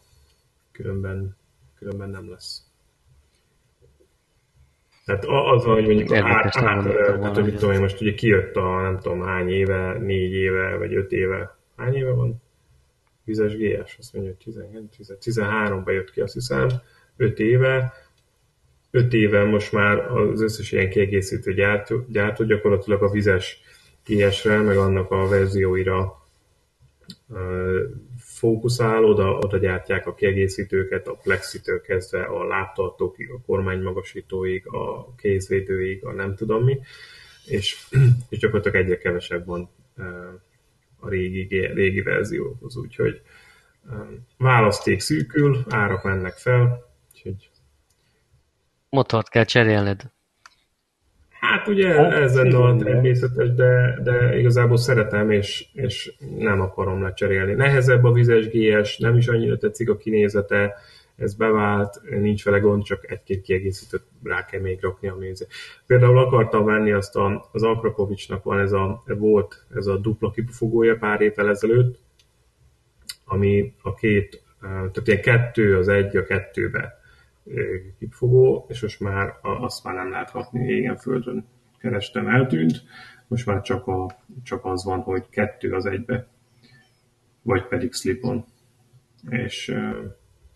különben, 0.72 1.36
különben 1.78 2.09
nem 2.09 2.30
lesz. 2.30 2.63
Tehát 5.05 5.26
az, 5.26 5.63
hogy 5.63 5.86
mondjuk 5.86 6.11
a 6.11 6.16
át, 6.16 6.51
tehát, 6.53 7.36
hogy 7.36 7.55
tudom 7.55 7.72
én, 7.72 7.80
most 7.80 8.01
ugye 8.01 8.13
kijött 8.13 8.55
a 8.55 8.82
nem 8.82 8.99
tudom 8.99 9.22
hány 9.22 9.49
éve, 9.49 9.97
négy 9.97 10.32
éve, 10.32 10.78
vagy 10.78 10.95
öt 10.95 11.11
éve, 11.11 11.57
hány 11.76 11.95
éve 11.95 12.11
van? 12.11 12.41
Vizes 13.24 13.57
GS, 13.57 13.97
azt 13.97 14.13
mondja, 14.13 14.34
hogy 14.43 14.55
13-ban 15.22 15.91
jött 15.93 16.11
ki, 16.11 16.22
azt 16.22 16.34
hiszem, 16.34 16.68
5 17.18 17.39
éve, 17.39 17.93
öt 18.91 19.13
éve 19.13 19.43
most 19.43 19.72
már 19.72 20.11
az 20.11 20.41
összes 20.41 20.72
ilyen 20.72 20.89
kiegészítő 20.89 21.53
gyártó, 21.53 22.05
gyártó 22.09 22.43
gyakorlatilag 22.43 23.03
a 23.03 23.09
vizes 23.09 23.59
GS-re, 24.05 24.61
meg 24.61 24.78
annak 24.78 25.11
a 25.11 25.28
verzióira 25.28 26.24
fókuszál, 28.18 29.03
oda, 29.03 29.38
oda 29.38 29.57
gyártják 29.57 30.07
a 30.07 30.13
kiegészítőket, 30.13 31.07
a 31.07 31.20
plexitől 31.24 31.82
kezdve 31.82 32.24
a 32.24 32.43
láptartókig, 32.47 33.30
a 33.30 33.41
kormánymagasítóig, 33.45 34.68
a 34.68 35.13
kézvédőig, 35.16 36.05
a 36.05 36.11
nem 36.11 36.36
tudom 36.36 36.63
mi, 36.63 36.80
és, 37.45 37.88
és 38.30 38.38
gyakorlatilag 38.38 38.86
egyre 38.86 38.97
kevesebb 38.97 39.45
van 39.45 39.70
a 40.99 41.09
régi, 41.09 41.57
régi 41.74 42.01
verzióhoz, 42.01 42.78
úgyhogy 42.78 43.22
választék 44.38 44.99
szűkül, 44.99 45.63
árak 45.70 46.03
mennek 46.03 46.34
fel, 46.34 46.93
úgyhogy 47.32 47.55
Motort 48.89 49.30
kell 49.30 49.43
cserélned. 49.43 50.01
Hát 51.39 51.67
ugye 51.67 51.93
hát, 51.93 52.11
ez 52.11 52.36
a 52.36 52.76
természetes, 52.84 53.53
de, 53.53 53.99
de 54.03 54.38
igazából 54.38 54.78
szeretem, 54.78 55.32
és, 55.32 55.67
és 55.73 56.13
nem 56.38 56.61
akarom 56.61 57.01
lecserélni. 57.01 57.53
Nehezebb 57.53 58.03
a 58.03 58.11
vizes 58.11 58.47
GS, 58.49 58.97
nem 58.97 59.17
is 59.17 59.28
annyira 59.28 59.57
tetszik 59.57 59.89
a 59.89 59.97
kinézete, 59.97 60.76
ez 61.15 61.34
bevált, 61.34 62.01
nincs 62.09 62.43
vele 62.43 62.59
gond, 62.59 62.84
csak 62.84 63.11
egy-két 63.11 63.41
kiegészítőt 63.41 64.03
rá 64.23 64.45
kell 64.45 64.61
még 64.61 64.82
rakni 64.82 65.07
a 65.07 65.15
mézé. 65.15 65.45
Például 65.86 66.17
akartam 66.17 66.65
venni 66.65 66.91
azt 66.91 67.15
a, 67.15 67.49
az 67.51 67.63
Akrapovicsnak 67.63 68.43
van 68.43 68.59
ez 68.59 68.71
a, 68.71 69.03
volt 69.05 69.65
ez 69.76 69.86
a 69.86 69.97
dupla 69.97 70.32
kipufogója 70.32 70.97
pár 70.97 71.21
évvel 71.21 71.49
ezelőtt, 71.49 71.99
ami 73.26 73.73
a 73.82 73.93
két, 73.93 74.43
tehát 74.61 75.07
ilyen 75.07 75.21
kettő 75.21 75.78
az 75.78 75.88
egy 75.88 76.17
a 76.17 76.23
kettőbe 76.23 77.03
kipfogó, 77.99 78.65
és 78.69 78.81
most 78.81 78.99
már 78.99 79.33
azt 79.41 79.83
már 79.83 79.95
nem 79.95 80.09
lehet 80.09 80.29
hatni 80.29 80.65
régen 80.65 80.97
földön 80.97 81.45
kerestem, 81.77 82.27
eltűnt, 82.27 82.83
most 83.27 83.45
már 83.45 83.61
csak, 83.61 83.87
a, 83.87 84.17
csak 84.43 84.65
az 84.65 84.83
van, 84.83 84.99
hogy 84.99 85.29
kettő 85.29 85.73
az 85.73 85.85
egybe, 85.85 86.27
vagy 87.41 87.67
pedig 87.67 87.93
slipon. 87.93 88.45
És 89.29 89.75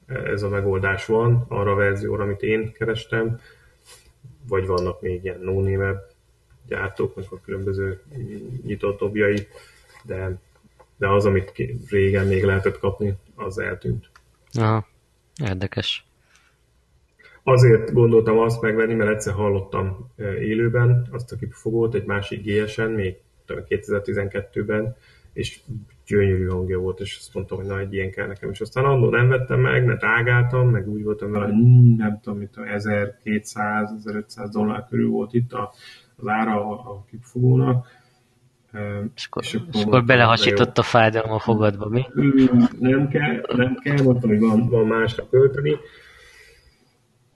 ez 0.06 0.42
a 0.42 0.50
megoldás 0.50 1.06
van 1.06 1.46
arra 1.48 1.72
a 1.72 1.76
verzióra, 1.76 2.24
amit 2.24 2.42
én 2.42 2.72
kerestem, 2.72 3.40
vagy 4.48 4.66
vannak 4.66 5.02
még 5.02 5.24
ilyen 5.24 5.40
no 5.40 5.62
gyártók, 6.68 7.16
meg 7.16 7.26
a 7.30 7.42
különböző 7.42 8.02
nyitott 8.64 9.00
dobjai, 9.00 9.48
de, 10.04 10.40
de 10.98 11.10
az, 11.10 11.26
amit 11.26 11.54
régen 11.90 12.28
még 12.28 12.44
lehetett 12.44 12.80
kapni, 12.80 13.14
az 13.36 13.60
eltűnt. 13.60 14.10
Aha, 14.52 14.88
érdekes. 15.44 16.09
Azért 17.52 17.94
gondoltam 17.94 18.38
azt 18.38 18.62
megvenni, 18.62 18.94
mert 18.94 19.10
egyszer 19.10 19.34
hallottam 19.34 20.12
élőben 20.40 21.08
azt 21.12 21.32
a 21.32 21.36
kipufogót 21.36 21.96
egy 21.96 22.06
másik 22.06 22.44
GSN, 22.44 22.82
még 22.82 23.16
2012-ben, 23.48 24.96
és 25.34 25.60
gyönyörű 26.06 26.48
hangja 26.48 26.80
volt, 26.80 27.00
és 27.00 27.18
azt 27.20 27.34
mondtam, 27.34 27.58
hogy 27.58 27.68
na, 27.68 27.80
egy 27.80 27.94
ilyen 27.94 28.12
kell 28.12 28.28
nekem. 28.28 28.50
És 28.50 28.62
aztán 28.62 28.86
annól 28.86 29.10
nem 29.10 29.28
vettem 29.28 29.60
meg, 29.60 29.86
mert 29.86 30.04
ágáltam, 30.04 30.70
meg 30.70 30.88
úgy 30.88 31.04
voltam 31.04 31.32
vele, 31.32 31.46
hmm, 31.46 31.96
nem 31.98 32.20
tudom, 32.24 32.40
mit 32.40 32.54
1200-1500 32.56 34.50
dollár 34.52 34.86
körül 34.90 35.10
volt 35.10 35.34
itt 35.34 35.54
a, 35.54 35.72
az 36.16 36.28
ára 36.28 36.70
a, 36.70 36.72
a 36.72 37.06
kipufogónak. 37.10 37.88
És 39.16 39.26
akkor, 39.26 39.44
és 39.44 39.54
akkor, 39.54 39.68
és 39.74 39.84
akkor 39.84 40.06
belehasított 40.06 40.78
a 40.78 40.84
fájdalom 40.84 41.32
a 41.32 41.40
fogadba, 41.40 41.88
mi? 41.90 42.06
Nem 42.80 43.08
kell, 43.08 43.42
nem 43.56 43.76
kell, 43.84 44.04
mondtam, 44.04 44.30
hogy 44.30 44.40
van, 44.40 44.70
van 44.70 44.88
másra 44.88 45.30
költeni. 45.30 45.78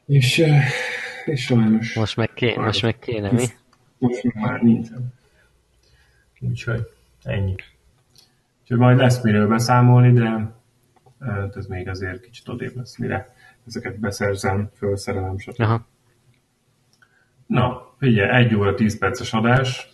És, 0.06 0.44
és 1.26 1.44
sajnos... 1.44 1.94
Most 1.94 2.16
meg, 2.16 2.34
ké, 2.34 2.56
most 2.56 2.82
meg 2.82 3.00
kéne, 3.00 3.32
mi? 3.32 3.46
Most 3.98 4.34
már 4.34 4.62
nincsen. 4.62 5.14
Úgyhogy 6.40 6.88
ennyi. 7.24 7.56
Úgyhogy 8.62 8.78
majd 8.78 8.98
lesz 8.98 9.22
miről 9.22 9.48
beszámolni, 9.48 10.14
de 10.14 10.56
ez 11.56 11.66
még 11.66 11.88
azért 11.88 12.22
kicsit 12.22 12.48
odébb 12.48 12.76
lesz, 12.76 12.98
mire 12.98 13.36
ezeket 13.68 14.00
beszerzem, 14.00 14.70
felszerelem, 14.74 15.38
stb. 15.38 15.62
Aha. 15.62 15.88
Na, 17.46 17.96
figyelj, 17.98 18.44
egy 18.44 18.56
óra, 18.56 18.74
tíz 18.76 18.98
perces 18.98 19.34
adás. 19.34 19.93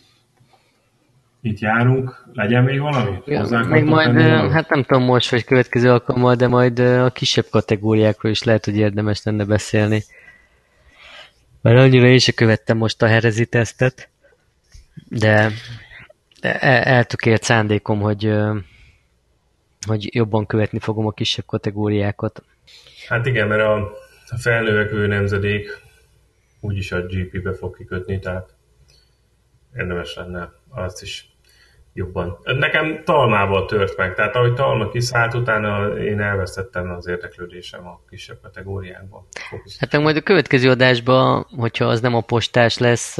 Itt 1.41 1.59
járunk. 1.59 2.25
Legyen 2.33 2.63
még 2.63 2.79
valami? 2.79 3.17
Ja, 3.25 3.65
még 3.67 3.83
majd, 3.83 4.13
valami? 4.13 4.51
hát 4.51 4.69
nem 4.69 4.83
tudom 4.83 5.03
most, 5.03 5.29
vagy 5.29 5.43
következő 5.43 5.89
alkalommal, 5.89 6.35
de 6.35 6.47
majd 6.47 6.79
a 6.79 7.09
kisebb 7.09 7.45
kategóriákról 7.49 8.31
is 8.31 8.43
lehet, 8.43 8.65
hogy 8.65 8.77
érdemes 8.77 9.23
lenne 9.23 9.45
beszélni. 9.45 10.03
Mert 11.61 11.77
annyira 11.77 12.07
én 12.07 12.19
sem 12.19 12.35
követtem 12.35 12.77
most 12.77 13.01
a 13.01 13.07
herezi 13.07 13.45
tesztet, 13.45 14.09
de 15.07 15.51
E, 16.41 16.81
eltökélt 16.83 17.43
szándékom, 17.43 17.99
hogy, 17.99 18.33
hogy 19.87 20.15
jobban 20.15 20.45
követni 20.45 20.79
fogom 20.79 21.05
a 21.05 21.11
kisebb 21.11 21.45
kategóriákat. 21.45 22.43
Hát 23.07 23.25
igen, 23.25 23.47
mert 23.47 23.61
a, 23.61 23.75
a 24.29 24.37
felnövekvő 24.37 25.07
nemzedék 25.07 25.67
úgyis 26.59 26.91
a 26.91 27.01
GP-be 27.01 27.53
fog 27.53 27.77
kikötni, 27.77 28.19
tehát 28.19 28.53
érdemes 29.75 30.15
lenne 30.15 30.51
azt 30.69 31.01
is 31.01 31.28
jobban. 31.93 32.37
Nekem 32.43 33.03
talmával 33.03 33.65
tört 33.65 33.97
meg, 33.97 34.15
tehát 34.15 34.35
ahogy 34.35 34.53
talma 34.53 34.89
kiszállt, 34.89 35.33
utána 35.33 35.97
én 35.97 36.21
elvesztettem 36.21 36.91
az 36.91 37.07
érdeklődésem 37.07 37.87
a 37.87 37.99
kisebb 38.09 38.37
kategóriákban. 38.41 39.25
Hát 39.79 40.01
majd 40.01 40.15
a 40.15 40.21
következő 40.21 40.69
adásban, 40.69 41.45
hogyha 41.57 41.85
az 41.85 42.01
nem 42.01 42.15
a 42.15 42.21
postás 42.21 42.77
lesz, 42.77 43.17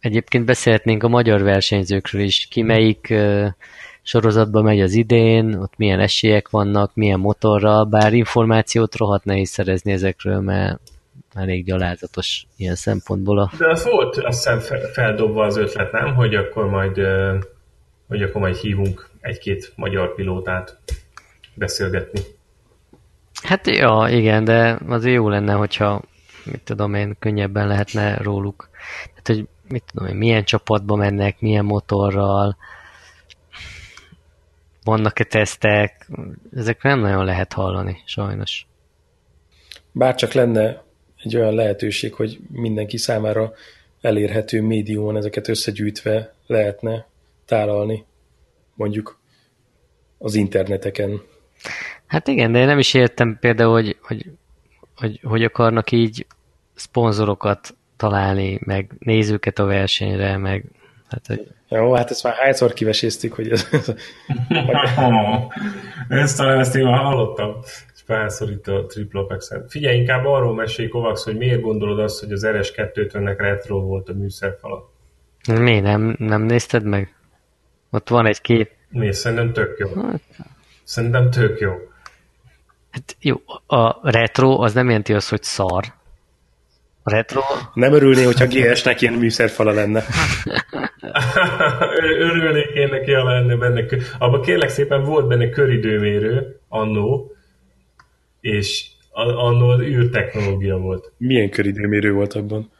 Egyébként 0.00 0.44
beszélhetnénk 0.44 1.02
a 1.02 1.08
magyar 1.08 1.42
versenyzőkről 1.42 2.22
is, 2.22 2.46
ki 2.50 2.62
melyik 2.62 3.14
sorozatba 4.02 4.62
megy 4.62 4.80
az 4.80 4.92
idén, 4.92 5.54
ott 5.54 5.72
milyen 5.76 6.00
esélyek 6.00 6.50
vannak, 6.50 6.94
milyen 6.94 7.20
motorral, 7.20 7.84
bár 7.84 8.12
információt 8.12 8.96
rohadt 8.96 9.24
nehéz 9.24 9.50
szerezni 9.50 9.92
ezekről, 9.92 10.40
mert 10.40 10.80
elég 11.34 11.64
gyalázatos 11.64 12.46
ilyen 12.56 12.74
szempontból. 12.74 13.38
A... 13.38 13.50
De 13.58 13.70
az 13.70 13.84
volt 13.84 14.16
azt 14.16 14.48
hiszem 14.48 14.80
feldobva 14.92 15.44
az 15.44 15.56
ötlet, 15.56 15.92
nem? 15.92 16.14
Hogy 16.14 16.34
akkor 16.34 16.68
majd, 16.68 17.00
hogy 18.08 18.22
akkor 18.22 18.40
majd 18.40 18.56
hívunk 18.56 19.08
egy-két 19.20 19.72
magyar 19.76 20.14
pilótát 20.14 20.78
beszélgetni. 21.54 22.20
Hát 23.42 23.66
ja, 23.66 24.06
igen, 24.08 24.44
de 24.44 24.78
az 24.88 25.06
jó 25.06 25.28
lenne, 25.28 25.52
hogyha 25.52 26.02
mit 26.44 26.60
tudom 26.64 26.94
én, 26.94 27.16
könnyebben 27.18 27.66
lehetne 27.66 28.16
róluk. 28.16 28.68
Tehát, 29.08 29.26
hogy 29.26 29.48
mit 29.68 29.84
tudom 29.92 30.08
én, 30.08 30.16
milyen 30.16 30.44
csapatba 30.44 30.96
mennek, 30.96 31.40
milyen 31.40 31.64
motorral, 31.64 32.56
vannak-e 34.84 35.24
tesztek, 35.24 36.10
ezekről 36.56 36.92
nem 36.92 37.00
nagyon 37.00 37.24
lehet 37.24 37.52
hallani, 37.52 38.02
sajnos. 38.04 38.66
Bár 39.92 40.14
csak 40.14 40.32
lenne 40.32 40.82
egy 41.22 41.36
olyan 41.36 41.54
lehetőség, 41.54 42.14
hogy 42.14 42.38
mindenki 42.52 42.96
számára 42.96 43.52
elérhető 44.00 44.62
médiumon 44.62 45.16
ezeket 45.16 45.48
összegyűjtve 45.48 46.34
lehetne 46.46 47.06
tálalni, 47.44 48.04
mondjuk 48.74 49.18
az 50.18 50.34
interneteken. 50.34 51.22
Hát 52.06 52.28
igen, 52.28 52.52
de 52.52 52.58
én 52.58 52.66
nem 52.66 52.78
is 52.78 52.94
értem 52.94 53.36
például, 53.40 53.72
hogy, 53.72 53.96
hogy, 54.00 54.30
hogy, 54.96 55.20
hogy 55.22 55.44
akarnak 55.44 55.92
így 55.92 56.26
szponzorokat 56.74 57.74
találni, 57.96 58.60
meg 58.64 58.90
nézőket 58.98 59.58
a 59.58 59.64
versenyre, 59.64 60.36
meg 60.36 60.64
hát, 61.08 61.26
hogy... 61.26 61.48
Jó, 61.68 61.92
hát 61.92 62.10
ezt 62.10 62.22
már 62.22 62.34
hányszor 62.34 62.72
kiveséztük, 62.72 63.32
hogy 63.32 63.50
ez... 63.50 63.68
ezt 66.08 66.36
talán 66.36 66.58
ezt 66.58 66.74
én 66.74 66.84
már 66.84 66.98
hallottam, 66.98 67.56
itt 68.50 68.66
a 68.66 68.86
Triple 68.86 69.20
Apex-en. 69.20 69.68
Figyelj, 69.68 69.96
inkább 69.96 70.24
arról 70.24 70.54
mesélj, 70.54 70.88
Kovacs, 70.88 71.20
hogy 71.20 71.36
miért 71.36 71.60
gondolod 71.60 71.98
azt, 71.98 72.20
hogy 72.20 72.32
az 72.32 72.46
RS250-nek 72.46 73.34
retro 73.38 73.80
volt 73.80 74.08
a 74.08 74.12
műszerfala? 74.12 74.90
Mi, 75.48 75.80
nem, 75.80 76.16
nem 76.18 76.42
nézted 76.42 76.84
meg? 76.84 77.14
Ott 77.90 78.08
van 78.08 78.26
egy 78.26 78.40
kép. 78.40 78.70
Mi, 78.88 79.12
szerintem 79.12 79.52
tök 79.52 79.78
jó. 79.78 80.02
Hát... 80.02 80.22
Szerintem 80.84 81.30
tök 81.30 81.60
jó. 81.60 81.72
Hát 82.90 83.16
jó, 83.20 83.36
a 83.66 84.10
retro 84.10 84.62
az 84.62 84.74
nem 84.74 84.86
jelenti 84.86 85.14
azt, 85.14 85.28
hogy 85.28 85.42
szar, 85.42 85.84
Retro? 87.04 87.40
Nem 87.74 87.92
örülné, 87.92 88.22
hogyha 88.22 88.46
GS-nek 88.46 89.00
ilyen 89.00 89.14
műszerfala 89.14 89.72
lenne. 89.72 90.04
Örülnék 92.28 92.68
én 92.74 92.88
neki, 92.88 93.12
ha 93.12 93.24
lenne 93.24 93.56
benne. 93.56 93.84
Abban 94.18 94.42
kérlek 94.42 94.68
szépen 94.68 95.04
volt 95.04 95.26
benne 95.26 95.48
köridőmérő 95.48 96.60
annó, 96.68 97.32
és 98.40 98.86
annó 99.12 99.68
az 99.68 99.80
űrtechnológia 99.80 100.76
volt. 100.76 101.12
Milyen 101.16 101.50
köridőmérő 101.50 102.12
volt 102.12 102.34
abban? 102.34 102.70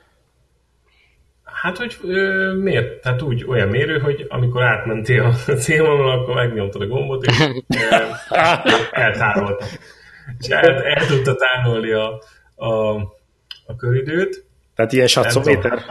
Hát, 1.44 1.76
hogy 1.76 1.96
ö, 2.02 2.52
miért? 2.54 3.02
Tehát 3.02 3.22
úgy 3.22 3.44
olyan 3.44 3.68
mérő, 3.68 3.98
hogy 3.98 4.26
amikor 4.28 4.62
átmentél 4.62 5.22
a 5.22 5.52
célvonal, 5.52 6.10
akkor 6.10 6.34
megnyomtad 6.34 6.82
a 6.82 6.86
gombot, 6.86 7.24
és 7.24 7.38
eltárolta. 8.90 9.64
És 10.38 10.48
el, 10.48 10.82
el 10.82 11.06
tudta 11.06 11.34
tárolni 11.34 11.90
a, 11.90 12.22
a 12.66 12.98
a 13.70 13.76
köridőt. 13.76 14.44
Tehát 14.74 14.92
ilyen 14.92 15.06
satszométer? 15.06 15.84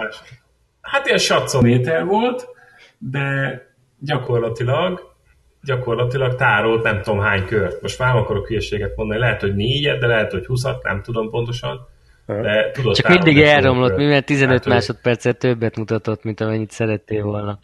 Hát 0.81 1.05
ilyen 1.05 1.17
satszométer 1.17 2.05
volt, 2.05 2.47
de 2.97 3.61
gyakorlatilag 3.99 5.15
gyakorlatilag 5.63 6.35
tárolt 6.35 6.83
nem 6.83 7.01
tudom 7.01 7.19
hány 7.19 7.45
kört. 7.45 7.81
Most 7.81 7.99
már 7.99 8.13
nem 8.13 8.21
akarok 8.23 8.47
hülyeséget 8.47 8.95
mondani, 8.95 9.19
lehet, 9.19 9.41
hogy 9.41 9.55
négyet, 9.55 9.99
de 9.99 10.07
lehet, 10.07 10.31
hogy 10.31 10.45
húszat, 10.45 10.83
nem 10.83 11.01
tudom 11.01 11.29
pontosan. 11.29 11.87
De 12.25 12.71
tudod, 12.71 12.95
Csak 12.95 13.07
mindig 13.07 13.41
elromlott, 13.41 13.97
mivel 13.97 14.21
15 14.21 14.57
hát, 14.57 14.65
másodpercet 14.73 15.37
többet 15.37 15.77
mutatott, 15.77 16.23
mint 16.23 16.41
amennyit 16.41 16.71
szerettél 16.71 17.23
volna. 17.23 17.59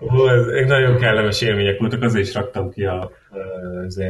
Ó, 0.00 0.28
ez 0.28 0.66
nagyon 0.66 0.96
kellemes 0.96 1.40
élmények 1.40 1.78
voltak, 1.78 2.02
azért 2.02 2.26
is 2.26 2.34
raktam 2.34 2.70
ki 2.70 2.84
a, 2.84 3.10
a, 3.98 4.06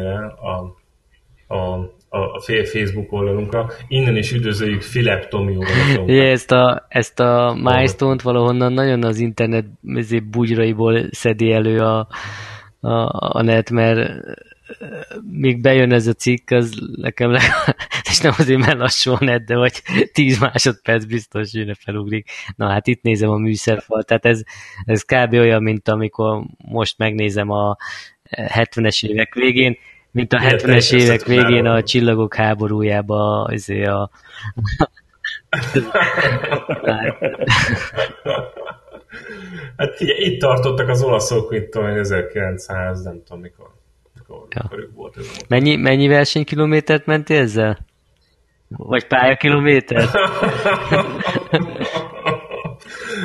a, 0.46 1.54
a, 1.54 1.90
a 2.12 2.40
Facebook 2.64 3.12
oldalunkra. 3.12 3.70
Innen 3.88 4.16
is 4.16 4.32
üdvözöljük 4.32 4.82
Filip 4.82 5.28
Tomi 5.28 5.56
ezt 6.06 6.52
a, 6.52 6.86
ezt 6.88 7.20
a 7.20 7.58
milestone-t 7.62 8.22
valahonnan 8.22 8.72
nagyon 8.72 9.04
az 9.04 9.18
internet 9.18 9.66
bugyraiból 10.30 11.08
szedi 11.10 11.52
elő 11.52 11.78
a, 11.78 12.08
a, 12.80 13.08
a 13.38 13.42
net, 13.42 13.70
mert 13.70 14.10
még 15.30 15.60
bejön 15.60 15.92
ez 15.92 16.06
a 16.06 16.12
cikk, 16.12 16.50
az 16.50 16.72
nekem 16.96 17.30
le, 17.30 17.40
és 18.10 18.20
nem 18.20 18.32
azért, 18.36 18.60
mert 18.60 18.78
lassú 18.78 19.12
a 19.12 19.24
net, 19.24 19.44
de 19.44 19.56
vagy 19.56 19.82
10 20.12 20.38
másodperc 20.38 21.04
biztos 21.04 21.52
jönne 21.52 21.74
felugrik. 21.74 22.30
Na 22.56 22.70
hát 22.70 22.86
itt 22.86 23.02
nézem 23.02 23.30
a 23.30 23.36
műszerfal, 23.36 24.02
tehát 24.02 24.24
ez, 24.24 24.42
ez 24.84 25.02
kb. 25.02 25.32
olyan, 25.32 25.62
mint 25.62 25.88
amikor 25.88 26.44
most 26.64 26.98
megnézem 26.98 27.50
a 27.50 27.76
70-es 28.30 29.06
évek 29.06 29.34
végén, 29.34 29.76
mint 30.12 30.32
a 30.32 30.38
70-es 30.38 30.94
évek 30.94 31.24
végén 31.24 31.66
a 31.66 31.82
Csillagok 31.82 32.34
háborújába 32.34 33.42
azért 33.44 33.88
a... 33.88 34.10
Hát 39.76 40.00
ugye 40.00 40.14
itt 40.16 40.40
tartottak 40.40 40.88
az 40.88 41.02
olaszok, 41.02 41.50
mit 41.50 41.68
tudom, 41.70 41.86
1900, 41.86 43.02
nem 43.02 43.22
tudom 43.24 43.40
mikor. 43.42 43.70
mikor, 44.14 44.46
Ja. 44.50 44.62
mikor 44.70 44.88
volt 44.94 45.16
ez 45.16 45.36
Mennyi, 45.48 45.76
mennyi 45.76 46.08
versenykilométert 46.08 47.06
mentél 47.06 47.40
ezzel? 47.40 47.78
Vagy 48.68 49.06
pályakilométer? 49.06 50.08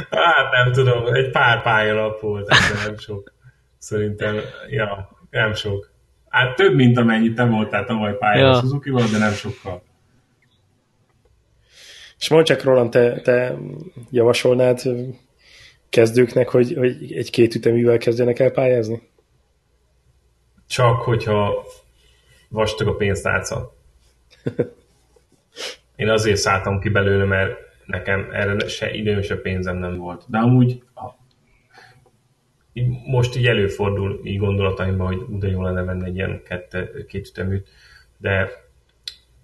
Hát 0.10 0.52
nem 0.52 0.72
tudom, 0.74 1.14
egy 1.14 1.30
pár 1.32 1.62
pályalap 1.64 2.20
volt, 2.22 2.48
nem 2.86 2.98
sok. 2.98 3.34
Szerintem, 3.78 4.36
ja, 4.70 5.10
nem 5.30 5.54
sok. 5.54 5.90
Hát 6.38 6.56
több, 6.56 6.76
mint 6.76 6.98
amennyit 6.98 7.36
te 7.36 7.46
voltál 7.46 7.86
tavaly 7.86 8.18
pályán 8.18 8.46
Ja. 8.46 8.48
ja. 8.48 8.60
suzuki 8.60 8.90
de 8.90 9.18
nem 9.18 9.32
sokkal. 9.32 9.82
És 12.20 12.30
mondd 12.30 12.44
csak, 12.44 12.64
Roland, 12.64 12.90
te, 12.90 13.22
te 13.22 13.58
javasolnád 14.12 14.82
kezdőknek, 15.90 16.50
hogy, 16.50 16.74
hogy 16.74 17.14
egy 17.14 17.30
két 17.30 17.56
üteművel 17.56 17.98
kezdjenek 17.98 18.40
el 18.40 18.52
pályázni? 18.52 19.02
Csak, 20.68 21.02
hogyha 21.02 21.66
vastag 22.50 22.88
a 22.88 22.96
pénztárca. 22.96 23.76
Én 25.96 26.10
azért 26.10 26.38
szálltam 26.38 26.80
ki 26.80 26.90
belőle, 26.90 27.26
mert 27.26 27.52
nekem 27.86 28.30
erre 28.32 28.68
se 28.68 28.92
időm, 28.92 29.22
se 29.22 29.36
pénzem 29.36 29.78
nem 29.78 29.98
volt. 29.98 30.24
De 30.28 30.38
amúgy 30.38 30.82
így 32.78 32.88
most 33.06 33.36
így 33.36 33.48
előfordul 33.48 34.20
így 34.24 34.38
gondolataimban, 34.38 35.08
hogy 35.08 35.38
de 35.40 35.48
jó 35.48 35.62
lenne 35.62 35.84
venni 35.84 36.06
egy 36.06 36.16
ilyen 36.16 36.42
kette, 36.46 36.90
két 37.08 37.28
üteműt, 37.28 37.68
de, 38.18 38.50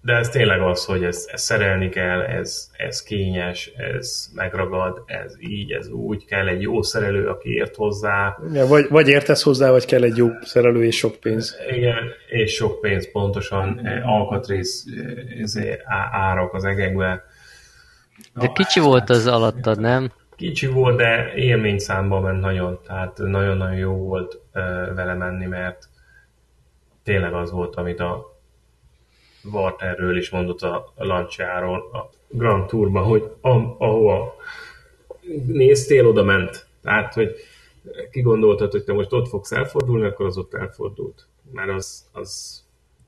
de 0.02 0.12
ez 0.12 0.28
tényleg 0.28 0.60
az, 0.60 0.84
hogy 0.84 1.04
ez, 1.04 1.28
ez 1.32 1.42
szerelni 1.42 1.88
kell, 1.88 2.20
ez, 2.20 2.70
ez 2.76 3.02
kényes, 3.02 3.66
ez 3.76 4.30
megragad, 4.34 5.02
ez 5.06 5.34
így, 5.40 5.70
ez 5.72 5.88
úgy, 5.88 6.24
kell 6.24 6.48
egy 6.48 6.60
jó 6.62 6.82
szerelő, 6.82 7.28
aki 7.28 7.48
ért 7.48 7.74
hozzá, 7.76 8.38
Ja, 8.52 8.66
vagy, 8.66 8.86
vagy 8.88 9.08
értesz 9.08 9.42
hozzá, 9.42 9.70
vagy 9.70 9.84
kell 9.84 10.02
egy 10.02 10.16
jó 10.16 10.28
szerelő 10.42 10.84
és 10.84 10.96
sok 10.96 11.16
pénz. 11.16 11.56
igen, 11.70 12.02
és 12.30 12.54
sok 12.54 12.80
pénz 12.80 13.10
pontosan, 13.12 13.80
eh, 13.86 14.08
alkatrész 14.08 14.84
eh, 15.54 15.76
á- 15.84 16.12
árak 16.12 16.54
az 16.54 16.64
egekbe. 16.64 17.24
De 18.34 18.50
kicsi 18.54 18.80
volt 18.80 19.10
az 19.10 19.26
alattad, 19.26 19.80
nem? 19.80 20.12
Kicsi 20.36 20.66
volt, 20.66 20.96
de 20.96 21.34
élményszámban 21.34 22.22
ment 22.22 22.40
nagyon, 22.40 22.78
tehát 22.86 23.18
nagyon-nagyon 23.18 23.76
jó 23.76 23.92
volt 23.92 24.40
vele 24.94 25.14
menni, 25.14 25.46
mert 25.46 25.88
tényleg 27.02 27.34
az 27.34 27.50
volt, 27.50 27.76
amit 27.76 28.00
a 28.00 28.38
Warterről 29.52 30.16
is 30.16 30.30
mondott 30.30 30.62
a 30.62 30.92
Lanciáról 30.96 31.90
a 31.92 32.10
Grand 32.28 32.66
Tourban, 32.66 33.04
hogy 33.04 33.30
am, 33.40 33.74
ahova 33.78 34.36
néztél, 35.46 36.06
oda 36.06 36.22
ment. 36.22 36.66
Tehát, 36.82 37.14
hogy 37.14 37.34
kigondoltad, 38.10 38.70
hogy 38.70 38.84
te 38.84 38.92
most 38.92 39.12
ott 39.12 39.28
fogsz 39.28 39.52
elfordulni, 39.52 40.06
akkor 40.06 40.26
az 40.26 40.38
ott 40.38 40.54
elfordult. 40.54 41.26
Mert 41.52 41.70
az 41.70 42.04
az, 42.12 42.62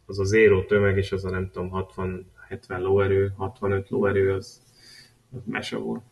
az, 0.06 0.18
az 0.18 0.28
zéró 0.28 0.62
tömeg, 0.62 0.96
és 0.96 1.12
az 1.12 1.24
a 1.24 1.30
nem 1.30 1.50
tudom, 1.52 1.86
60-70 1.96 2.18
lóerő, 2.78 3.32
65 3.36 3.90
lóerő, 3.90 4.32
az, 4.32 4.62
az 5.36 5.42
mese 5.44 5.76
volt. 5.76 6.02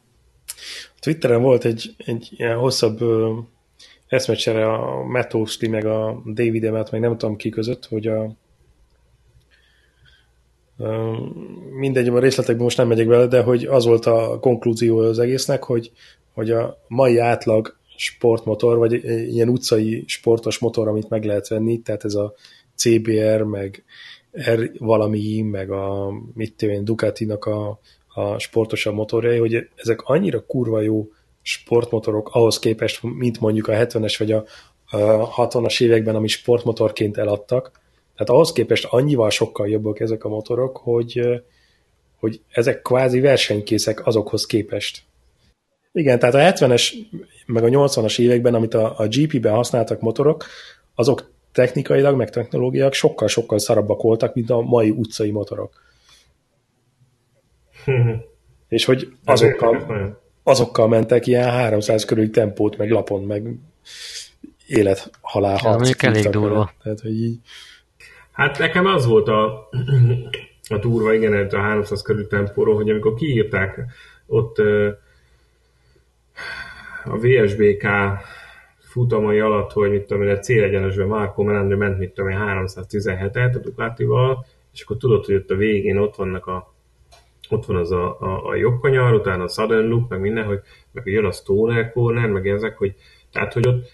Twitteren 1.05 1.43
volt 1.43 1.65
egy, 1.65 1.95
egy 1.97 2.29
ilyen 2.31 2.57
hosszabb 2.57 3.01
ö, 3.01 3.39
eszmecsere 4.09 4.73
a 4.73 5.07
Oakley 5.33 5.71
meg 5.71 5.87
a 5.87 6.23
David 6.27 6.65
Emmett, 6.65 6.91
meg 6.91 7.01
nem 7.01 7.19
tudom 7.19 7.37
ki 7.37 7.49
között, 7.49 7.87
hogy 7.87 8.07
a 8.07 8.35
ö, 10.79 11.13
mindegy, 11.79 12.09
a 12.09 12.19
részletekben 12.19 12.65
most 12.65 12.77
nem 12.77 12.89
megyek 12.89 13.07
bele, 13.07 13.27
de 13.27 13.43
hogy 13.43 13.65
az 13.65 13.85
volt 13.85 14.07
a 14.07 14.39
konklúzió 14.41 14.99
az 14.99 15.19
egésznek, 15.19 15.63
hogy, 15.63 15.93
hogy 16.33 16.51
a 16.51 16.79
mai 16.89 17.19
átlag 17.19 17.77
sportmotor, 17.97 18.79
vagy 18.79 19.05
ilyen 19.05 19.49
utcai 19.49 20.05
sportos 20.07 20.59
motor, 20.59 20.89
amit 20.89 21.09
meg 21.09 21.25
lehet 21.25 21.49
venni, 21.49 21.81
tehát 21.81 22.05
ez 22.05 22.15
a 22.15 22.35
CBR, 22.75 23.43
meg 23.43 23.85
R 24.55 24.71
valami, 24.79 25.41
meg 25.41 25.71
a 25.71 26.13
mit 26.35 26.63
én, 26.63 26.85
Ducatinak 26.85 27.45
a, 27.45 27.81
a 28.15 28.39
sportosabb 28.39 28.95
motorjai, 28.95 29.39
hogy 29.39 29.69
ezek 29.77 30.03
annyira 30.03 30.47
kurva 30.47 30.81
jó 30.81 31.09
sportmotorok 31.43 32.29
ahhoz 32.33 32.59
képest, 32.59 33.03
mint 33.03 33.41
mondjuk 33.41 33.69
a 33.69 33.73
70-es 33.73 34.15
vagy 34.19 34.33
a, 34.33 34.45
a 34.91 35.35
60-as 35.49 35.83
években, 35.83 36.15
ami 36.15 36.29
sportmotorként 36.29 37.17
eladtak. 37.17 37.71
Tehát 38.17 38.33
ahhoz 38.33 38.53
képest 38.53 38.85
annyival 38.85 39.31
sokkal 39.31 39.69
jobbak 39.69 40.01
ezek 40.01 40.25
a 40.25 40.29
motorok, 40.29 40.77
hogy, 40.77 41.43
hogy 42.19 42.41
ezek 42.51 42.83
kvázi 42.83 43.21
versenykészek 43.21 44.07
azokhoz 44.07 44.47
képest. 44.47 45.03
Igen, 45.93 46.19
tehát 46.19 46.35
a 46.35 46.67
70-es 46.67 46.93
meg 47.47 47.65
a 47.65 47.69
80-as 47.69 48.19
években, 48.19 48.55
amit 48.55 48.75
a, 48.75 48.95
a 48.99 49.07
GP-ben 49.07 49.55
használtak 49.55 50.01
motorok, 50.01 50.45
azok 50.95 51.33
technikailag, 51.53 52.17
meg 52.17 52.31
technológiailag 52.31 52.93
sokkal-sokkal 52.93 53.59
szarabbak 53.59 54.03
voltak, 54.03 54.35
mint 54.35 54.51
a 54.51 54.61
mai 54.61 54.91
utcai 54.91 55.31
motorok. 55.31 55.83
És 58.69 58.85
hogy 58.85 59.13
azokkal, 59.25 59.87
azokkal 60.43 60.89
mentek 60.89 61.27
ilyen 61.27 61.51
300 61.51 62.05
körüli 62.05 62.31
tempót, 62.31 62.77
meg 62.77 62.91
lapon, 62.91 63.23
meg 63.23 63.47
élet-halál 64.67 65.59
Ja, 65.63 65.71
mondjuk 65.71 66.03
elég 66.03 66.29
durva. 66.29 66.73
Tehát, 66.83 67.01
hogy 67.01 67.23
így, 67.23 67.39
Hát 68.35 68.59
nekem 68.59 68.87
az 68.87 69.07
volt 69.07 69.29
a, 69.29 69.69
a 70.75 70.77
durva, 70.79 71.13
igen, 71.13 71.49
a 71.49 71.57
300 71.57 72.03
körül 72.03 72.27
tempóról, 72.27 72.75
hogy 72.75 72.91
amikor 72.91 73.15
kiírták 73.15 73.81
ott 74.27 74.59
a 77.05 77.19
VSBK 77.19 77.87
futamai 78.79 79.39
alatt, 79.39 79.73
hogy 79.73 79.91
mit 79.91 80.07
tudom 80.07 80.23
én, 80.23 80.31
a 80.31 80.39
célegyenesben 80.39 81.07
Marco 81.07 81.43
Melandri 81.43 81.77
ment, 81.77 81.99
mit 81.99 82.13
tudom 82.13 82.31
én, 82.31 82.39
317-et 82.41 83.55
a 83.55 83.59
Ducatival, 83.59 84.47
és 84.73 84.83
akkor 84.83 84.97
tudod, 84.97 85.25
hogy 85.25 85.35
ott 85.35 85.51
a 85.51 85.57
végén 85.57 85.97
ott 85.97 86.17
vannak 86.17 86.47
a 86.47 86.74
ott 87.51 87.67
van 87.67 87.77
az 87.77 87.91
a, 87.91 88.21
a, 88.21 88.47
a 88.49 88.55
jobb 88.55 88.81
kanyar, 88.81 89.13
utána 89.13 89.43
a 89.43 89.49
Southern 89.49 89.89
Loop, 89.89 90.11
meg 90.11 90.21
minden, 90.21 90.45
hogy 90.45 90.61
meg 90.93 91.03
hogy 91.03 91.13
jön 91.13 91.25
a 91.25 91.33
Stoner 91.33 91.93
Corner, 91.93 92.29
meg 92.29 92.49
ezek, 92.49 92.77
hogy 92.77 92.95
tehát, 93.33 93.53
hogy 93.53 93.69
ott 93.69 93.91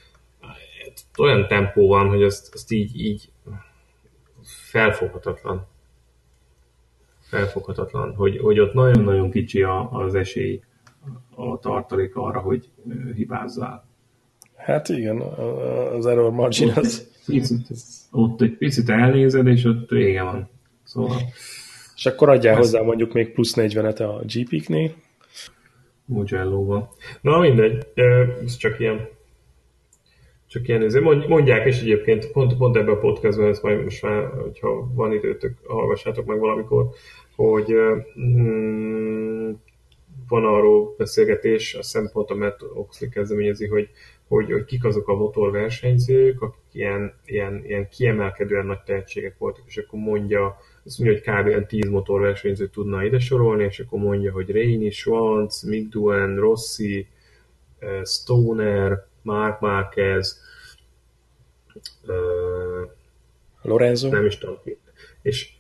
olyan 1.19 1.47
tempó 1.47 1.89
van, 1.89 2.09
hogy 2.09 2.23
azt, 2.23 2.55
azt 2.55 2.73
így, 2.73 3.01
így 3.01 3.31
felfoghatatlan. 4.43 5.67
Felfoghatatlan, 7.21 8.15
hogy, 8.15 8.39
hogy 8.39 8.61
ott 8.61 8.73
nagyon-nagyon 8.73 9.31
kicsi 9.31 9.63
a, 9.63 9.91
az 9.91 10.15
esély, 10.15 10.63
a 11.35 11.59
tartalék 11.59 12.17
arra, 12.17 12.41
hogy 12.41 12.69
hibázzál. 13.15 13.85
hát 14.57 14.89
igen, 14.89 15.21
az 15.21 16.07
error 16.07 16.31
margin 16.31 16.73
az. 16.75 17.09
Picit, 17.27 17.69
ott 18.11 18.41
egy 18.41 18.57
picit 18.57 18.89
elnézed, 18.89 19.47
és 19.47 19.65
ott 19.65 19.91
vége 19.91 20.23
van. 20.23 20.49
Szóval 20.85 21.17
És 22.01 22.07
akkor 22.07 22.29
adjál 22.29 22.53
Ez- 22.53 22.59
hozzá 22.59 22.81
mondjuk 22.81 23.13
még 23.13 23.33
plusz 23.33 23.55
40-et 23.57 24.01
a 24.01 24.23
GP-knél. 24.25 24.93
Mugello-ban. 26.05 26.89
Na 27.21 27.39
mindegy, 27.39 27.87
ez 28.45 28.57
csak 28.57 28.81
ilyen 28.81 29.09
csak 30.47 30.69
ilyen, 30.69 31.03
mond- 31.03 31.29
mondják 31.29 31.67
is 31.67 31.81
egyébként, 31.81 32.31
pont, 32.31 32.57
pont 32.57 32.77
ebben 32.77 32.95
a 32.95 32.99
podcastban, 32.99 33.49
ezt 33.49 33.63
majd 33.63 33.83
most 33.83 34.03
már, 34.03 34.31
hogyha 34.43 34.91
van 34.95 35.13
időtök, 35.13 35.53
hallgassátok 35.67 36.27
meg 36.27 36.39
valamikor, 36.39 36.89
hogy 37.37 37.75
mm, 38.21 39.51
van 40.29 40.45
arról 40.45 40.95
beszélgetés, 40.97 41.75
a 41.75 41.83
szempont 41.83 42.31
a 42.31 42.35
Matt 42.35 42.63
Oxley 42.75 43.11
kezdeményezi, 43.11 43.67
hogy, 43.67 43.89
hogy, 44.29 44.53
hogy 44.53 44.65
kik 44.65 44.85
azok 44.85 45.09
a 45.09 45.17
motorversenyzők, 45.17 46.43
akik 46.43 46.63
ilyen, 46.73 47.15
ilyen, 47.25 47.63
ilyen 47.67 47.89
kiemelkedően 47.89 48.67
nagy 48.67 48.83
tehetségek 48.83 49.39
voltak, 49.39 49.65
és 49.67 49.77
akkor 49.77 49.99
mondja, 49.99 50.57
azt 50.91 50.99
mondja, 50.99 51.21
hogy 51.25 51.43
kb. 51.43 51.47
ilyen 51.47 51.67
10 51.67 51.89
motorversenyzőt 51.91 52.71
tudna 52.71 53.05
ide 53.05 53.19
sorolni, 53.19 53.65
és 53.65 53.81
akkor 53.81 54.01
mondja, 54.01 54.33
hogy 54.33 54.51
Reini, 54.51 54.91
Schwanz, 54.91 55.63
Migduen, 55.63 56.37
Rossi, 56.37 57.07
eh, 57.79 58.05
Stoner, 58.05 59.07
Mark 59.23 59.61
Marquez, 59.61 60.41
eh, 62.07 62.15
Lorenzo. 63.63 64.09
nem 64.09 64.27
is 64.27 64.39
tudom. 64.39 64.57
És, 65.23 65.53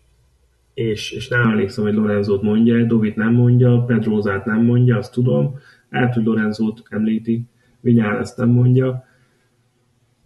és, 0.75 1.11
és 1.11 1.29
nem 1.29 1.51
emlékszem, 1.51 1.85
hogy 1.85 1.95
Lorenzót 1.95 2.43
mondja, 2.43 2.85
Dovit 2.85 3.17
nem 3.17 3.33
mondja, 3.33 3.85
Pedrózát 3.87 4.45
nem 4.45 4.65
mondja, 4.65 4.97
azt 4.97 5.13
tudom. 5.13 5.59
Lehet, 5.91 6.15
hogy 6.15 6.25
Lorenzót 6.25 6.83
említi, 6.89 7.43
Vinyál 7.81 8.19
ezt 8.19 8.37
nem 8.37 8.49
mondja. 8.49 9.05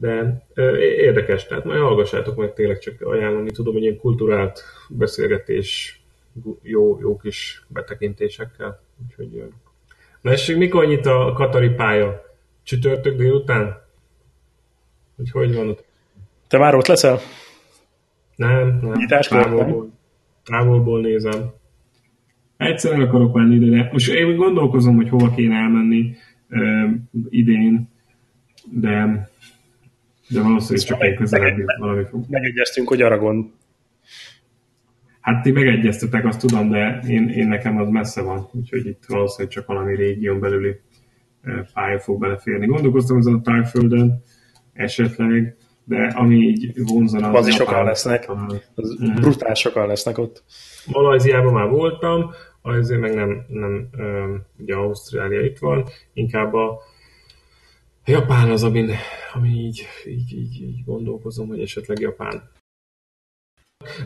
De 0.04 0.42
ö, 0.54 0.76
érdekes, 0.78 1.46
tehát 1.46 1.64
majd 1.64 1.80
hallgassátok 1.80 2.36
meg, 2.36 2.52
tényleg 2.52 2.78
csak 2.78 3.00
ajánlani 3.00 3.50
tudom, 3.50 3.72
hogy 3.72 3.82
ilyen 3.82 3.96
kulturált 3.98 4.62
beszélgetés 4.88 6.00
jó, 6.62 6.98
jó 7.00 7.16
kis 7.16 7.64
betekintésekkel. 7.68 8.82
Úgyhogy, 9.04 9.36
ö. 9.36 9.44
na 10.20 10.32
és 10.32 10.54
mikor 10.54 10.86
nyit 10.86 11.06
a 11.06 11.32
Katari 11.34 11.68
pálya? 11.68 12.22
Csütörtök 12.62 13.16
délután? 13.16 13.82
Hogy 15.16 15.30
hogy 15.30 15.54
van 15.54 15.68
ott? 15.68 15.84
Te 16.48 16.58
már 16.58 16.74
ott 16.74 16.86
leszel? 16.86 17.18
Nem, 18.36 18.78
nem. 18.82 18.92
Nyitáskor, 18.92 19.42
távolból, 19.42 19.90
távolból 20.44 21.00
nézem. 21.00 21.52
Egyszer 22.56 22.92
el 22.92 23.00
akarok 23.00 23.34
menni 23.34 23.54
ide, 23.54 23.76
de 23.76 23.88
most 23.92 24.12
én 24.12 24.36
gondolkozom, 24.36 24.96
hogy 24.96 25.08
hova 25.08 25.34
kéne 25.34 25.54
elmenni. 25.56 26.14
uh, 26.50 26.90
idén, 27.28 27.88
de, 28.70 29.28
de 30.28 30.42
valószínűleg 30.42 30.86
csak 30.86 31.02
egy 31.02 31.16
közelebb 31.16 31.56
valami 31.78 32.04
fog. 32.10 32.24
Megegyeztünk, 32.28 32.88
hogy 32.88 33.02
Aragon. 33.02 33.52
Hát 35.20 35.42
ti 35.42 35.50
megegyeztetek, 35.50 36.24
azt 36.24 36.40
tudom, 36.40 36.70
de 36.70 37.02
én, 37.08 37.28
én 37.28 37.48
nekem 37.48 37.78
az 37.78 37.88
messze 37.88 38.22
van, 38.22 38.48
úgyhogy 38.52 38.86
itt 38.86 39.04
valószínűleg 39.06 39.52
csak 39.52 39.66
valami 39.66 39.96
régión 39.96 40.40
belüli 40.40 40.80
pálya 41.72 41.98
fog 41.98 42.20
beleférni. 42.20 42.66
Gondolkoztam 42.66 43.16
azon 43.16 43.34
a 43.34 43.40
tájföldön 43.40 44.22
esetleg, 44.72 45.56
de 45.84 46.12
ami 46.14 46.36
így 46.36 46.72
vonzana... 46.76 47.30
Az 47.30 47.46
is 47.46 47.54
sokan 47.54 47.84
lesznek. 47.84 48.30
Az 48.74 48.98
mm. 49.04 49.14
brutál 49.14 49.54
sokan 49.54 49.86
lesznek 49.86 50.18
ott. 50.18 50.44
Malajziában 50.86 51.52
már 51.52 51.68
voltam, 51.68 52.30
azért 52.62 53.00
meg 53.00 53.14
nem, 53.14 53.44
nem 53.48 53.88
ugye 54.58 54.74
Ausztrália 54.74 55.40
itt 55.40 55.58
van, 55.58 55.84
inkább 56.12 56.54
a 56.54 56.80
Japán 58.06 58.50
az, 58.50 58.62
amin, 58.62 58.90
ami 59.34 59.48
így, 59.48 59.82
így, 60.06 60.32
így, 60.32 60.60
így 60.62 60.84
gondolkozom, 60.84 61.48
hogy 61.48 61.60
esetleg 61.60 61.98
Japán. 61.98 62.50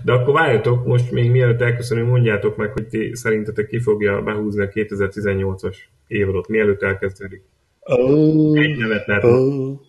De 0.04 0.12
akkor 0.12 0.34
várjatok, 0.34 0.86
most 0.86 1.10
még 1.10 1.30
mielőtt 1.30 1.60
elköszönünk, 1.60 2.08
mondjátok 2.08 2.56
meg, 2.56 2.72
hogy 2.72 2.86
ti 2.88 3.10
szerintetek 3.14 3.66
ki 3.66 3.80
fogja 3.80 4.22
behúzni 4.22 4.62
a 4.62 4.68
2018-as 4.68 5.76
évadot, 6.06 6.48
mielőtt 6.48 6.82
elkezdődik. 6.82 7.42
Oh, 7.80 8.58
Egy 8.58 8.76
nevet 8.76 9.06
lehet. 9.06 9.24
oh. 9.24 9.80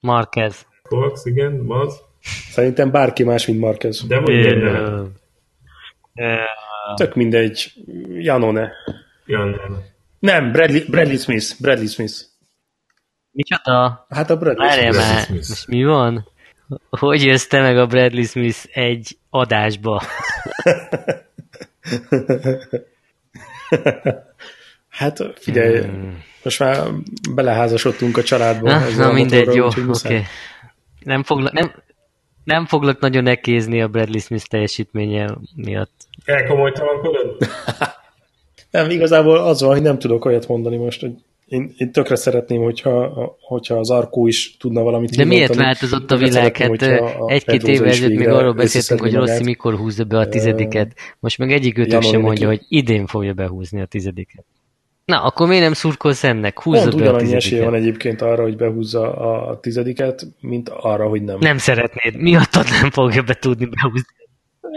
Marquez. 0.00 0.66
Cox, 0.82 1.24
igen, 1.24 1.52
Maz. 1.52 2.00
Szerintem 2.50 2.90
bárki 2.90 3.22
más, 3.24 3.46
mint 3.46 3.60
Marquez. 3.60 4.06
De 4.06 4.20
mondj 4.20 4.48
egy 4.48 4.62
nevet. 4.62 5.08
Tök 6.94 7.14
mindegy. 7.14 7.72
Janone. 8.08 8.72
Jan, 9.26 9.60
Nem, 10.18 10.52
Bradley, 10.52 10.80
Bradley 10.90 11.16
Smith. 11.16 11.60
Bradley 11.60 11.86
Smith. 11.86 12.14
Micsoda? 13.40 14.06
Hát 14.08 14.30
a 14.30 14.36
Bradley 14.36 14.66
Várjál 14.66 14.92
Smith. 14.92 15.08
már, 15.08 15.24
Smith. 15.24 15.48
most 15.48 15.66
mi 15.66 15.84
van? 15.84 16.28
Hogy 16.90 17.24
jössz 17.24 17.46
te 17.46 17.60
meg 17.60 17.78
a 17.78 17.86
Bradley 17.86 18.24
Smith 18.24 18.58
egy 18.72 19.18
adásba? 19.30 20.02
Hát 24.88 25.18
figyelj, 25.34 25.86
most 26.42 26.58
már 26.58 26.86
beleházasodtunk 27.34 28.16
a 28.16 28.22
családba. 28.22 28.70
Na, 28.70 28.88
na 28.96 29.08
a 29.08 29.12
mindegy, 29.12 29.46
motorral, 29.46 29.72
jó, 29.76 29.88
oké. 29.88 30.06
Okay. 30.06 30.22
Nem, 31.02 31.22
foglak, 31.22 31.52
nem, 31.52 31.72
nem 32.44 32.66
foglak 32.66 33.00
nagyon 33.00 33.26
ekézni 33.26 33.82
a 33.82 33.88
Bradley 33.88 34.20
Smith 34.20 34.44
teljesítménye 34.44 35.36
miatt. 35.54 36.06
Elkomolytalankodod? 36.24 37.36
Nem, 38.70 38.90
igazából 38.90 39.36
az 39.36 39.60
van, 39.60 39.70
hogy 39.70 39.82
nem 39.82 39.98
tudok 39.98 40.24
olyat 40.24 40.48
mondani 40.48 40.76
most, 40.76 41.00
hogy 41.00 41.12
én, 41.50 41.74
én 41.76 41.92
tökre 41.92 42.16
szeretném, 42.16 42.62
hogyha, 42.62 43.12
hogyha 43.40 43.74
az 43.74 43.90
Arkó 43.90 44.26
is 44.26 44.56
tudna 44.56 44.82
valamit 44.82 45.16
De 45.16 45.24
miért 45.24 45.54
változott 45.54 46.10
a 46.10 46.16
világ? 46.16 46.56
Hát 46.56 46.82
egy-két 47.26 47.62
évvel 47.62 47.88
ezelőtt 47.88 48.18
még 48.18 48.28
arról 48.28 48.52
beszéltünk, 48.52 49.00
hogy 49.00 49.14
Rossi 49.14 49.42
mikor 49.42 49.76
húzza 49.76 50.04
be 50.04 50.18
a 50.18 50.28
tizediket. 50.28 50.94
Most 51.18 51.38
meg 51.38 51.52
egyikőtök 51.52 51.92
Janone 51.92 52.10
sem 52.10 52.20
mondja, 52.20 52.48
neki. 52.48 52.58
hogy 52.58 52.78
idén 52.78 53.06
fogja 53.06 53.32
behúzni 53.32 53.80
a 53.80 53.84
tizediket. 53.84 54.44
Na, 55.04 55.22
akkor 55.22 55.48
miért 55.48 55.62
nem 55.62 55.72
szurkolsz 55.72 56.24
ennek? 56.24 56.60
Húzza 56.60 56.82
Pont 56.82 56.96
be 56.96 57.08
a 57.08 57.12
ugyanannyi 57.12 57.34
esélye 57.34 57.64
van 57.64 57.72
tizediket. 57.72 58.02
egyébként 58.02 58.30
arra, 58.32 58.42
hogy 58.42 58.56
behúzza 58.56 59.14
a 59.16 59.60
tizediket, 59.60 60.26
mint 60.40 60.68
arra, 60.68 61.08
hogy 61.08 61.22
nem. 61.22 61.36
Nem 61.40 61.58
szeretnéd. 61.58 62.16
Miattad 62.16 62.66
nem 62.80 62.90
fogja 62.90 63.22
be 63.22 63.34
tudni 63.34 63.66
behúzni. 63.66 64.14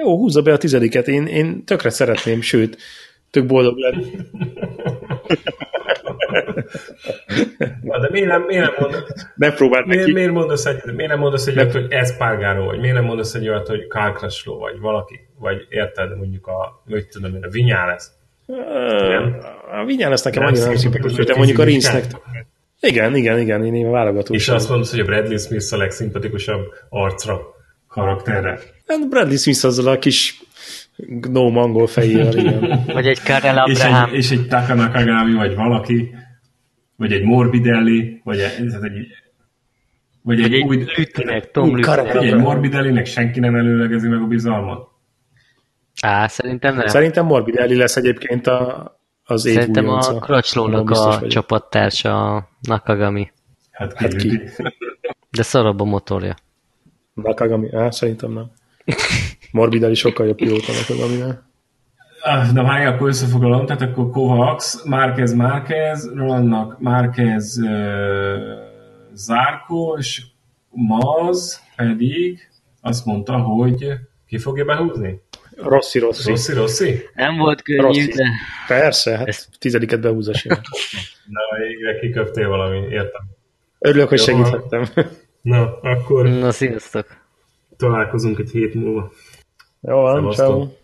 Jó, 0.03 0.17
húzza 0.17 0.41
be 0.41 0.53
a 0.53 0.57
tizediket, 0.57 1.07
én, 1.07 1.25
én 1.25 1.63
tökre 1.65 1.89
szeretném, 1.89 2.41
sőt, 2.41 2.77
tök 3.31 3.45
boldog 3.45 3.77
lenni. 3.77 4.05
Na, 7.81 7.99
de 7.99 8.07
miért 8.11 8.27
nem, 8.27 8.41
miért 8.41 8.63
nem 8.63 8.73
mondod, 8.79 9.13
Megpróbált 9.35 9.85
miért, 9.85 10.01
neki. 10.01 10.13
miért 10.13 10.31
mondasz 10.31 10.65
egy, 10.65 10.93
miért 10.93 11.11
nem 11.11 11.19
mondasz 11.19 11.47
egy 11.47 11.57
olyat, 11.57 11.71
hogy 11.71 11.85
Espargaro, 11.89 12.65
vagy 12.65 12.79
miért 12.79 12.95
nem 12.95 13.03
mondasz 13.03 13.33
egy 13.33 13.47
olyat, 13.47 13.67
hogy 13.67 13.87
Kraslow, 13.87 14.57
vagy 14.57 14.79
valaki, 14.79 15.19
vagy 15.39 15.65
érted, 15.69 16.17
mondjuk 16.17 16.47
a, 16.47 16.81
mit 16.85 17.07
tudom 17.07 17.35
én, 17.35 17.43
a 17.43 17.49
Vinyá 17.49 17.85
lesz. 17.85 18.11
Nem. 18.45 19.37
A 19.71 19.85
Vinyán 19.85 20.09
lesz 20.09 20.23
nekem 20.23 20.45
annyira 20.45 20.65
nem 20.65 20.75
szimpatikus, 20.75 21.15
hogy 21.15 21.25
de 21.25 21.35
mondjuk 21.35 21.59
a 21.59 21.63
Rinsznek... 21.63 22.05
Igen, 22.79 23.15
igen, 23.15 23.39
igen, 23.39 23.65
én, 23.65 23.75
én 23.75 23.91
válogató. 23.91 24.33
És 24.33 24.49
azt 24.49 24.69
mondod, 24.69 24.87
hogy 24.89 24.99
a 24.99 25.03
Bradley 25.03 25.37
Smith 25.37 25.73
a 25.73 25.77
legszimpatikusabb 25.77 26.73
arcra, 26.89 27.41
karakterre. 27.87 28.59
Hát 28.87 29.09
Bradley 29.09 29.37
Smith 29.37 29.65
azzal 29.65 29.87
a 29.87 29.99
kis 29.99 30.41
gnóm 30.97 31.57
angol 31.57 31.87
fejével, 31.87 32.37
igen. 32.37 32.83
Vagy 32.85 33.07
egy 33.07 33.21
Karel 33.23 33.67
És 33.69 33.79
Abraham. 33.83 34.09
egy, 34.09 34.15
és 34.15 34.31
egy 34.31 34.47
Taka 34.47 34.73
Nakagami, 34.73 35.33
vagy 35.33 35.55
valaki, 35.55 36.15
vagy 36.95 37.11
egy 37.11 37.23
Morbidelli, 37.23 38.21
vagy 38.23 38.39
egy, 38.39 38.67
tehát 38.67 38.83
egy 38.83 39.07
vagy 40.21 40.41
egy, 40.41 40.53
egy 40.53 40.63
új, 40.63 40.85
Lütnek, 40.97 41.51
Tom 41.51 41.75
Lütnek. 41.75 42.15
egy 42.15 42.35
Morbidellinek 42.35 43.05
senki 43.05 43.39
nem 43.39 43.55
előlegezi 43.55 44.07
meg 44.07 44.21
a 44.21 44.25
bizalmat. 44.25 44.87
Á, 46.01 46.27
szerintem 46.27 46.75
nem. 46.75 46.87
Szerintem 46.87 47.25
Morbidelli 47.25 47.75
lesz 47.75 47.95
egyébként 47.95 48.47
a, 48.47 48.91
az 49.23 49.45
év 49.45 49.53
Szerintem 49.53 49.85
újonca. 49.85 50.09
a 50.09 50.35
biztos 50.35 50.55
a 50.55 50.61
vagyok. 51.09 51.27
csapattársa 51.27 52.35
a 52.35 52.49
Nakagami. 52.61 53.31
Hát, 53.71 53.93
Hát 53.93 54.15
ki? 54.15 54.41
De 55.29 55.43
szarabb 55.43 55.79
a 55.79 55.83
motorja. 55.83 56.35
Nakagami? 57.13 57.75
Á, 57.75 57.89
szerintem 57.91 58.31
nem. 58.31 58.51
Morbidelli 59.53 59.93
sokkal 59.95 60.25
jobb 60.25 60.35
pilóta 60.35 60.71
Nakagamina. 60.71 61.41
Ah, 62.21 62.51
Na 62.53 62.63
várj, 62.63 62.85
akkor 62.85 63.07
összefoglalom, 63.07 63.65
tehát 63.65 63.81
akkor 63.81 64.09
Kovacs, 64.09 64.83
Márquez 64.85 65.33
Márquez, 65.33 66.11
Rolandnak 66.15 66.79
Márquez 66.79 67.57
uh, 67.57 67.69
Zárko, 69.13 69.95
és 69.97 70.23
Maz 70.69 71.61
pedig 71.75 72.49
azt 72.81 73.05
mondta, 73.05 73.37
hogy 73.37 73.85
ki 74.27 74.37
fogja 74.37 74.65
behúzni? 74.65 75.21
Rossi, 75.57 75.99
Rossi. 75.99 76.29
Rossi, 76.29 76.53
Rossi? 76.53 76.99
Nem 77.13 77.37
volt 77.37 77.61
könnyű, 77.61 77.81
Rossi. 77.81 78.11
de... 78.11 78.25
Persze, 78.67 79.17
hát 79.17 79.47
tizediket 79.59 80.01
behúzza 80.01 80.33
simán. 80.33 80.61
Na, 81.25 81.57
végre 81.65 81.99
kiköptél 81.99 82.47
valami, 82.47 82.77
értem. 82.77 83.21
Örülök, 83.79 84.09
hogy 84.09 84.17
Jó. 84.17 84.23
segíthettem. 84.23 84.85
Na, 85.41 85.79
akkor 85.81 86.27
Na, 86.29 86.51
sziasztok! 86.51 87.05
találkozunk 87.77 88.39
egy 88.39 88.49
hét 88.49 88.73
múlva. 88.73 89.11
Jó 89.87 90.01
van, 90.01 90.15
Szevasztok. 90.15 90.45
ciao. 90.47 90.82